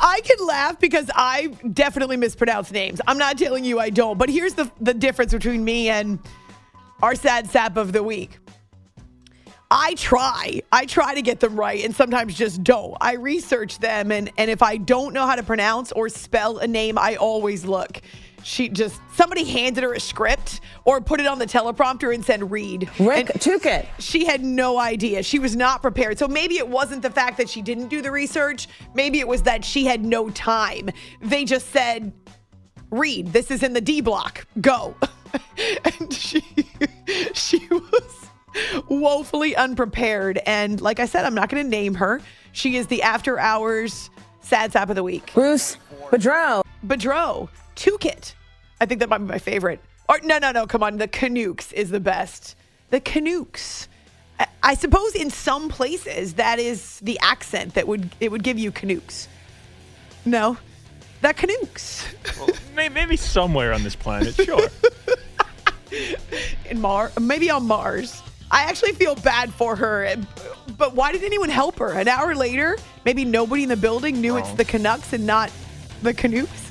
I 0.00 0.20
can 0.22 0.46
laugh 0.46 0.80
because 0.80 1.10
I 1.14 1.48
definitely 1.72 2.16
mispronounce 2.16 2.72
names. 2.72 3.00
I'm 3.06 3.18
not 3.18 3.36
telling 3.36 3.64
you 3.64 3.78
I 3.78 3.90
don't, 3.90 4.18
but 4.18 4.28
here's 4.28 4.54
the 4.54 4.70
the 4.80 4.94
difference 4.94 5.32
between 5.32 5.64
me 5.64 5.90
and 5.90 6.18
our 7.02 7.14
sad 7.14 7.50
sap 7.50 7.76
of 7.76 7.92
the 7.92 8.02
week. 8.02 8.38
I 9.70 9.94
try. 9.94 10.62
I 10.72 10.84
try 10.86 11.14
to 11.14 11.22
get 11.22 11.38
them 11.38 11.54
right 11.54 11.84
and 11.84 11.94
sometimes 11.94 12.34
just 12.34 12.64
don't. 12.64 12.96
I 13.00 13.14
research 13.14 13.78
them 13.78 14.10
and 14.10 14.30
and 14.36 14.50
if 14.50 14.62
I 14.62 14.78
don't 14.78 15.12
know 15.12 15.26
how 15.26 15.36
to 15.36 15.42
pronounce 15.42 15.92
or 15.92 16.08
spell 16.08 16.58
a 16.58 16.66
name, 16.66 16.98
I 16.98 17.16
always 17.16 17.64
look 17.64 18.00
she 18.42 18.68
just 18.68 19.00
somebody 19.14 19.44
handed 19.44 19.84
her 19.84 19.94
a 19.94 20.00
script 20.00 20.60
or 20.84 21.00
put 21.00 21.20
it 21.20 21.26
on 21.26 21.38
the 21.38 21.46
teleprompter 21.46 22.14
and 22.14 22.24
said 22.24 22.50
read. 22.50 22.88
Rick 22.98 23.30
and 23.30 23.40
took 23.40 23.66
it. 23.66 23.88
She 23.98 24.24
had 24.24 24.44
no 24.44 24.78
idea. 24.78 25.22
She 25.22 25.38
was 25.38 25.56
not 25.56 25.82
prepared. 25.82 26.18
So 26.18 26.28
maybe 26.28 26.58
it 26.58 26.68
wasn't 26.68 27.02
the 27.02 27.10
fact 27.10 27.36
that 27.38 27.48
she 27.48 27.62
didn't 27.62 27.88
do 27.88 28.02
the 28.02 28.10
research. 28.10 28.68
Maybe 28.94 29.20
it 29.20 29.28
was 29.28 29.42
that 29.42 29.64
she 29.64 29.84
had 29.84 30.04
no 30.04 30.30
time. 30.30 30.90
They 31.20 31.44
just 31.44 31.70
said, 31.70 32.12
read. 32.90 33.32
This 33.32 33.50
is 33.50 33.62
in 33.62 33.72
the 33.72 33.80
D 33.80 34.00
block. 34.00 34.46
Go. 34.60 34.94
and 35.84 36.12
she 36.12 36.42
she 37.34 37.66
was 37.68 38.28
woefully 38.88 39.54
unprepared. 39.56 40.40
And 40.46 40.80
like 40.80 41.00
I 41.00 41.06
said, 41.06 41.24
I'm 41.24 41.34
not 41.34 41.48
going 41.48 41.62
to 41.62 41.68
name 41.68 41.94
her. 41.94 42.20
She 42.52 42.76
is 42.76 42.86
the 42.88 43.02
after 43.02 43.38
hours 43.38 44.10
sad 44.40 44.72
sap 44.72 44.90
of 44.90 44.96
the 44.96 45.02
week. 45.02 45.30
Bruce 45.34 45.76
Boudreau. 46.10 46.62
Boudreau. 46.86 47.48
Tocchet. 47.80 48.34
I 48.80 48.86
think 48.86 49.00
that 49.00 49.08
might 49.08 49.18
be 49.18 49.24
my 49.24 49.38
favorite. 49.38 49.80
Or 50.08 50.20
no, 50.22 50.38
no, 50.38 50.52
no. 50.52 50.66
Come 50.66 50.82
on, 50.82 50.98
the 50.98 51.08
Canucks 51.08 51.72
is 51.72 51.90
the 51.90 52.00
best. 52.00 52.56
The 52.90 53.00
Canucks. 53.00 53.88
I, 54.38 54.46
I 54.62 54.74
suppose 54.74 55.14
in 55.14 55.30
some 55.30 55.68
places 55.68 56.34
that 56.34 56.58
is 56.58 57.00
the 57.00 57.18
accent 57.22 57.74
that 57.74 57.88
would 57.88 58.10
it 58.20 58.30
would 58.30 58.42
give 58.42 58.58
you 58.58 58.70
Canucks. 58.70 59.28
No, 60.26 60.58
the 61.22 61.32
Canucks. 61.32 62.06
Well, 62.38 62.50
maybe 62.74 63.16
somewhere 63.16 63.72
on 63.72 63.82
this 63.82 63.96
planet, 63.96 64.34
sure. 64.34 64.68
in 66.70 66.80
Mars, 66.80 67.18
maybe 67.18 67.50
on 67.50 67.66
Mars. 67.66 68.22
I 68.50 68.64
actually 68.64 68.92
feel 68.92 69.14
bad 69.14 69.52
for 69.54 69.76
her, 69.76 70.16
but 70.76 70.94
why 70.94 71.12
did 71.12 71.22
anyone 71.22 71.48
help 71.48 71.78
her? 71.78 71.92
An 71.92 72.08
hour 72.08 72.34
later, 72.34 72.76
maybe 73.04 73.24
nobody 73.24 73.62
in 73.62 73.68
the 73.68 73.76
building 73.76 74.20
knew 74.20 74.34
oh. 74.34 74.38
it's 74.38 74.52
the 74.52 74.64
Canucks 74.64 75.12
and 75.12 75.24
not 75.24 75.52
the 76.02 76.12
Canucks. 76.12 76.70